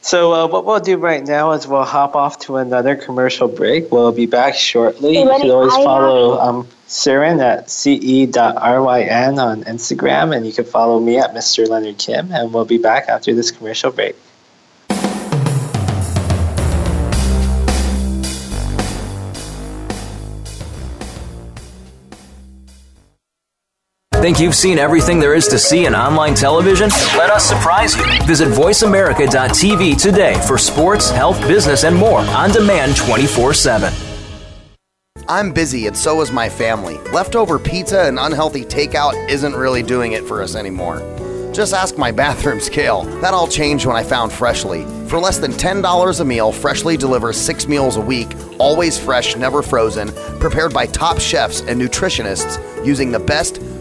So 0.00 0.32
uh, 0.34 0.48
what 0.48 0.66
we'll 0.66 0.80
do 0.80 0.98
right 0.98 1.24
now 1.24 1.52
is 1.52 1.66
we'll 1.66 1.84
hop 1.84 2.14
off 2.14 2.40
to 2.40 2.56
another 2.56 2.94
commercial 2.94 3.48
break. 3.48 3.90
We'll 3.90 4.12
be 4.12 4.26
back 4.26 4.54
shortly. 4.54 5.18
You 5.18 5.26
can 5.26 5.50
always 5.50 5.72
I 5.72 5.84
follow 5.84 6.38
um, 6.38 6.68
Siren 6.86 7.40
at 7.40 7.70
ce.ryn 7.70 8.34
on 8.36 9.64
Instagram, 9.64 10.36
and 10.36 10.46
you 10.46 10.52
can 10.52 10.64
follow 10.64 11.00
me 11.00 11.18
at 11.18 11.32
Mr. 11.32 11.66
Leonard 11.66 11.96
Kim, 11.96 12.32
and 12.32 12.52
we'll 12.52 12.66
be 12.66 12.76
back 12.78 13.08
after 13.08 13.34
this 13.34 13.50
commercial 13.50 13.92
break. 13.92 14.14
Think 24.24 24.40
you've 24.40 24.54
seen 24.54 24.78
everything 24.78 25.20
there 25.20 25.34
is 25.34 25.46
to 25.48 25.58
see 25.58 25.84
in 25.84 25.94
online 25.94 26.34
television? 26.34 26.88
Let 27.14 27.28
us 27.28 27.44
surprise 27.44 27.94
you. 27.94 28.04
Visit 28.24 28.48
VoiceAmerica.tv 28.48 30.00
today 30.00 30.40
for 30.46 30.56
sports, 30.56 31.10
health, 31.10 31.38
business, 31.46 31.84
and 31.84 31.94
more 31.94 32.20
on 32.20 32.50
demand 32.50 32.96
24 32.96 33.52
7. 33.52 33.92
I'm 35.28 35.52
busy 35.52 35.88
and 35.88 35.94
so 35.94 36.22
is 36.22 36.32
my 36.32 36.48
family. 36.48 36.96
Leftover 37.12 37.58
pizza 37.58 38.04
and 38.04 38.18
unhealthy 38.18 38.64
takeout 38.64 39.28
isn't 39.28 39.54
really 39.54 39.82
doing 39.82 40.12
it 40.12 40.24
for 40.24 40.40
us 40.40 40.54
anymore. 40.54 41.00
Just 41.52 41.74
ask 41.74 41.98
my 41.98 42.10
bathroom 42.22 42.60
scale. 42.60 43.02
That 43.20 43.34
all 43.34 43.46
changed 43.46 43.84
when 43.84 43.94
I 43.94 44.02
found 44.02 44.32
Freshly. 44.32 44.86
For 45.06 45.18
less 45.18 45.36
than 45.36 45.52
$10 45.52 46.20
a 46.20 46.24
meal, 46.24 46.50
Freshly 46.50 46.96
delivers 46.96 47.38
six 47.38 47.68
meals 47.68 47.98
a 47.98 48.00
week, 48.00 48.32
always 48.58 48.98
fresh, 48.98 49.36
never 49.36 49.60
frozen, 49.60 50.08
prepared 50.40 50.72
by 50.72 50.86
top 50.86 51.20
chefs 51.20 51.60
and 51.60 51.78
nutritionists 51.78 52.58
using 52.86 53.12
the 53.12 53.20
best, 53.20 53.60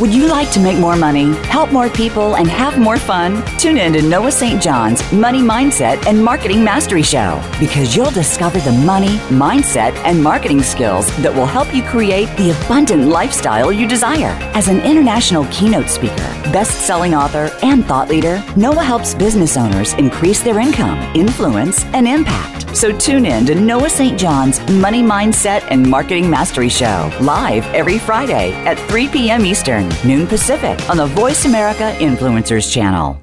Would 0.00 0.14
you 0.14 0.28
like 0.28 0.50
to 0.52 0.60
make 0.60 0.78
more 0.78 0.96
money, 0.96 1.34
help 1.48 1.72
more 1.72 1.90
people, 1.90 2.36
and 2.36 2.48
have 2.48 2.78
more 2.78 2.96
fun? 2.96 3.44
Tune 3.58 3.76
in 3.76 3.92
to 3.92 4.00
Noah 4.00 4.32
St. 4.32 4.62
John's 4.62 5.02
Money 5.12 5.42
Mindset 5.42 6.06
and 6.06 6.24
Marketing 6.24 6.64
Mastery 6.64 7.02
Show 7.02 7.38
because 7.60 7.94
you'll 7.94 8.10
discover 8.10 8.60
the 8.60 8.72
money, 8.72 9.18
mindset, 9.28 9.94
and 10.06 10.22
marketing 10.22 10.62
skills 10.62 11.14
that 11.18 11.34
will 11.34 11.44
help 11.44 11.74
you 11.74 11.82
create 11.82 12.34
the 12.38 12.52
abundant 12.52 13.08
lifestyle 13.08 13.70
you 13.70 13.86
desire. 13.86 14.34
As 14.54 14.68
an 14.68 14.80
international 14.80 15.44
keynote 15.50 15.90
speaker, 15.90 16.16
best 16.50 16.86
selling 16.86 17.14
author, 17.14 17.50
and 17.62 17.84
thought 17.84 18.08
leader, 18.08 18.42
Noah 18.56 18.82
helps 18.82 19.12
business 19.12 19.58
owners 19.58 19.92
increase 19.94 20.42
their 20.42 20.60
income, 20.60 20.98
influence, 21.14 21.84
and 21.92 22.08
impact. 22.08 22.74
So 22.74 22.96
tune 22.96 23.26
in 23.26 23.46
to 23.46 23.54
Noah 23.54 23.90
St. 23.90 24.18
John's 24.18 24.60
Money 24.70 25.02
Mindset 25.02 25.66
and 25.70 25.86
Marketing 25.86 26.30
Mastery 26.30 26.68
Show 26.68 27.10
live 27.20 27.66
every 27.74 27.98
Friday 27.98 28.52
at 28.64 28.78
3 28.88 29.08
p.m. 29.08 29.44
Eastern 29.44 29.89
noon 30.04 30.26
Pacific 30.26 30.78
on 30.88 30.96
the 30.96 31.06
Voice 31.06 31.44
America 31.44 31.94
Influencers 31.98 32.72
channel. 32.72 33.22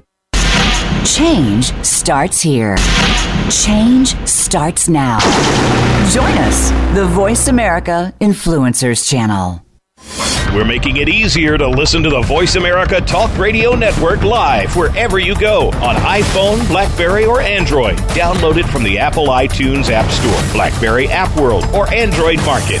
Change 1.04 1.72
starts 1.84 2.40
here. 2.40 2.76
Change 3.50 4.16
starts 4.28 4.88
now. 4.88 5.18
Join 6.10 6.32
us, 6.38 6.70
the 6.94 7.06
Voice 7.06 7.48
America 7.48 8.14
Influencers 8.20 9.08
channel. 9.08 9.62
We're 10.54 10.64
making 10.64 10.96
it 10.96 11.08
easier 11.10 11.58
to 11.58 11.68
listen 11.68 12.02
to 12.02 12.10
the 12.10 12.22
Voice 12.22 12.56
America 12.56 13.00
Talk 13.02 13.36
Radio 13.36 13.74
Network 13.74 14.22
live 14.22 14.74
wherever 14.76 15.18
you 15.18 15.38
go 15.38 15.68
on 15.72 15.96
iPhone, 15.96 16.66
Blackberry, 16.68 17.26
or 17.26 17.42
Android. 17.42 17.98
Download 18.14 18.56
it 18.56 18.66
from 18.66 18.82
the 18.82 18.98
Apple 18.98 19.26
iTunes 19.26 19.90
App 19.90 20.10
Store, 20.10 20.52
Blackberry 20.52 21.08
App 21.08 21.36
World, 21.38 21.66
or 21.74 21.92
Android 21.92 22.38
Market. 22.46 22.80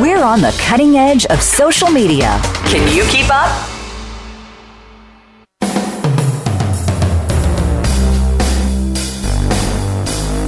We're 0.00 0.22
on 0.22 0.40
the 0.40 0.56
cutting 0.60 0.96
edge 0.96 1.26
of 1.26 1.42
social 1.42 1.90
media. 1.90 2.40
Can 2.66 2.94
you 2.94 3.04
keep 3.04 3.26
up? 3.30 3.50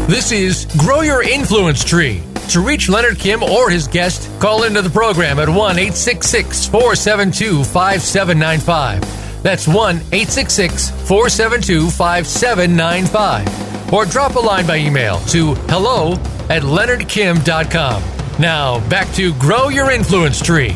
This 0.09 0.33
is 0.33 0.67
Grow 0.77 1.03
Your 1.03 1.23
Influence 1.23 1.85
Tree. 1.85 2.23
To 2.49 2.61
reach 2.61 2.89
Leonard 2.89 3.19
Kim 3.19 3.45
or 3.45 3.71
his 3.71 3.87
guest, 3.87 4.29
call 4.41 4.65
into 4.65 4.83
the 4.83 4.91
program 4.91 5.39
at 5.39 5.49
1 5.49 5.57
866 5.57 6.67
472 6.67 7.63
5795. 7.65 9.43
That's 9.43 9.69
1 9.69 9.97
866 9.97 10.91
472 10.91 11.91
5795. 11.91 13.93
or 13.93 14.05
drop 14.05 14.35
a 14.35 14.41
line 14.41 14.67
by 14.67 14.79
email 14.79 15.21
to 15.27 15.55
hello 15.69 16.15
at 16.49 16.63
leonardkim.com. 16.63 18.20
Now, 18.41 18.81
back 18.89 19.13
to 19.17 19.35
Grow 19.35 19.69
Your 19.69 19.91
Influence 19.91 20.41
Tree. 20.41 20.75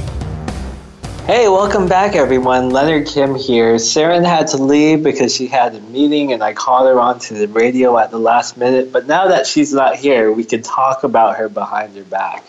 Hey, 1.24 1.48
welcome 1.48 1.88
back, 1.88 2.14
everyone. 2.14 2.68
Leonard 2.68 3.06
Kim 3.06 3.34
here. 3.34 3.76
Saren 3.76 4.22
had 4.22 4.48
to 4.48 4.58
leave 4.58 5.02
because 5.02 5.34
she 5.34 5.46
had 5.46 5.74
a 5.74 5.80
meeting, 5.80 6.34
and 6.34 6.42
I 6.42 6.52
called 6.52 6.86
her 6.88 7.00
onto 7.00 7.34
the 7.38 7.48
radio 7.48 7.96
at 7.96 8.10
the 8.10 8.18
last 8.18 8.58
minute. 8.58 8.92
But 8.92 9.06
now 9.06 9.28
that 9.28 9.46
she's 9.46 9.72
not 9.72 9.96
here, 9.96 10.30
we 10.30 10.44
can 10.44 10.60
talk 10.60 11.04
about 11.04 11.38
her 11.38 11.48
behind 11.48 11.96
her 11.96 12.04
back, 12.04 12.44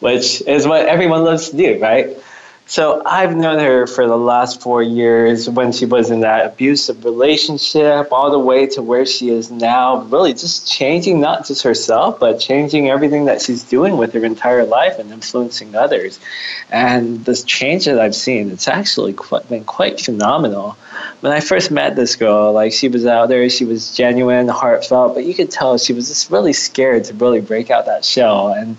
which 0.00 0.40
is 0.40 0.66
what 0.66 0.86
everyone 0.86 1.22
loves 1.22 1.50
to 1.50 1.56
do, 1.58 1.78
right? 1.78 2.16
So 2.68 3.00
I've 3.06 3.36
known 3.36 3.60
her 3.60 3.86
for 3.86 4.08
the 4.08 4.18
last 4.18 4.60
four 4.60 4.82
years 4.82 5.48
when 5.48 5.70
she 5.70 5.86
was 5.86 6.10
in 6.10 6.20
that 6.20 6.46
abusive 6.46 7.04
relationship, 7.04 8.08
all 8.10 8.32
the 8.32 8.40
way 8.40 8.66
to 8.66 8.82
where 8.82 9.06
she 9.06 9.30
is 9.30 9.52
now, 9.52 9.98
really 10.02 10.32
just 10.32 10.68
changing 10.68 11.20
not 11.20 11.46
just 11.46 11.62
herself, 11.62 12.18
but 12.18 12.40
changing 12.40 12.90
everything 12.90 13.26
that 13.26 13.40
she's 13.40 13.62
doing 13.62 13.96
with 13.96 14.12
her 14.14 14.24
entire 14.24 14.64
life 14.64 14.98
and 14.98 15.12
influencing 15.12 15.76
others. 15.76 16.18
And 16.68 17.24
this 17.24 17.44
change 17.44 17.84
that 17.84 18.00
I've 18.00 18.16
seen, 18.16 18.50
it's 18.50 18.66
actually 18.66 19.12
quite, 19.12 19.48
been 19.48 19.62
quite 19.62 20.00
phenomenal. 20.00 20.72
When 21.20 21.30
I 21.30 21.38
first 21.38 21.70
met 21.70 21.94
this 21.94 22.16
girl, 22.16 22.52
like 22.52 22.72
she 22.72 22.88
was 22.88 23.06
out 23.06 23.28
there, 23.28 23.48
she 23.48 23.64
was 23.64 23.96
genuine, 23.96 24.48
heartfelt, 24.48 25.14
but 25.14 25.24
you 25.24 25.34
could 25.34 25.52
tell 25.52 25.78
she 25.78 25.92
was 25.92 26.08
just 26.08 26.32
really 26.32 26.52
scared 26.52 27.04
to 27.04 27.14
really 27.14 27.40
break 27.40 27.70
out 27.70 27.86
that 27.86 28.04
shell. 28.04 28.48
And 28.48 28.76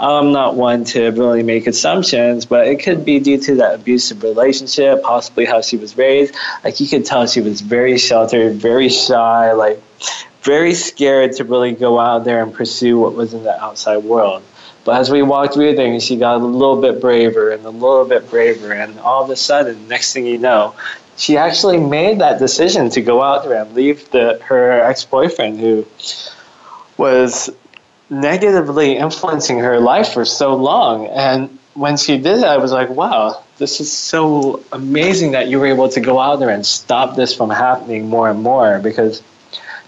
I'm 0.00 0.32
not 0.32 0.54
one 0.54 0.84
to 0.86 1.10
really 1.10 1.42
make 1.42 1.66
assumptions, 1.66 2.46
but 2.46 2.68
it 2.68 2.82
could 2.82 3.04
be 3.04 3.18
due 3.18 3.38
to 3.38 3.56
that 3.56 3.74
abusive 3.74 4.22
relationship, 4.22 5.02
possibly 5.02 5.44
how 5.44 5.60
she 5.60 5.76
was 5.76 5.96
raised. 5.96 6.34
Like 6.62 6.78
you 6.78 6.86
could 6.86 7.04
tell 7.04 7.26
she 7.26 7.40
was 7.40 7.60
very 7.60 7.98
sheltered, 7.98 8.56
very 8.56 8.88
shy, 8.88 9.52
like 9.52 9.82
very 10.42 10.74
scared 10.74 11.32
to 11.32 11.44
really 11.44 11.72
go 11.72 11.98
out 11.98 12.24
there 12.24 12.42
and 12.42 12.54
pursue 12.54 12.98
what 12.98 13.14
was 13.14 13.34
in 13.34 13.42
the 13.42 13.60
outside 13.62 13.98
world. 13.98 14.42
But 14.84 15.00
as 15.00 15.10
we 15.10 15.22
walked 15.22 15.54
through 15.54 15.74
things, 15.74 16.04
she 16.04 16.16
got 16.16 16.40
a 16.40 16.44
little 16.44 16.80
bit 16.80 17.00
braver 17.00 17.50
and 17.50 17.64
a 17.66 17.70
little 17.70 18.06
bit 18.06 18.30
braver, 18.30 18.72
and 18.72 18.98
all 19.00 19.24
of 19.24 19.30
a 19.30 19.36
sudden, 19.36 19.88
next 19.88 20.12
thing 20.12 20.24
you 20.24 20.38
know, 20.38 20.74
she 21.16 21.36
actually 21.36 21.78
made 21.78 22.20
that 22.20 22.38
decision 22.38 22.88
to 22.90 23.02
go 23.02 23.20
out 23.20 23.44
there 23.44 23.60
and 23.60 23.74
leave 23.74 24.08
the 24.12 24.40
her 24.44 24.70
ex 24.80 25.04
boyfriend 25.04 25.58
who 25.58 25.84
was 26.96 27.50
negatively 28.10 28.96
influencing 28.96 29.58
her 29.58 29.78
life 29.80 30.12
for 30.12 30.24
so 30.24 30.54
long. 30.54 31.06
And 31.06 31.58
when 31.74 31.96
she 31.96 32.16
did 32.18 32.38
it, 32.38 32.44
I 32.44 32.56
was 32.56 32.72
like, 32.72 32.88
wow, 32.88 33.42
this 33.58 33.80
is 33.80 33.92
so 33.92 34.62
amazing 34.72 35.32
that 35.32 35.48
you 35.48 35.58
were 35.58 35.66
able 35.66 35.88
to 35.90 36.00
go 36.00 36.18
out 36.18 36.36
there 36.36 36.50
and 36.50 36.64
stop 36.64 37.16
this 37.16 37.34
from 37.34 37.50
happening 37.50 38.08
more 38.08 38.30
and 38.30 38.42
more 38.42 38.78
because 38.78 39.22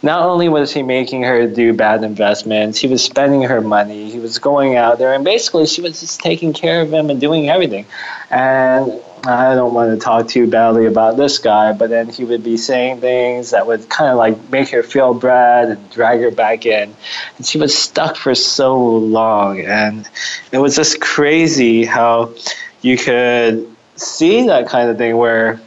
not 0.03 0.23
only 0.23 0.49
was 0.49 0.73
he 0.73 0.83
making 0.83 1.23
her 1.25 1.47
do 1.47 1.73
bad 1.75 2.03
investments, 2.03 2.79
he 2.79 2.89
was 2.89 3.05
spending 3.05 3.43
her 3.43 3.61
money, 3.61 4.11
he 4.11 4.19
was 4.19 4.39
going 4.39 4.77
out 4.77 4.99
there, 4.99 5.13
and 5.13 5.25
basically 5.25 5.67
she 5.67 5.83
was 5.83 6.01
just 6.01 6.21
taking 6.21 6.53
care 6.53 6.81
of 6.81 6.93
him 6.93 7.11
and 7.11 7.21
doing 7.21 7.51
everything. 7.51 7.85
And 8.31 9.01
I 9.25 9.55
don't 9.55 9.75
want 9.75 9.93
to 9.93 10.03
talk 10.03 10.29
too 10.29 10.47
badly 10.47 10.87
about 10.87 11.17
this 11.17 11.39
guy, 11.39 11.73
but 11.73 11.91
then 11.91 12.09
he 12.09 12.25
would 12.25 12.43
be 12.43 12.57
saying 12.57 13.01
things 13.01 13.51
that 13.51 13.67
would 13.67 13.89
kind 13.89 14.11
of 14.11 14.17
like 14.17 14.51
make 14.51 14.71
her 14.71 14.83
feel 14.83 15.13
bad 15.13 15.69
and 15.69 15.91
drag 15.91 16.21
her 16.21 16.31
back 16.31 16.65
in. 16.65 16.95
And 17.37 17.47
she 17.47 17.59
was 17.59 17.77
stuck 17.77 18.17
for 18.17 18.35
so 18.35 18.79
long. 18.79 19.61
And 19.61 20.09
it 20.53 20.59
was 20.59 20.75
just 20.75 21.01
crazy 21.01 21.85
how 21.85 22.35
you 22.81 22.97
could 22.97 23.75
see 23.97 24.47
that 24.47 24.69
kind 24.69 24.89
of 24.89 24.97
thing 24.97 25.17
where 25.17 25.61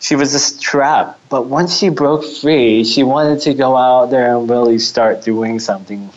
she 0.00 0.16
was 0.16 0.32
just 0.32 0.60
trapped. 0.60 1.20
But 1.28 1.46
once 1.46 1.78
she 1.78 1.90
broke 1.90 2.24
free, 2.24 2.82
she 2.82 3.04
wanted 3.04 3.40
to 3.42 3.54
go 3.54 3.76
out 3.76 4.06
there 4.06 4.36
and 4.36 4.50
really 4.50 4.80
start 4.80 5.22
doing 5.22 5.60
something. 5.60 6.10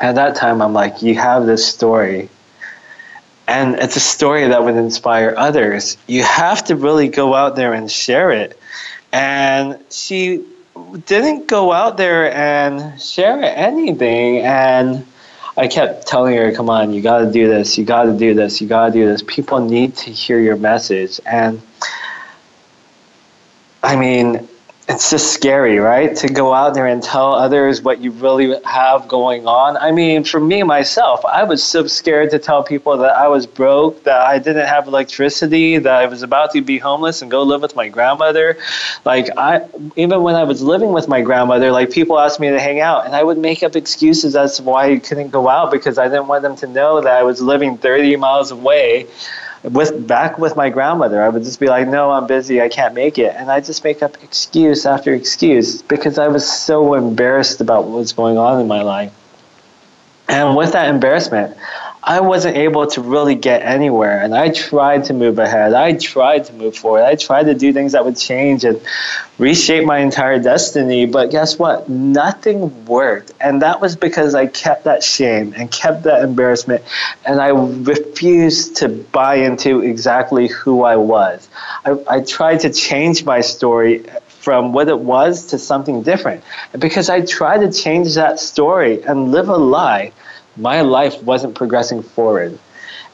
At 0.00 0.14
that 0.14 0.36
time, 0.36 0.62
I'm 0.62 0.72
like, 0.72 1.02
you 1.02 1.16
have 1.16 1.46
this 1.46 1.66
story 1.66 2.28
and 3.48 3.76
it's 3.76 3.96
a 3.96 4.00
story 4.00 4.46
that 4.46 4.62
would 4.62 4.76
inspire 4.76 5.34
others. 5.36 5.96
You 6.06 6.22
have 6.22 6.64
to 6.64 6.76
really 6.76 7.08
go 7.08 7.34
out 7.34 7.56
there 7.56 7.72
and 7.72 7.90
share 7.90 8.30
it. 8.30 8.60
And 9.10 9.82
she 9.90 10.44
didn't 11.06 11.48
go 11.48 11.72
out 11.72 11.96
there 11.96 12.30
and 12.30 13.00
share 13.00 13.42
anything. 13.42 14.40
And 14.40 15.06
I 15.56 15.66
kept 15.66 16.06
telling 16.06 16.36
her, 16.36 16.52
come 16.52 16.68
on, 16.68 16.92
you 16.92 17.00
got 17.00 17.20
to 17.20 17.32
do 17.32 17.48
this, 17.48 17.78
you 17.78 17.86
got 17.86 18.04
to 18.04 18.16
do 18.16 18.34
this, 18.34 18.60
you 18.60 18.68
got 18.68 18.88
to 18.88 18.92
do 18.92 19.06
this. 19.06 19.24
People 19.26 19.60
need 19.60 19.96
to 19.96 20.10
hear 20.10 20.38
your 20.38 20.56
message. 20.56 21.18
And 21.24 21.62
I 23.82 23.96
mean, 23.96 24.46
it's 24.88 25.10
just 25.10 25.34
scary, 25.34 25.78
right? 25.78 26.16
To 26.16 26.28
go 26.28 26.54
out 26.54 26.72
there 26.72 26.86
and 26.86 27.02
tell 27.02 27.34
others 27.34 27.82
what 27.82 28.00
you 28.00 28.10
really 28.10 28.58
have 28.64 29.06
going 29.06 29.46
on. 29.46 29.76
I 29.76 29.92
mean, 29.92 30.24
for 30.24 30.40
me 30.40 30.62
myself, 30.62 31.22
I 31.26 31.44
was 31.44 31.62
so 31.62 31.86
scared 31.86 32.30
to 32.30 32.38
tell 32.38 32.62
people 32.62 32.96
that 32.96 33.14
I 33.14 33.28
was 33.28 33.46
broke, 33.46 34.04
that 34.04 34.22
I 34.22 34.38
didn't 34.38 34.66
have 34.66 34.88
electricity, 34.88 35.76
that 35.76 35.92
I 35.92 36.06
was 36.06 36.22
about 36.22 36.52
to 36.52 36.62
be 36.62 36.78
homeless 36.78 37.20
and 37.20 37.30
go 37.30 37.42
live 37.42 37.60
with 37.60 37.76
my 37.76 37.90
grandmother. 37.90 38.56
Like 39.04 39.28
I 39.36 39.68
even 39.96 40.22
when 40.22 40.36
I 40.36 40.44
was 40.44 40.62
living 40.62 40.92
with 40.92 41.06
my 41.06 41.20
grandmother, 41.20 41.70
like 41.70 41.90
people 41.90 42.18
asked 42.18 42.40
me 42.40 42.48
to 42.48 42.58
hang 42.58 42.80
out 42.80 43.04
and 43.04 43.14
I 43.14 43.22
would 43.22 43.36
make 43.36 43.62
up 43.62 43.76
excuses 43.76 44.34
as 44.36 44.56
to 44.56 44.62
why 44.62 44.92
I 44.92 44.98
couldn't 45.00 45.28
go 45.28 45.50
out 45.50 45.70
because 45.70 45.98
I 45.98 46.04
didn't 46.08 46.28
want 46.28 46.42
them 46.42 46.56
to 46.56 46.66
know 46.66 47.02
that 47.02 47.12
I 47.12 47.24
was 47.24 47.42
living 47.42 47.76
30 47.76 48.16
miles 48.16 48.52
away 48.52 49.06
with 49.62 50.06
back 50.06 50.38
with 50.38 50.56
my 50.56 50.70
grandmother, 50.70 51.22
I 51.22 51.28
would 51.28 51.44
just 51.44 51.60
be 51.60 51.66
like, 51.66 51.88
"No, 51.88 52.10
I'm 52.10 52.26
busy. 52.26 52.60
I 52.62 52.68
can't 52.68 52.94
make 52.94 53.18
it," 53.18 53.34
and 53.36 53.50
I 53.50 53.60
just 53.60 53.82
make 53.84 54.02
up 54.02 54.16
excuse 54.22 54.86
after 54.86 55.12
excuse 55.12 55.82
because 55.82 56.18
I 56.18 56.28
was 56.28 56.50
so 56.50 56.94
embarrassed 56.94 57.60
about 57.60 57.84
what 57.84 57.98
was 57.98 58.12
going 58.12 58.38
on 58.38 58.60
in 58.60 58.68
my 58.68 58.82
life. 58.82 59.12
And 60.28 60.56
with 60.56 60.72
that 60.72 60.88
embarrassment, 60.88 61.56
I 62.02 62.20
wasn't 62.20 62.56
able 62.56 62.86
to 62.88 63.00
really 63.00 63.34
get 63.34 63.62
anywhere. 63.62 64.20
And 64.22 64.34
I 64.34 64.50
tried 64.50 65.04
to 65.04 65.14
move 65.14 65.38
ahead. 65.38 65.74
I 65.74 65.92
tried 65.94 66.44
to 66.46 66.52
move 66.52 66.76
forward. 66.76 67.02
I 67.02 67.16
tried 67.16 67.44
to 67.44 67.54
do 67.54 67.72
things 67.72 67.92
that 67.92 68.04
would 68.04 68.16
change 68.16 68.64
and 68.64 68.80
reshape 69.38 69.84
my 69.84 69.98
entire 69.98 70.38
destiny. 70.38 71.06
But 71.06 71.30
guess 71.30 71.58
what? 71.58 71.88
Nothing 71.88 72.86
worked. 72.86 73.32
And 73.40 73.62
that 73.62 73.80
was 73.80 73.96
because 73.96 74.34
I 74.34 74.46
kept 74.46 74.84
that 74.84 75.02
shame 75.02 75.54
and 75.56 75.70
kept 75.70 76.04
that 76.04 76.22
embarrassment. 76.22 76.82
And 77.26 77.40
I 77.40 77.48
refused 77.48 78.76
to 78.76 78.88
buy 78.88 79.36
into 79.36 79.80
exactly 79.80 80.48
who 80.48 80.82
I 80.84 80.96
was. 80.96 81.48
I, 81.84 81.96
I 82.08 82.20
tried 82.20 82.60
to 82.60 82.72
change 82.72 83.24
my 83.24 83.40
story 83.40 84.04
from 84.40 84.72
what 84.72 84.88
it 84.88 84.98
was 84.98 85.46
to 85.46 85.58
something 85.58 86.02
different. 86.02 86.42
because 86.78 87.10
I 87.10 87.20
tried 87.20 87.58
to 87.58 87.72
change 87.72 88.14
that 88.14 88.40
story 88.40 89.02
and 89.02 89.30
live 89.30 89.48
a 89.48 89.56
lie, 89.56 90.12
my 90.58 90.82
life 90.82 91.22
wasn't 91.22 91.54
progressing 91.54 92.02
forward. 92.02 92.58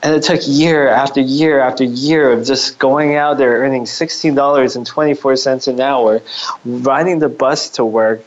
And 0.03 0.15
it 0.15 0.23
took 0.23 0.41
year 0.47 0.89
after 0.89 1.21
year 1.21 1.61
after 1.61 1.85
year 1.85 2.31
of 2.33 2.47
just 2.47 2.79
going 2.79 3.15
out 3.15 3.39
there 3.39 3.61
earning 3.61 3.85
$16.24 3.85 5.69
an 5.69 5.81
hour, 5.81 6.21
riding 6.65 7.19
the 7.21 7.29
bus 7.29 7.71
to 7.71 7.85
work, 7.85 8.23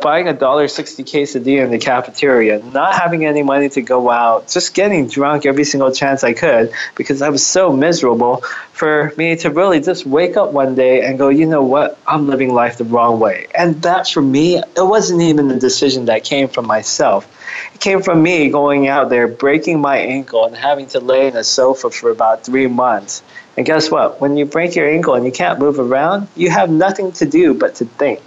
buying 0.00 0.28
a 0.28 0.32
dollar 0.32 0.66
sixty 0.68 1.04
quesadilla 1.04 1.64
in 1.64 1.70
the 1.70 1.78
cafeteria, 1.78 2.62
not 2.72 2.94
having 2.94 3.26
any 3.26 3.42
money 3.42 3.68
to 3.68 3.82
go 3.82 4.10
out, 4.10 4.48
just 4.48 4.74
getting 4.74 5.08
drunk 5.08 5.44
every 5.44 5.64
single 5.64 5.92
chance 5.92 6.24
I 6.24 6.32
could 6.32 6.72
because 6.94 7.20
I 7.20 7.28
was 7.28 7.44
so 7.44 7.72
miserable. 7.72 8.42
For 8.72 9.12
me 9.16 9.36
to 9.36 9.50
really 9.50 9.80
just 9.80 10.06
wake 10.06 10.36
up 10.36 10.52
one 10.52 10.74
day 10.74 11.04
and 11.06 11.18
go, 11.18 11.28
you 11.28 11.46
know 11.46 11.62
what, 11.62 11.98
I'm 12.06 12.26
living 12.26 12.54
life 12.54 12.78
the 12.78 12.84
wrong 12.84 13.20
way, 13.20 13.46
and 13.54 13.80
that 13.82 14.08
for 14.08 14.22
me, 14.22 14.56
it 14.56 14.86
wasn't 14.86 15.22
even 15.22 15.50
a 15.50 15.58
decision 15.58 16.06
that 16.06 16.24
came 16.24 16.48
from 16.48 16.66
myself. 16.66 17.28
It 17.74 17.80
came 17.80 18.02
from 18.02 18.22
me 18.22 18.50
going 18.50 18.88
out 18.88 19.10
there, 19.10 19.28
breaking 19.28 19.80
my 19.80 19.98
ankle, 19.98 20.44
and 20.46 20.56
having 20.56 20.86
to 20.88 21.00
lay 21.00 21.28
in 21.28 21.36
a 21.36 21.44
sofa 21.44 21.90
for 21.90 22.10
about 22.10 22.44
three 22.44 22.66
months. 22.66 23.22
And 23.56 23.64
guess 23.64 23.90
what? 23.90 24.20
When 24.20 24.36
you 24.36 24.44
break 24.44 24.74
your 24.74 24.88
ankle 24.88 25.14
and 25.14 25.24
you 25.24 25.32
can't 25.32 25.58
move 25.58 25.78
around, 25.78 26.28
you 26.36 26.50
have 26.50 26.70
nothing 26.70 27.12
to 27.12 27.26
do 27.26 27.54
but 27.54 27.76
to 27.76 27.84
think. 27.84 28.20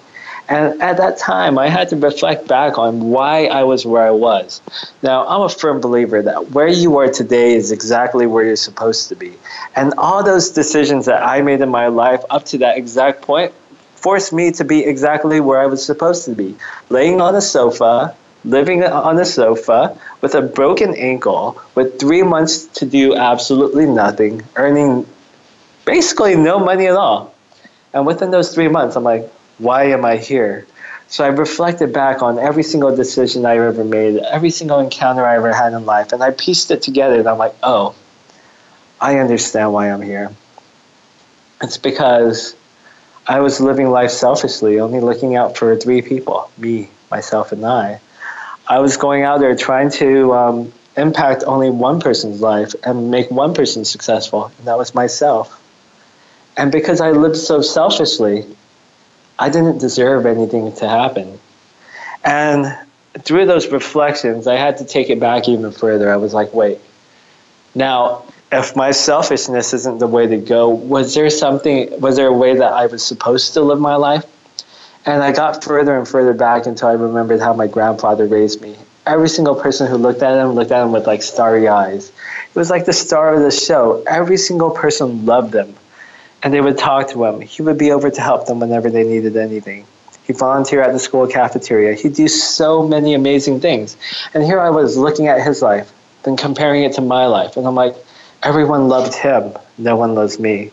And 0.50 0.82
at 0.82 0.98
that 0.98 1.18
time, 1.18 1.58
I 1.58 1.68
had 1.68 1.90
to 1.90 1.98
reflect 1.98 2.48
back 2.48 2.78
on 2.78 3.10
why 3.10 3.48
I 3.48 3.64
was 3.64 3.86
where 3.86 4.04
I 4.04 4.12
was. 4.12 4.62
Now, 5.04 5.28
I'm 5.28 5.42
a 5.42 5.50
firm 5.50 5.82
believer 5.82 6.22
that 6.22 6.52
where 6.52 6.70
you 6.70 6.98
are 6.98 7.12
today 7.12 7.54
is 7.54 7.72
exactly 7.72 8.28
where 8.28 8.46
you're 8.46 8.56
supposed 8.56 9.10
to 9.10 9.16
be. 9.16 9.34
And 9.76 9.94
all 9.98 10.24
those 10.24 10.50
decisions 10.50 11.06
that 11.08 11.22
I 11.22 11.42
made 11.42 11.60
in 11.60 11.70
my 11.70 11.88
life 11.88 12.24
up 12.30 12.46
to 12.46 12.60
that 12.60 12.78
exact 12.78 13.22
point 13.22 13.54
forced 13.96 14.32
me 14.32 14.52
to 14.52 14.64
be 14.64 14.86
exactly 14.86 15.42
where 15.42 15.60
I 15.60 15.66
was 15.66 15.86
supposed 15.86 16.24
to 16.26 16.36
be 16.36 16.56
laying 16.90 17.20
on 17.20 17.36
a 17.36 17.42
sofa, 17.42 18.16
living 18.48 18.84
on 18.84 19.20
a 19.20 19.26
sofa 19.26 20.00
with 20.22 20.34
a 20.36 20.42
broken 20.42 20.96
ankle, 20.96 21.62
with 21.76 22.00
three 22.00 22.24
months 22.24 22.66
to 22.80 22.86
do 22.86 23.16
absolutely 23.16 23.86
nothing, 23.86 24.42
earning 24.56 25.06
basically 25.86 26.36
no 26.36 26.60
money 26.60 26.88
at 26.88 26.96
all. 26.96 27.34
And 27.94 28.06
within 28.06 28.32
those 28.32 28.54
three 28.54 28.68
months, 28.68 28.96
I'm 28.96 29.04
like, 29.04 29.30
why 29.58 29.86
am 29.86 30.06
I 30.06 30.18
here? 30.18 30.66
So 31.10 31.24
I 31.24 31.28
reflected 31.28 31.94
back 31.94 32.22
on 32.22 32.38
every 32.38 32.64
single 32.64 32.96
decision 32.96 33.46
I 33.46 33.58
ever 33.58 33.84
made, 33.84 34.18
every 34.18 34.50
single 34.50 34.80
encounter 34.80 35.26
I 35.26 35.36
ever 35.36 35.54
had 35.54 35.74
in 35.74 35.86
life, 35.86 36.12
and 36.12 36.22
I 36.22 36.32
pieced 36.32 36.70
it 36.72 36.82
together. 36.82 37.20
And 37.20 37.28
I'm 37.28 37.38
like, 37.38 37.56
oh, 37.64 37.96
I 39.00 39.20
understand 39.20 39.74
why 39.74 39.90
I'm 39.90 40.02
here. 40.02 40.32
It's 41.62 41.78
because 41.78 42.56
I 43.26 43.40
was 43.40 43.60
living 43.60 43.90
life 43.90 44.12
selfishly, 44.12 44.80
only 44.80 45.00
looking 45.00 45.36
out 45.36 45.58
for 45.58 45.76
three 45.76 46.02
people 46.02 46.52
me, 46.58 46.90
myself, 47.10 47.52
and 47.52 47.66
I. 47.66 48.02
I 48.70 48.80
was 48.80 48.98
going 48.98 49.24
out 49.24 49.40
there 49.40 49.56
trying 49.56 49.90
to 49.92 50.34
um, 50.34 50.74
impact 50.98 51.44
only 51.46 51.70
one 51.70 52.00
person's 52.02 52.42
life 52.42 52.74
and 52.84 53.10
make 53.10 53.32
one 53.32 53.54
person 53.54 53.86
successful, 53.86 54.52
and 54.58 54.68
that 54.68 54.78
was 54.78 54.94
myself. 54.94 55.64
And 56.58 56.72
because 56.72 57.00
I 57.00 57.12
lived 57.12 57.38
so 57.38 57.62
selfishly, 57.62 58.46
I 59.40 59.50
didn't 59.50 59.78
deserve 59.78 60.26
anything 60.26 60.74
to 60.76 60.90
happen. 60.90 61.40
And 62.24 62.78
through 63.20 63.46
those 63.46 63.68
reflections, 63.72 64.48
I 64.48 64.56
had 64.56 64.78
to 64.78 64.86
take 64.86 65.10
it 65.10 65.20
back 65.20 65.48
even 65.48 65.72
further. 65.72 66.12
I 66.12 66.18
was 66.18 66.34
like, 66.34 66.54
wait, 66.54 66.80
now, 67.76 68.24
if 68.52 68.76
my 68.76 68.92
selfishness 68.92 69.74
isn't 69.74 70.00
the 70.00 70.08
way 70.08 70.26
to 70.28 70.38
go, 70.38 70.70
was 70.70 71.14
there 71.14 71.30
something, 71.30 72.00
was 72.02 72.16
there 72.16 72.28
a 72.28 72.34
way 72.34 72.58
that 72.58 72.74
I 72.74 72.88
was 72.88 73.06
supposed 73.06 73.54
to 73.54 73.62
live 73.62 73.80
my 73.80 73.96
life? 73.96 74.26
And 75.08 75.24
I 75.24 75.32
got 75.32 75.64
further 75.64 75.98
and 75.98 76.06
further 76.06 76.34
back 76.34 76.66
until 76.66 76.90
I 76.90 76.94
remembered 76.94 77.40
how 77.40 77.54
my 77.54 77.66
grandfather 77.66 78.26
raised 78.26 78.62
me. 78.62 78.76
Every 79.06 79.30
single 79.30 79.56
person 79.56 79.88
who 79.88 79.96
looked 79.96 80.22
at 80.22 80.38
him 80.38 80.50
looked 80.50 80.72
at 80.72 80.84
him 80.84 80.92
with 80.92 81.08
like 81.08 81.24
starry 81.24 81.70
eyes. 81.70 82.10
It 82.10 82.56
was 82.56 82.70
like 82.70 82.86
the 82.86 82.92
star 82.92 83.34
of 83.34 83.42
the 83.42 83.50
show. 83.50 84.04
Every 84.06 84.36
single 84.36 84.70
person 84.70 85.26
loved 85.26 85.56
him 85.56 85.74
and 86.44 86.54
they 86.54 86.60
would 86.60 86.78
talk 86.78 87.10
to 87.12 87.24
him. 87.24 87.40
He 87.40 87.62
would 87.62 87.78
be 87.78 87.92
over 87.92 88.12
to 88.12 88.22
help 88.22 88.48
them 88.48 88.60
whenever 88.60 88.90
they 88.90 89.06
needed 89.06 89.38
anything. 89.38 89.86
He 90.26 90.34
volunteered 90.34 90.86
at 90.86 90.92
the 90.92 91.00
school 91.00 91.26
cafeteria. 91.26 91.94
He'd 91.94 92.16
do 92.16 92.28
so 92.28 92.86
many 92.86 93.14
amazing 93.14 93.62
things. 93.62 93.96
And 94.34 94.44
here 94.44 94.60
I 94.60 94.70
was 94.72 94.98
looking 94.98 95.28
at 95.28 95.42
his 95.42 95.62
life, 95.62 95.94
then 96.24 96.36
comparing 96.36 96.84
it 96.84 96.92
to 96.96 97.02
my 97.02 97.28
life. 97.28 97.56
And 97.56 97.66
I'm 97.66 97.76
like, 97.76 97.96
everyone 98.44 98.90
loved 98.90 99.16
him. 99.16 99.54
No 99.78 99.96
one 99.96 100.16
loves 100.16 100.38
me. 100.38 100.72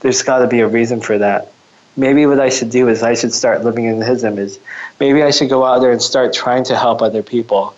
There's 0.00 0.24
got 0.24 0.40
to 0.40 0.48
be 0.48 0.58
a 0.58 0.66
reason 0.66 1.00
for 1.00 1.18
that. 1.18 1.52
Maybe 1.98 2.24
what 2.26 2.38
I 2.38 2.48
should 2.48 2.70
do 2.70 2.88
is 2.88 3.02
I 3.02 3.14
should 3.14 3.32
start 3.32 3.64
living 3.64 3.86
in 3.86 4.00
his 4.00 4.22
image. 4.22 4.58
Maybe 5.00 5.24
I 5.24 5.32
should 5.32 5.50
go 5.50 5.64
out 5.64 5.80
there 5.80 5.90
and 5.90 6.00
start 6.00 6.32
trying 6.32 6.62
to 6.64 6.76
help 6.76 7.02
other 7.02 7.24
people. 7.24 7.74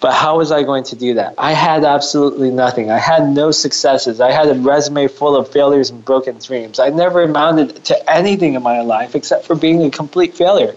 But 0.00 0.12
how 0.12 0.38
was 0.38 0.50
I 0.50 0.64
going 0.64 0.82
to 0.84 0.96
do 0.96 1.14
that? 1.14 1.34
I 1.38 1.52
had 1.52 1.84
absolutely 1.84 2.50
nothing. 2.50 2.90
I 2.90 2.98
had 2.98 3.28
no 3.28 3.52
successes. 3.52 4.20
I 4.20 4.32
had 4.32 4.48
a 4.48 4.54
resume 4.54 5.06
full 5.06 5.36
of 5.36 5.52
failures 5.52 5.90
and 5.90 6.04
broken 6.04 6.38
dreams. 6.38 6.80
I 6.80 6.88
never 6.88 7.22
amounted 7.22 7.84
to 7.84 8.10
anything 8.10 8.54
in 8.54 8.62
my 8.62 8.80
life 8.80 9.14
except 9.14 9.44
for 9.46 9.54
being 9.54 9.84
a 9.84 9.90
complete 9.90 10.34
failure. 10.34 10.74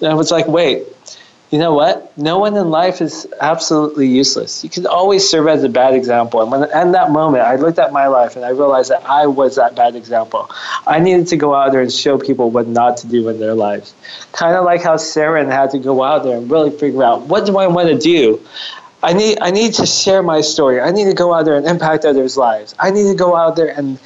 And 0.00 0.10
I 0.10 0.14
was 0.14 0.32
like, 0.32 0.48
wait, 0.48 0.86
you 1.52 1.58
know 1.58 1.74
what? 1.74 2.16
No 2.16 2.38
one 2.38 2.56
in 2.56 2.70
life 2.70 3.02
is 3.02 3.28
absolutely 3.42 4.08
useless. 4.08 4.64
You 4.64 4.70
can 4.70 4.86
always 4.86 5.28
serve 5.28 5.48
as 5.48 5.62
a 5.62 5.68
bad 5.68 5.92
example. 5.92 6.40
And 6.40 6.50
when 6.50 6.62
at 6.62 6.92
that 6.92 7.10
moment, 7.10 7.44
I 7.44 7.56
looked 7.56 7.78
at 7.78 7.92
my 7.92 8.06
life 8.06 8.36
and 8.36 8.44
I 8.44 8.48
realized 8.48 8.90
that 8.90 9.04
I 9.04 9.26
was 9.26 9.56
that 9.56 9.76
bad 9.76 9.94
example. 9.94 10.50
I 10.86 10.98
needed 10.98 11.26
to 11.28 11.36
go 11.36 11.54
out 11.54 11.72
there 11.72 11.82
and 11.82 11.92
show 11.92 12.16
people 12.16 12.50
what 12.50 12.68
not 12.68 12.96
to 12.98 13.06
do 13.06 13.28
in 13.28 13.38
their 13.38 13.54
lives. 13.54 13.92
Kind 14.32 14.56
of 14.56 14.64
like 14.64 14.82
how 14.82 14.96
Saren 14.96 15.52
had 15.52 15.70
to 15.72 15.78
go 15.78 16.02
out 16.02 16.24
there 16.24 16.38
and 16.38 16.50
really 16.50 16.70
figure 16.70 17.04
out 17.04 17.26
what 17.26 17.44
do 17.44 17.58
I 17.58 17.66
want 17.66 17.90
to 17.90 17.98
do. 17.98 18.40
I 19.02 19.12
need 19.12 19.38
I 19.42 19.50
need 19.50 19.74
to 19.74 19.84
share 19.84 20.22
my 20.22 20.40
story. 20.40 20.80
I 20.80 20.90
need 20.90 21.04
to 21.04 21.14
go 21.14 21.34
out 21.34 21.44
there 21.44 21.56
and 21.56 21.66
impact 21.66 22.06
others' 22.06 22.38
lives. 22.38 22.74
I 22.78 22.90
need 22.90 23.10
to 23.10 23.14
go 23.14 23.36
out 23.36 23.56
there 23.56 23.76
and 23.76 23.98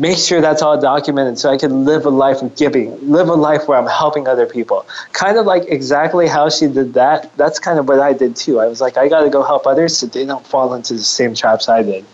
make 0.00 0.16
sure 0.16 0.40
that's 0.40 0.62
all 0.62 0.80
documented 0.80 1.38
so 1.38 1.50
I 1.50 1.58
can 1.58 1.84
live 1.84 2.06
a 2.06 2.10
life 2.10 2.40
of 2.40 2.56
giving, 2.56 3.10
live 3.10 3.28
a 3.28 3.34
life 3.34 3.68
where 3.68 3.78
I'm 3.78 3.86
helping 3.86 4.26
other 4.26 4.46
people. 4.46 4.86
Kind 5.12 5.36
of 5.36 5.44
like 5.44 5.64
exactly 5.68 6.26
how 6.26 6.48
she 6.48 6.68
did 6.68 6.94
that. 6.94 7.36
That's 7.36 7.58
kind 7.58 7.78
of 7.78 7.86
what 7.86 8.00
I 8.00 8.14
did 8.14 8.34
too. 8.34 8.60
I 8.60 8.66
was 8.66 8.80
like, 8.80 8.96
I 8.96 9.08
got 9.08 9.24
to 9.24 9.30
go 9.30 9.42
help 9.42 9.66
others 9.66 9.98
so 9.98 10.06
they 10.06 10.24
don't 10.24 10.46
fall 10.46 10.72
into 10.72 10.94
the 10.94 11.00
same 11.00 11.34
traps 11.34 11.68
I 11.68 11.82
did. 11.82 12.06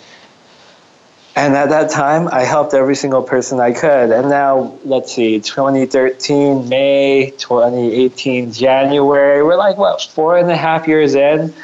And 1.37 1.55
at 1.55 1.69
that 1.69 1.91
time, 1.91 2.29
I 2.29 2.45
helped 2.45 2.75
every 2.75 2.97
single 2.97 3.23
person 3.23 3.61
I 3.61 3.73
could. 3.73 4.11
And 4.11 4.31
now, 4.31 4.79
let's 4.85 5.15
see, 5.15 5.39
2013, 5.39 6.69
May, 6.69 7.31
2018, 7.37 8.53
January, 8.53 9.45
we're 9.45 9.57
like, 9.57 9.77
what, 9.77 10.03
four 10.03 10.39
and 10.39 10.51
a 10.51 10.57
half 10.57 10.89
years 10.89 11.15
in? 11.15 11.55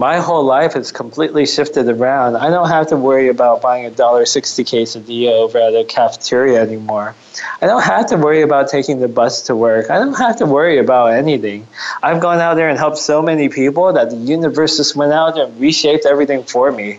My 0.00 0.16
whole 0.16 0.42
life 0.42 0.72
has 0.72 0.90
completely 0.90 1.44
shifted 1.44 1.86
around. 1.86 2.34
I 2.34 2.48
don't 2.48 2.68
have 2.68 2.86
to 2.88 2.96
worry 2.96 3.28
about 3.28 3.60
buying 3.60 3.84
a 3.84 3.90
dollar 3.90 4.24
sixty 4.24 4.64
quesadilla 4.64 5.32
over 5.32 5.58
at 5.58 5.74
a 5.74 5.84
cafeteria 5.84 6.58
anymore. 6.62 7.14
I 7.60 7.66
don't 7.66 7.82
have 7.82 8.06
to 8.06 8.16
worry 8.16 8.40
about 8.40 8.70
taking 8.70 9.00
the 9.00 9.08
bus 9.08 9.42
to 9.42 9.54
work. 9.54 9.90
I 9.90 9.98
don't 9.98 10.14
have 10.14 10.38
to 10.38 10.46
worry 10.46 10.78
about 10.78 11.08
anything. 11.12 11.66
I've 12.02 12.22
gone 12.22 12.38
out 12.38 12.54
there 12.54 12.70
and 12.70 12.78
helped 12.78 12.96
so 12.96 13.20
many 13.20 13.50
people 13.50 13.92
that 13.92 14.08
the 14.08 14.16
universe 14.16 14.78
just 14.78 14.96
went 14.96 15.12
out 15.12 15.38
and 15.38 15.60
reshaped 15.60 16.06
everything 16.06 16.44
for 16.44 16.72
me. 16.72 16.98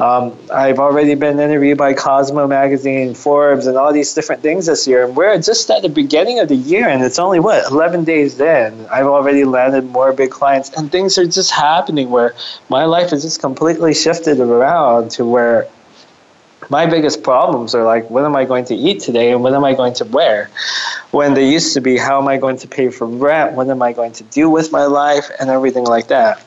Um, 0.00 0.36
I've 0.52 0.80
already 0.80 1.14
been 1.14 1.38
interviewed 1.38 1.78
by 1.78 1.94
Cosmo 1.94 2.48
Magazine, 2.48 3.14
Forbes, 3.14 3.68
and 3.68 3.76
all 3.76 3.92
these 3.92 4.12
different 4.12 4.42
things 4.42 4.66
this 4.66 4.88
year. 4.88 5.06
And 5.06 5.14
we're 5.14 5.38
just 5.38 5.70
at 5.70 5.82
the 5.82 5.88
beginning 5.88 6.40
of 6.40 6.48
the 6.48 6.56
year, 6.56 6.88
and 6.88 7.02
it's 7.02 7.20
only, 7.20 7.38
what, 7.38 7.70
11 7.70 8.02
days 8.02 8.40
in. 8.40 8.86
I've 8.86 9.06
already 9.06 9.44
landed 9.44 9.84
more 9.84 10.12
big 10.12 10.32
clients, 10.32 10.70
and 10.70 10.90
things 10.90 11.16
are 11.16 11.26
just 11.26 11.52
happening 11.52 12.10
where 12.10 12.34
my 12.68 12.86
life 12.86 13.10
has 13.10 13.22
just 13.22 13.40
completely 13.40 13.94
shifted 13.94 14.40
around 14.40 15.12
to 15.12 15.24
where 15.24 15.68
my 16.70 16.86
biggest 16.86 17.22
problems 17.22 17.74
are 17.74 17.84
like, 17.84 18.10
what 18.10 18.24
am 18.24 18.34
I 18.34 18.44
going 18.44 18.64
to 18.66 18.74
eat 18.74 19.00
today 19.00 19.32
and 19.32 19.42
what 19.42 19.52
am 19.52 19.64
I 19.64 19.74
going 19.74 19.94
to 19.94 20.04
wear? 20.04 20.50
When 21.10 21.34
they 21.34 21.48
used 21.48 21.74
to 21.74 21.80
be, 21.80 21.98
how 21.98 22.20
am 22.20 22.26
I 22.26 22.38
going 22.38 22.56
to 22.58 22.68
pay 22.68 22.88
for 22.88 23.06
rent? 23.06 23.52
What 23.52 23.68
am 23.68 23.82
I 23.82 23.92
going 23.92 24.12
to 24.12 24.24
do 24.24 24.48
with 24.48 24.72
my 24.72 24.84
life? 24.84 25.30
And 25.38 25.50
everything 25.50 25.84
like 25.84 26.08
that. 26.08 26.42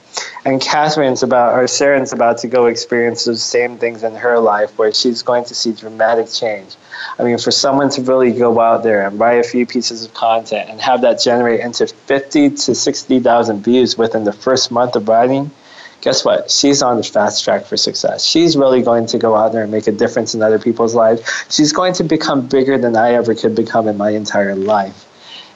And 0.48 0.62
Catherine's 0.62 1.24
about, 1.24 1.60
or 1.60 1.66
Saren's 1.66 2.14
about 2.14 2.38
to 2.38 2.48
go 2.48 2.68
experience 2.68 3.26
those 3.26 3.44
same 3.44 3.78
things 3.78 4.02
in 4.02 4.16
her 4.16 4.40
life 4.40 4.78
where 4.78 4.94
she's 4.94 5.22
going 5.22 5.44
to 5.44 5.54
see 5.54 5.74
dramatic 5.74 6.30
change. 6.32 6.78
I 7.20 7.26
mean, 7.26 7.38
for 7.38 7.52
someone 7.52 7.90
to 7.90 8.02
really 8.02 8.32
go 8.32 8.58
out 8.62 8.82
there 8.82 9.06
and 9.06 9.20
write 9.20 9.42
a 9.42 9.44
few 9.44 9.66
pieces 9.66 10.06
of 10.06 10.14
content 10.14 10.70
and 10.70 10.80
have 10.80 11.02
that 11.02 11.20
generate 11.20 11.60
into 11.60 11.86
50 11.86 12.52
to 12.52 12.74
60,000 12.74 13.62
views 13.62 13.98
within 13.98 14.24
the 14.24 14.32
first 14.32 14.72
month 14.72 14.96
of 14.96 15.10
writing, 15.10 15.52
guess 16.00 16.24
what? 16.24 16.50
She's 16.50 16.82
on 16.82 16.96
the 16.96 17.04
fast 17.04 17.44
track 17.44 17.66
for 17.66 17.76
success. 17.76 18.24
She's 18.24 18.56
really 18.56 18.82
going 18.82 19.08
to 19.08 19.18
go 19.18 19.36
out 19.36 19.52
there 19.52 19.64
and 19.64 19.72
make 19.72 19.88
a 19.88 19.92
difference 19.92 20.34
in 20.34 20.42
other 20.42 20.60
people's 20.60 20.96
lives. 20.96 21.30
She's 21.50 21.74
going 21.74 21.92
to 21.96 22.06
become 22.06 22.48
bigger 22.48 22.78
than 22.78 22.96
I 22.96 23.16
ever 23.16 23.36
could 23.36 23.54
become 23.54 23.90
in 23.90 23.98
my 23.98 24.12
entire 24.12 24.56
life. 24.56 25.07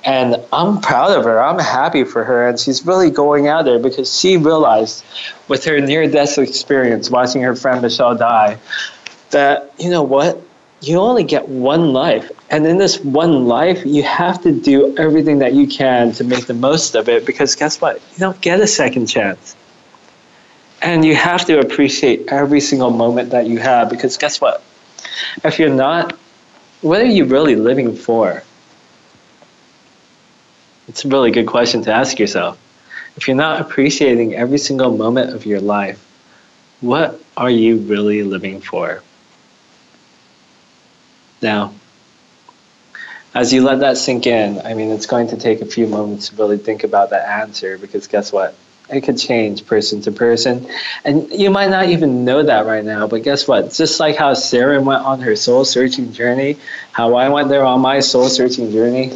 And 0.04 0.38
I'm 0.52 0.82
proud 0.82 1.16
of 1.16 1.26
her. 1.26 1.42
I'm 1.42 1.60
happy 1.60 2.04
for 2.04 2.24
her. 2.24 2.48
And 2.48 2.60
she's 2.60 2.86
really 2.86 3.12
going 3.12 3.48
out 3.48 3.66
there 3.66 3.80
because 3.80 4.18
she 4.20 4.38
realized 4.38 5.04
with 5.48 5.64
her 5.66 5.80
near 5.80 6.10
death 6.10 6.38
experience, 6.38 7.10
watching 7.10 7.42
her 7.44 7.56
friend 7.56 7.82
Michelle 7.82 8.16
die, 8.16 8.58
that, 9.30 9.72
you 9.78 9.90
know 9.90 10.04
what? 10.04 10.42
You 10.82 10.98
only 10.98 11.24
get 11.24 11.48
one 11.48 11.94
life. 11.94 12.32
And 12.50 12.66
in 12.66 12.80
this 12.80 13.00
one 13.00 13.48
life, 13.48 13.86
you 13.86 14.02
have 14.02 14.42
to 14.42 14.52
do 14.52 14.98
everything 14.98 15.40
that 15.40 15.54
you 15.54 15.68
can 15.68 16.12
to 16.14 16.24
make 16.24 16.48
the 16.48 16.56
most 16.56 16.96
of 16.96 17.08
it 17.08 17.26
because 17.26 17.54
guess 17.56 17.80
what? 17.80 18.02
You 18.14 18.20
don't 18.20 18.42
get 18.42 18.60
a 18.60 18.68
second 18.68 19.06
chance. 19.06 19.56
And 20.82 21.06
you 21.06 21.16
have 21.16 21.46
to 21.46 21.60
appreciate 21.60 22.28
every 22.30 22.60
single 22.60 22.90
moment 22.90 23.30
that 23.30 23.46
you 23.46 23.60
have 23.60 23.92
because 23.92 24.18
guess 24.18 24.42
what? 24.42 24.64
If 25.44 25.60
you're 25.60 25.70
not, 25.70 26.18
what 26.82 27.02
are 27.02 27.06
you 27.06 27.26
really 27.26 27.56
living 27.56 27.96
for? 27.96 28.44
It's 30.88 31.06
a 31.06 31.08
really 31.08 31.32
good 31.32 31.48
question 31.48 31.82
to 31.84 31.94
ask 31.94 32.20
yourself. 32.20 32.58
If 33.16 33.28
you're 33.28 33.38
not 33.38 33.62
appreciating 33.62 34.36
every 34.36 34.58
single 34.58 34.96
moment 34.96 35.34
of 35.34 35.46
your 35.46 35.62
life, 35.62 36.06
what 36.80 37.22
are 37.38 37.50
you 37.50 37.78
really 37.78 38.24
living 38.24 38.62
for? 38.62 39.04
Now, 41.42 41.74
as 43.34 43.54
you 43.54 43.64
let 43.64 43.80
that 43.80 43.98
sink 43.98 44.28
in, 44.28 44.60
I 44.62 44.74
mean, 44.74 44.92
it's 44.92 45.06
going 45.06 45.28
to 45.28 45.38
take 45.38 45.62
a 45.62 45.66
few 45.66 45.88
moments 45.88 46.30
to 46.30 46.36
really 46.36 46.58
think 46.58 46.84
about 46.84 47.12
that 47.12 47.28
answer 47.28 47.78
because 47.78 48.08
guess 48.08 48.32
what? 48.32 48.56
it 48.92 49.02
could 49.02 49.18
change 49.18 49.66
person 49.66 50.02
to 50.02 50.12
person. 50.12 50.68
And 51.06 51.32
you 51.32 51.50
might 51.50 51.70
not 51.70 51.90
even 51.90 52.26
know 52.26 52.44
that 52.44 52.66
right 52.66 52.84
now, 52.84 53.08
but 53.08 53.24
guess 53.24 53.48
what? 53.48 53.72
Just 53.72 54.00
like 54.00 54.18
how 54.18 54.34
Sarah 54.34 54.82
went 54.82 55.04
on 55.04 55.22
her 55.22 55.36
soul 55.36 55.66
searching 55.66 56.12
journey, 56.12 56.58
how 56.92 57.16
I 57.16 57.30
went 57.30 57.50
there 57.50 57.66
on 57.66 57.80
my 57.80 58.02
soul 58.02 58.28
searching 58.28 58.72
journey, 58.72 59.14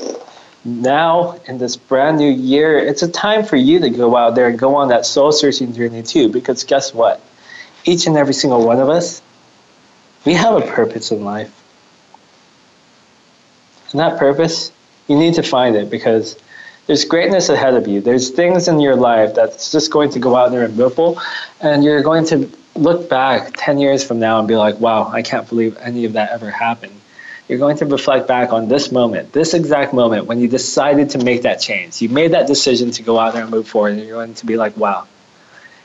now 0.65 1.39
in 1.45 1.59
this 1.59 1.77
brand 1.77 2.17
new 2.17 2.31
year, 2.31 2.77
it's 2.77 3.03
a 3.03 3.07
time 3.07 3.45
for 3.45 3.55
you 3.55 3.79
to 3.79 3.89
go 3.89 4.17
out 4.17 4.33
there 4.35 4.47
and 4.47 4.57
go 4.57 4.75
on 4.75 4.89
that 4.89 5.05
soul 5.05 5.31
searching 5.31 5.73
journey 5.73 6.01
too, 6.01 6.29
because 6.29 6.63
guess 6.63 6.93
what? 6.93 7.21
Each 7.85 8.07
and 8.07 8.17
every 8.17 8.33
single 8.33 8.65
one 8.65 8.79
of 8.79 8.89
us, 8.89 9.21
we 10.25 10.33
have 10.33 10.55
a 10.55 10.65
purpose 10.65 11.11
in 11.11 11.23
life. 11.23 11.61
And 13.91 13.99
that 13.99 14.17
purpose, 14.17 14.71
you 15.07 15.17
need 15.17 15.35
to 15.35 15.43
find 15.43 15.75
it 15.75 15.91
because 15.91 16.35
there's 16.87 17.05
greatness 17.05 17.49
ahead 17.49 17.75
of 17.75 17.87
you. 17.87 18.01
There's 18.01 18.31
things 18.31 18.67
in 18.67 18.79
your 18.79 18.95
life 18.95 19.35
that's 19.35 19.71
just 19.71 19.91
going 19.91 20.09
to 20.11 20.19
go 20.19 20.35
out 20.35 20.51
there 20.51 20.65
and 20.65 20.77
ripple, 20.77 21.21
and 21.61 21.83
you're 21.83 22.01
going 22.01 22.25
to 22.25 22.49
look 22.75 23.09
back 23.09 23.53
10 23.55 23.77
years 23.77 24.03
from 24.03 24.19
now 24.19 24.39
and 24.39 24.47
be 24.47 24.55
like, 24.55 24.79
wow, 24.79 25.07
I 25.07 25.21
can't 25.21 25.47
believe 25.47 25.77
any 25.77 26.05
of 26.05 26.13
that 26.13 26.31
ever 26.31 26.49
happened. 26.49 26.99
You're 27.47 27.59
going 27.59 27.77
to 27.77 27.85
reflect 27.85 28.27
back 28.27 28.51
on 28.53 28.67
this 28.67 28.91
moment, 28.91 29.31
this 29.31 29.53
exact 29.53 29.93
moment 29.93 30.25
when 30.25 30.39
you 30.39 30.47
decided 30.47 31.11
to 31.11 31.19
make 31.23 31.43
that 31.43 31.61
change. 31.61 32.01
You 32.01 32.09
made 32.09 32.31
that 32.31 32.47
decision 32.47 32.89
to 32.91 33.03
go 33.03 33.19
out 33.19 33.33
there 33.33 33.43
and 33.43 33.51
move 33.51 33.67
forward, 33.67 33.93
and 33.93 34.01
you're 34.01 34.15
going 34.15 34.33
to 34.33 34.45
be 34.45 34.57
like, 34.57 34.75
wow, 34.77 35.07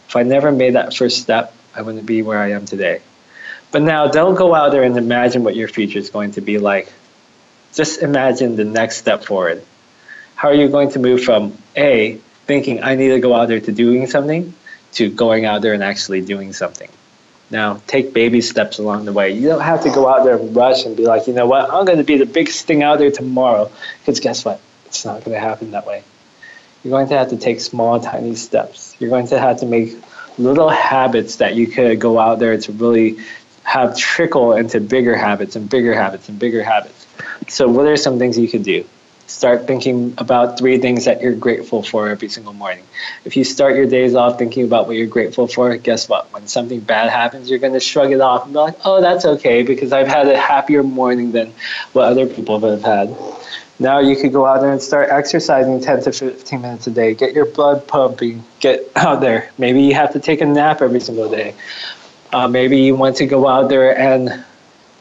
if 0.08 0.16
I 0.16 0.22
never 0.22 0.50
made 0.52 0.74
that 0.74 0.94
first 0.94 1.20
step, 1.20 1.54
I 1.74 1.82
wouldn't 1.82 2.06
be 2.06 2.22
where 2.22 2.38
I 2.38 2.52
am 2.52 2.64
today. 2.64 3.02
But 3.72 3.82
now 3.82 4.08
don't 4.08 4.34
go 4.34 4.54
out 4.54 4.72
there 4.72 4.82
and 4.82 4.96
imagine 4.96 5.44
what 5.44 5.54
your 5.54 5.68
future 5.68 5.98
is 5.98 6.10
going 6.10 6.32
to 6.32 6.40
be 6.40 6.58
like. 6.58 6.92
Just 7.74 8.02
imagine 8.02 8.56
the 8.56 8.64
next 8.64 8.96
step 8.96 9.24
forward. 9.24 9.64
How 10.34 10.48
are 10.48 10.54
you 10.54 10.68
going 10.68 10.90
to 10.92 10.98
move 10.98 11.22
from 11.22 11.56
A, 11.76 12.14
thinking 12.46 12.82
I 12.82 12.94
need 12.94 13.10
to 13.10 13.20
go 13.20 13.34
out 13.34 13.48
there 13.48 13.60
to 13.60 13.70
doing 13.70 14.06
something, 14.06 14.54
to 14.92 15.10
going 15.10 15.44
out 15.44 15.62
there 15.62 15.74
and 15.74 15.84
actually 15.84 16.22
doing 16.22 16.54
something? 16.54 16.88
Now, 17.50 17.80
take 17.86 18.12
baby 18.12 18.40
steps 18.40 18.78
along 18.78 19.06
the 19.06 19.12
way. 19.12 19.30
You 19.32 19.48
don't 19.48 19.60
have 19.60 19.82
to 19.82 19.90
go 19.90 20.08
out 20.08 20.24
there 20.24 20.36
and 20.36 20.54
rush 20.54 20.84
and 20.84 20.96
be 20.96 21.04
like, 21.04 21.26
you 21.26 21.32
know 21.32 21.46
what, 21.46 21.70
I'm 21.70 21.84
going 21.84 21.98
to 21.98 22.04
be 22.04 22.16
the 22.16 22.26
biggest 22.26 22.66
thing 22.66 22.82
out 22.82 22.98
there 22.98 23.10
tomorrow. 23.10 23.70
Because 24.00 24.20
guess 24.20 24.44
what? 24.44 24.60
It's 24.86 25.04
not 25.04 25.24
going 25.24 25.34
to 25.34 25.40
happen 25.40 25.72
that 25.72 25.86
way. 25.86 26.04
You're 26.84 26.92
going 26.92 27.08
to 27.08 27.18
have 27.18 27.30
to 27.30 27.36
take 27.36 27.60
small, 27.60 28.00
tiny 28.00 28.34
steps. 28.36 28.96
You're 28.98 29.10
going 29.10 29.26
to 29.28 29.38
have 29.38 29.60
to 29.60 29.66
make 29.66 29.96
little 30.38 30.68
habits 30.68 31.36
that 31.36 31.54
you 31.54 31.66
could 31.66 32.00
go 32.00 32.18
out 32.18 32.38
there 32.38 32.58
to 32.58 32.72
really 32.72 33.18
have 33.64 33.96
trickle 33.96 34.54
into 34.54 34.80
bigger 34.80 35.16
habits 35.16 35.56
and 35.56 35.68
bigger 35.68 35.94
habits 35.94 36.28
and 36.28 36.38
bigger 36.38 36.62
habits. 36.62 37.06
So, 37.48 37.68
what 37.68 37.86
are 37.86 37.96
some 37.96 38.18
things 38.18 38.38
you 38.38 38.48
could 38.48 38.62
do? 38.62 38.84
Start 39.30 39.68
thinking 39.68 40.12
about 40.18 40.58
three 40.58 40.78
things 40.78 41.04
that 41.04 41.22
you're 41.22 41.36
grateful 41.36 41.84
for 41.84 42.08
every 42.08 42.28
single 42.28 42.52
morning. 42.52 42.84
If 43.24 43.36
you 43.36 43.44
start 43.44 43.76
your 43.76 43.86
days 43.86 44.16
off 44.16 44.38
thinking 44.40 44.64
about 44.64 44.88
what 44.88 44.96
you're 44.96 45.06
grateful 45.06 45.46
for, 45.46 45.74
guess 45.76 46.08
what? 46.08 46.32
When 46.32 46.48
something 46.48 46.80
bad 46.80 47.10
happens, 47.10 47.48
you're 47.48 47.60
going 47.60 47.72
to 47.74 47.80
shrug 47.80 48.10
it 48.10 48.20
off 48.20 48.44
and 48.44 48.52
be 48.52 48.58
like, 48.58 48.74
oh, 48.84 49.00
that's 49.00 49.24
okay 49.24 49.62
because 49.62 49.92
I've 49.92 50.08
had 50.08 50.26
a 50.26 50.36
happier 50.36 50.82
morning 50.82 51.30
than 51.30 51.54
what 51.92 52.06
other 52.06 52.26
people 52.26 52.58
have 52.58 52.82
had. 52.82 53.16
Now 53.78 54.00
you 54.00 54.16
could 54.16 54.32
go 54.32 54.46
out 54.46 54.62
there 54.62 54.72
and 54.72 54.82
start 54.82 55.10
exercising 55.10 55.80
10 55.80 56.02
to 56.02 56.12
15 56.12 56.60
minutes 56.60 56.88
a 56.88 56.90
day. 56.90 57.14
Get 57.14 57.32
your 57.32 57.46
blood 57.46 57.86
pumping. 57.86 58.42
Get 58.58 58.90
out 58.96 59.20
there. 59.20 59.52
Maybe 59.58 59.82
you 59.82 59.94
have 59.94 60.12
to 60.14 60.20
take 60.20 60.40
a 60.40 60.46
nap 60.46 60.82
every 60.82 61.00
single 61.00 61.30
day. 61.30 61.54
Uh, 62.32 62.48
maybe 62.48 62.78
you 62.78 62.96
want 62.96 63.16
to 63.16 63.26
go 63.26 63.46
out 63.46 63.68
there 63.68 63.96
and 63.96 64.44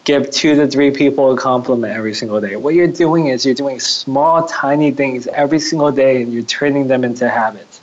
give 0.09 0.31
two 0.31 0.55
to 0.55 0.65
three 0.65 0.89
people 0.89 1.31
a 1.31 1.37
compliment 1.37 1.93
every 1.93 2.15
single 2.15 2.41
day. 2.41 2.55
What 2.55 2.73
you're 2.73 2.87
doing 2.87 3.27
is 3.27 3.45
you're 3.45 3.53
doing 3.53 3.79
small, 3.79 4.47
tiny 4.47 4.89
things 4.89 5.27
every 5.27 5.59
single 5.59 5.91
day 5.91 6.23
and 6.23 6.33
you're 6.33 6.41
turning 6.41 6.87
them 6.87 7.03
into 7.03 7.29
habits. 7.29 7.79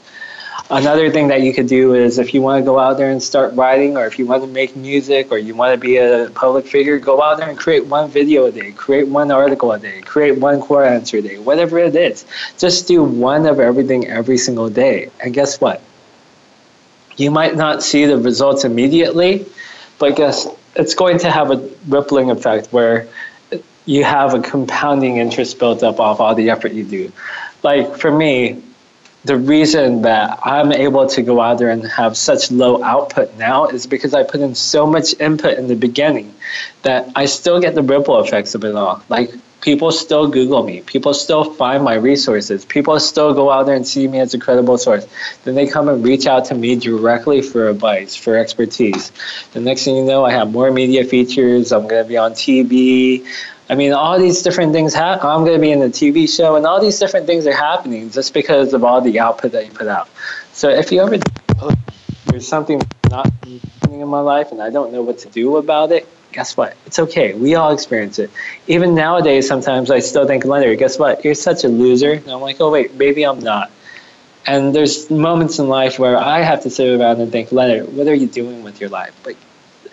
Another 0.68 1.08
thing 1.12 1.28
that 1.28 1.42
you 1.42 1.54
could 1.54 1.68
do 1.68 1.94
is 1.94 2.18
if 2.18 2.34
you 2.34 2.42
want 2.42 2.60
to 2.60 2.64
go 2.64 2.80
out 2.80 2.96
there 2.96 3.12
and 3.12 3.22
start 3.22 3.54
writing, 3.54 3.96
or 3.96 4.08
if 4.08 4.18
you 4.18 4.26
want 4.26 4.42
to 4.42 4.48
make 4.48 4.74
music, 4.74 5.30
or 5.30 5.38
you 5.38 5.54
want 5.54 5.72
to 5.74 5.78
be 5.78 5.98
a 5.98 6.28
public 6.34 6.66
figure, 6.66 6.98
go 6.98 7.22
out 7.22 7.36
there 7.38 7.48
and 7.48 7.56
create 7.56 7.86
one 7.86 8.10
video 8.10 8.46
a 8.46 8.50
day, 8.50 8.72
create 8.72 9.06
one 9.06 9.30
article 9.30 9.70
a 9.70 9.78
day, 9.78 10.00
create 10.00 10.36
one 10.36 10.60
Quora 10.60 10.90
answer 10.90 11.18
a 11.18 11.22
day, 11.22 11.38
whatever 11.38 11.78
it 11.78 11.94
is. 11.94 12.24
Just 12.58 12.88
do 12.88 13.04
one 13.04 13.46
of 13.46 13.60
everything 13.60 14.08
every 14.08 14.38
single 14.38 14.68
day. 14.68 15.10
And 15.20 15.32
guess 15.32 15.60
what? 15.60 15.80
You 17.16 17.30
might 17.30 17.54
not 17.54 17.84
see 17.84 18.04
the 18.04 18.18
results 18.18 18.64
immediately, 18.64 19.46
but 20.00 20.16
guess 20.16 20.48
it's 20.78 20.94
going 20.94 21.18
to 21.18 21.30
have 21.30 21.50
a 21.50 21.70
rippling 21.88 22.30
effect 22.30 22.72
where 22.72 23.08
you 23.86 24.04
have 24.04 24.34
a 24.34 24.40
compounding 24.40 25.18
interest 25.18 25.58
built 25.58 25.82
up 25.82 26.00
off 26.00 26.20
all 26.20 26.34
the 26.34 26.50
effort 26.50 26.72
you 26.72 26.84
do. 26.84 27.12
Like 27.62 27.96
for 27.96 28.10
me, 28.10 28.62
the 29.24 29.36
reason 29.36 30.02
that 30.02 30.38
I'm 30.44 30.72
able 30.72 31.08
to 31.08 31.22
go 31.22 31.40
out 31.40 31.58
there 31.58 31.70
and 31.70 31.84
have 31.86 32.16
such 32.16 32.50
low 32.50 32.82
output 32.82 33.36
now 33.36 33.66
is 33.66 33.86
because 33.86 34.14
I 34.14 34.22
put 34.22 34.40
in 34.40 34.54
so 34.54 34.86
much 34.86 35.18
input 35.18 35.58
in 35.58 35.66
the 35.66 35.74
beginning 35.74 36.32
that 36.82 37.10
I 37.16 37.26
still 37.26 37.60
get 37.60 37.74
the 37.74 37.82
ripple 37.82 38.20
effects 38.20 38.54
of 38.54 38.64
it 38.64 38.74
all. 38.74 39.02
Like 39.08 39.30
people 39.66 39.90
still 39.90 40.28
Google 40.28 40.62
me, 40.62 40.80
people 40.82 41.12
still 41.12 41.42
find 41.42 41.82
my 41.82 41.94
resources, 41.94 42.64
people 42.64 43.00
still 43.00 43.34
go 43.34 43.50
out 43.50 43.66
there 43.66 43.74
and 43.74 43.84
see 43.84 44.06
me 44.06 44.20
as 44.20 44.32
a 44.32 44.38
credible 44.38 44.78
source. 44.78 45.04
Then 45.42 45.56
they 45.56 45.66
come 45.66 45.88
and 45.88 46.04
reach 46.04 46.24
out 46.28 46.44
to 46.46 46.54
me 46.54 46.76
directly 46.76 47.42
for 47.42 47.68
advice, 47.68 48.14
for 48.14 48.36
expertise. 48.36 49.10
The 49.54 49.60
next 49.60 49.82
thing 49.82 49.96
you 49.96 50.04
know, 50.04 50.24
I 50.24 50.30
have 50.30 50.52
more 50.52 50.70
media 50.70 51.04
features. 51.04 51.72
I'm 51.72 51.88
going 51.88 52.04
to 52.04 52.08
be 52.08 52.16
on 52.16 52.30
TV. 52.30 53.26
I 53.68 53.74
mean, 53.74 53.92
all 53.92 54.20
these 54.20 54.40
different 54.40 54.72
things 54.72 54.94
happen. 54.94 55.26
I'm 55.26 55.44
going 55.44 55.56
to 55.56 55.60
be 55.60 55.72
in 55.72 55.82
a 55.82 55.86
TV 55.86 56.32
show, 56.32 56.54
and 56.54 56.64
all 56.64 56.80
these 56.80 57.00
different 57.00 57.26
things 57.26 57.44
are 57.48 57.52
happening 57.52 58.08
just 58.10 58.32
because 58.34 58.72
of 58.72 58.84
all 58.84 59.00
the 59.00 59.18
output 59.18 59.50
that 59.50 59.66
you 59.66 59.72
put 59.72 59.88
out. 59.88 60.08
So 60.52 60.68
if 60.68 60.92
you 60.92 61.02
ever 61.02 61.18
there's 62.26 62.46
something 62.46 62.80
not 63.10 63.32
happening 63.32 64.00
in 64.00 64.08
my 64.08 64.20
life 64.20 64.52
and 64.52 64.62
I 64.62 64.70
don't 64.70 64.92
know 64.92 65.02
what 65.02 65.18
to 65.18 65.28
do 65.28 65.56
about 65.56 65.90
it, 65.90 66.08
guess 66.36 66.54
what? 66.54 66.76
It's 66.84 66.98
okay. 66.98 67.32
We 67.32 67.54
all 67.54 67.72
experience 67.72 68.18
it. 68.18 68.30
Even 68.66 68.94
nowadays, 68.94 69.48
sometimes 69.48 69.90
I 69.90 70.00
still 70.00 70.26
think, 70.26 70.44
Leonard, 70.44 70.78
guess 70.78 70.98
what? 70.98 71.24
You're 71.24 71.34
such 71.34 71.64
a 71.64 71.68
loser. 71.68 72.12
And 72.12 72.28
I'm 72.30 72.42
like, 72.42 72.60
oh 72.60 72.70
wait, 72.70 72.94
maybe 72.94 73.24
I'm 73.24 73.40
not. 73.40 73.70
And 74.46 74.74
there's 74.74 75.10
moments 75.10 75.58
in 75.58 75.68
life 75.68 75.98
where 75.98 76.18
I 76.18 76.42
have 76.42 76.62
to 76.64 76.70
sit 76.70 77.00
around 77.00 77.22
and 77.22 77.32
think, 77.32 77.52
Leonard, 77.52 77.92
what 77.94 78.06
are 78.06 78.14
you 78.14 78.28
doing 78.28 78.62
with 78.62 78.82
your 78.82 78.90
life? 78.90 79.14
Like, 79.24 79.38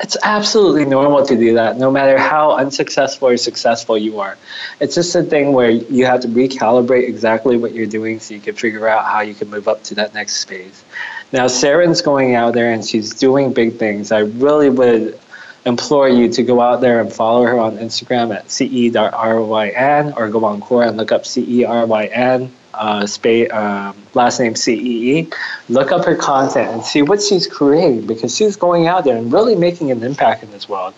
it's 0.02 0.18
absolutely 0.22 0.84
normal 0.84 1.26
to 1.26 1.36
do 1.38 1.54
that, 1.54 1.78
no 1.78 1.90
matter 1.90 2.18
how 2.18 2.58
unsuccessful 2.58 3.30
or 3.30 3.38
successful 3.38 3.98
you 3.98 4.20
are. 4.20 4.38
It's 4.82 4.96
just 4.96 5.16
a 5.16 5.24
thing 5.24 5.54
where 5.54 5.70
you 5.70 6.06
have 6.06 6.22
to 6.22 6.28
recalibrate 6.28 7.08
exactly 7.08 7.58
what 7.58 7.74
you're 7.74 7.86
doing 7.86 8.20
so 8.20 8.34
you 8.34 8.42
can 8.42 8.56
figure 8.56 8.88
out 8.88 9.06
how 9.06 9.22
you 9.22 9.34
can 9.34 9.50
move 9.50 9.70
up 9.70 9.82
to 9.84 9.96
that 9.96 10.14
next 10.14 10.44
phase. 10.44 10.84
Now, 11.32 11.46
Saren's 11.46 12.02
going 12.02 12.36
out 12.36 12.54
there 12.54 12.74
and 12.74 12.84
she's 12.84 13.16
doing 13.16 13.54
big 13.54 13.78
things. 13.78 14.12
I 14.12 14.20
really 14.20 14.70
would 14.70 15.20
implore 15.66 16.10
you 16.10 16.30
to 16.30 16.44
go 16.44 16.60
out 16.60 16.82
there 16.82 17.00
and 17.00 17.12
follow 17.12 17.44
her 17.46 17.58
on 17.60 17.78
Instagram 17.78 18.36
at 18.36 18.50
ce.ryn 18.52 20.18
or 20.18 20.30
go 20.30 20.44
on 20.46 20.60
Quora 20.60 20.90
and 20.90 20.98
look 20.98 21.12
up 21.12 21.24
ceryn 21.24 22.50
uh, 22.74 23.08
um, 23.56 23.96
last 24.14 24.40
name 24.40 24.56
CEE, 24.56 25.30
look 25.70 25.92
up 25.92 26.06
her 26.06 26.16
content 26.16 26.72
and 26.72 26.84
see 26.84 27.02
what 27.02 27.22
she's 27.22 27.48
creating 27.48 28.06
because 28.08 28.36
she's 28.36 28.56
going 28.56 28.88
out 28.88 29.04
there 29.04 29.16
and 29.16 29.32
really 29.32 29.56
making 29.56 29.92
an 29.92 30.04
impact 30.04 30.44
in 30.44 30.52
this 30.52 30.68
world. 30.68 30.94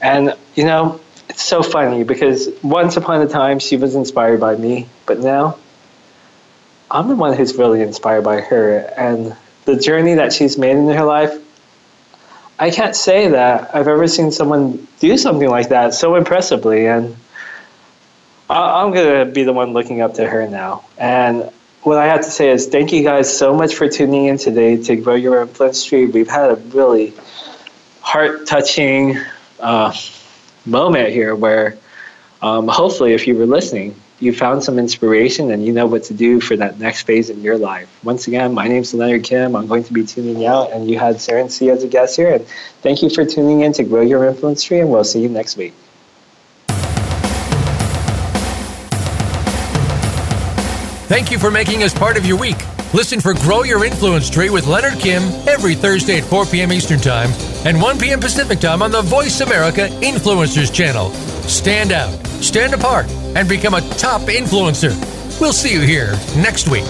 And, 0.00 0.34
you 0.54 0.64
know, 0.64 1.00
it's 1.28 1.42
so 1.42 1.62
funny 1.62 2.04
because 2.04 2.48
once 2.62 2.96
upon 2.96 3.22
a 3.22 3.28
time 3.28 3.58
she 3.58 3.76
was 3.76 3.94
inspired 3.94 4.40
by 4.40 4.56
me, 4.56 4.88
but 5.06 5.20
now 5.20 5.56
I'm 6.90 7.08
the 7.08 7.16
one 7.16 7.34
who's 7.34 7.56
really 7.56 7.80
inspired 7.80 8.24
by 8.24 8.40
her. 8.40 8.78
And 8.96 9.36
the 9.64 9.76
journey 9.76 10.14
that 10.14 10.32
she's 10.32 10.58
made 10.58 10.76
in 10.76 10.88
her 10.88 11.04
life, 11.04 11.32
I 12.62 12.70
can't 12.70 12.94
say 12.94 13.26
that 13.26 13.74
I've 13.74 13.88
ever 13.88 14.06
seen 14.06 14.30
someone 14.30 14.86
do 15.00 15.18
something 15.18 15.50
like 15.50 15.70
that 15.70 15.94
so 15.94 16.14
impressively. 16.14 16.86
And 16.86 17.16
I'm 18.48 18.92
going 18.92 19.26
to 19.26 19.32
be 19.32 19.42
the 19.42 19.52
one 19.52 19.72
looking 19.72 20.00
up 20.00 20.14
to 20.14 20.28
her 20.28 20.48
now. 20.48 20.84
And 20.96 21.50
what 21.82 21.98
I 21.98 22.06
have 22.06 22.20
to 22.20 22.30
say 22.30 22.50
is 22.50 22.68
thank 22.68 22.92
you 22.92 23.02
guys 23.02 23.36
so 23.36 23.52
much 23.52 23.74
for 23.74 23.88
tuning 23.88 24.26
in 24.26 24.38
today 24.38 24.80
to 24.80 24.94
Grow 24.94 25.16
Your 25.16 25.42
Influence 25.42 25.84
Tree. 25.84 26.06
We've 26.06 26.30
had 26.30 26.52
a 26.52 26.54
really 26.54 27.14
heart 28.00 28.46
touching 28.46 29.18
uh, 29.58 29.92
moment 30.64 31.08
here 31.08 31.34
where 31.34 31.76
um, 32.42 32.68
hopefully, 32.68 33.12
if 33.12 33.26
you 33.26 33.34
were 33.34 33.46
listening, 33.46 34.00
you 34.22 34.32
found 34.32 34.62
some 34.62 34.78
inspiration 34.78 35.50
and 35.50 35.66
you 35.66 35.72
know 35.72 35.86
what 35.86 36.04
to 36.04 36.14
do 36.14 36.40
for 36.40 36.56
that 36.56 36.78
next 36.78 37.02
phase 37.02 37.28
in 37.28 37.42
your 37.42 37.58
life. 37.58 37.88
Once 38.04 38.28
again, 38.28 38.54
my 38.54 38.68
name 38.68 38.82
is 38.82 38.94
Leonard 38.94 39.24
Kim. 39.24 39.56
I'm 39.56 39.66
going 39.66 39.82
to 39.82 39.92
be 39.92 40.06
tuning 40.06 40.46
out, 40.46 40.70
and 40.70 40.88
you 40.88 40.96
had 40.96 41.16
Saren 41.16 41.50
C 41.50 41.70
as 41.70 41.82
a 41.82 41.88
guest 41.88 42.16
here. 42.16 42.34
And 42.34 42.46
thank 42.82 43.02
you 43.02 43.10
for 43.10 43.24
tuning 43.24 43.62
in 43.62 43.72
to 43.72 43.82
Grow 43.82 44.00
Your 44.00 44.24
Influence 44.26 44.62
Tree, 44.62 44.78
and 44.78 44.90
we'll 44.90 45.02
see 45.02 45.20
you 45.20 45.28
next 45.28 45.56
week. 45.56 45.74
Thank 51.08 51.32
you 51.32 51.38
for 51.38 51.50
making 51.50 51.82
us 51.82 51.92
part 51.92 52.16
of 52.16 52.24
your 52.24 52.38
week. 52.38 52.56
Listen 52.94 53.20
for 53.20 53.34
Grow 53.34 53.64
Your 53.64 53.84
Influence 53.84 54.30
Tree 54.30 54.50
with 54.50 54.68
Leonard 54.68 55.00
Kim 55.00 55.22
every 55.48 55.74
Thursday 55.74 56.18
at 56.18 56.24
4 56.24 56.46
p.m. 56.46 56.72
Eastern 56.72 57.00
Time 57.00 57.30
and 57.66 57.82
1 57.82 57.98
p.m. 57.98 58.20
Pacific 58.20 58.60
Time 58.60 58.82
on 58.82 58.92
the 58.92 59.02
Voice 59.02 59.40
America 59.40 59.88
Influencers 60.00 60.72
channel. 60.72 61.10
Stand 61.48 61.90
out, 61.90 62.12
stand 62.40 62.72
apart, 62.72 63.06
and 63.34 63.48
become 63.48 63.74
a 63.74 63.80
top 63.96 64.22
influencer. 64.22 64.92
We'll 65.40 65.52
see 65.52 65.72
you 65.72 65.80
here 65.80 66.12
next 66.36 66.68
week. 66.68 66.84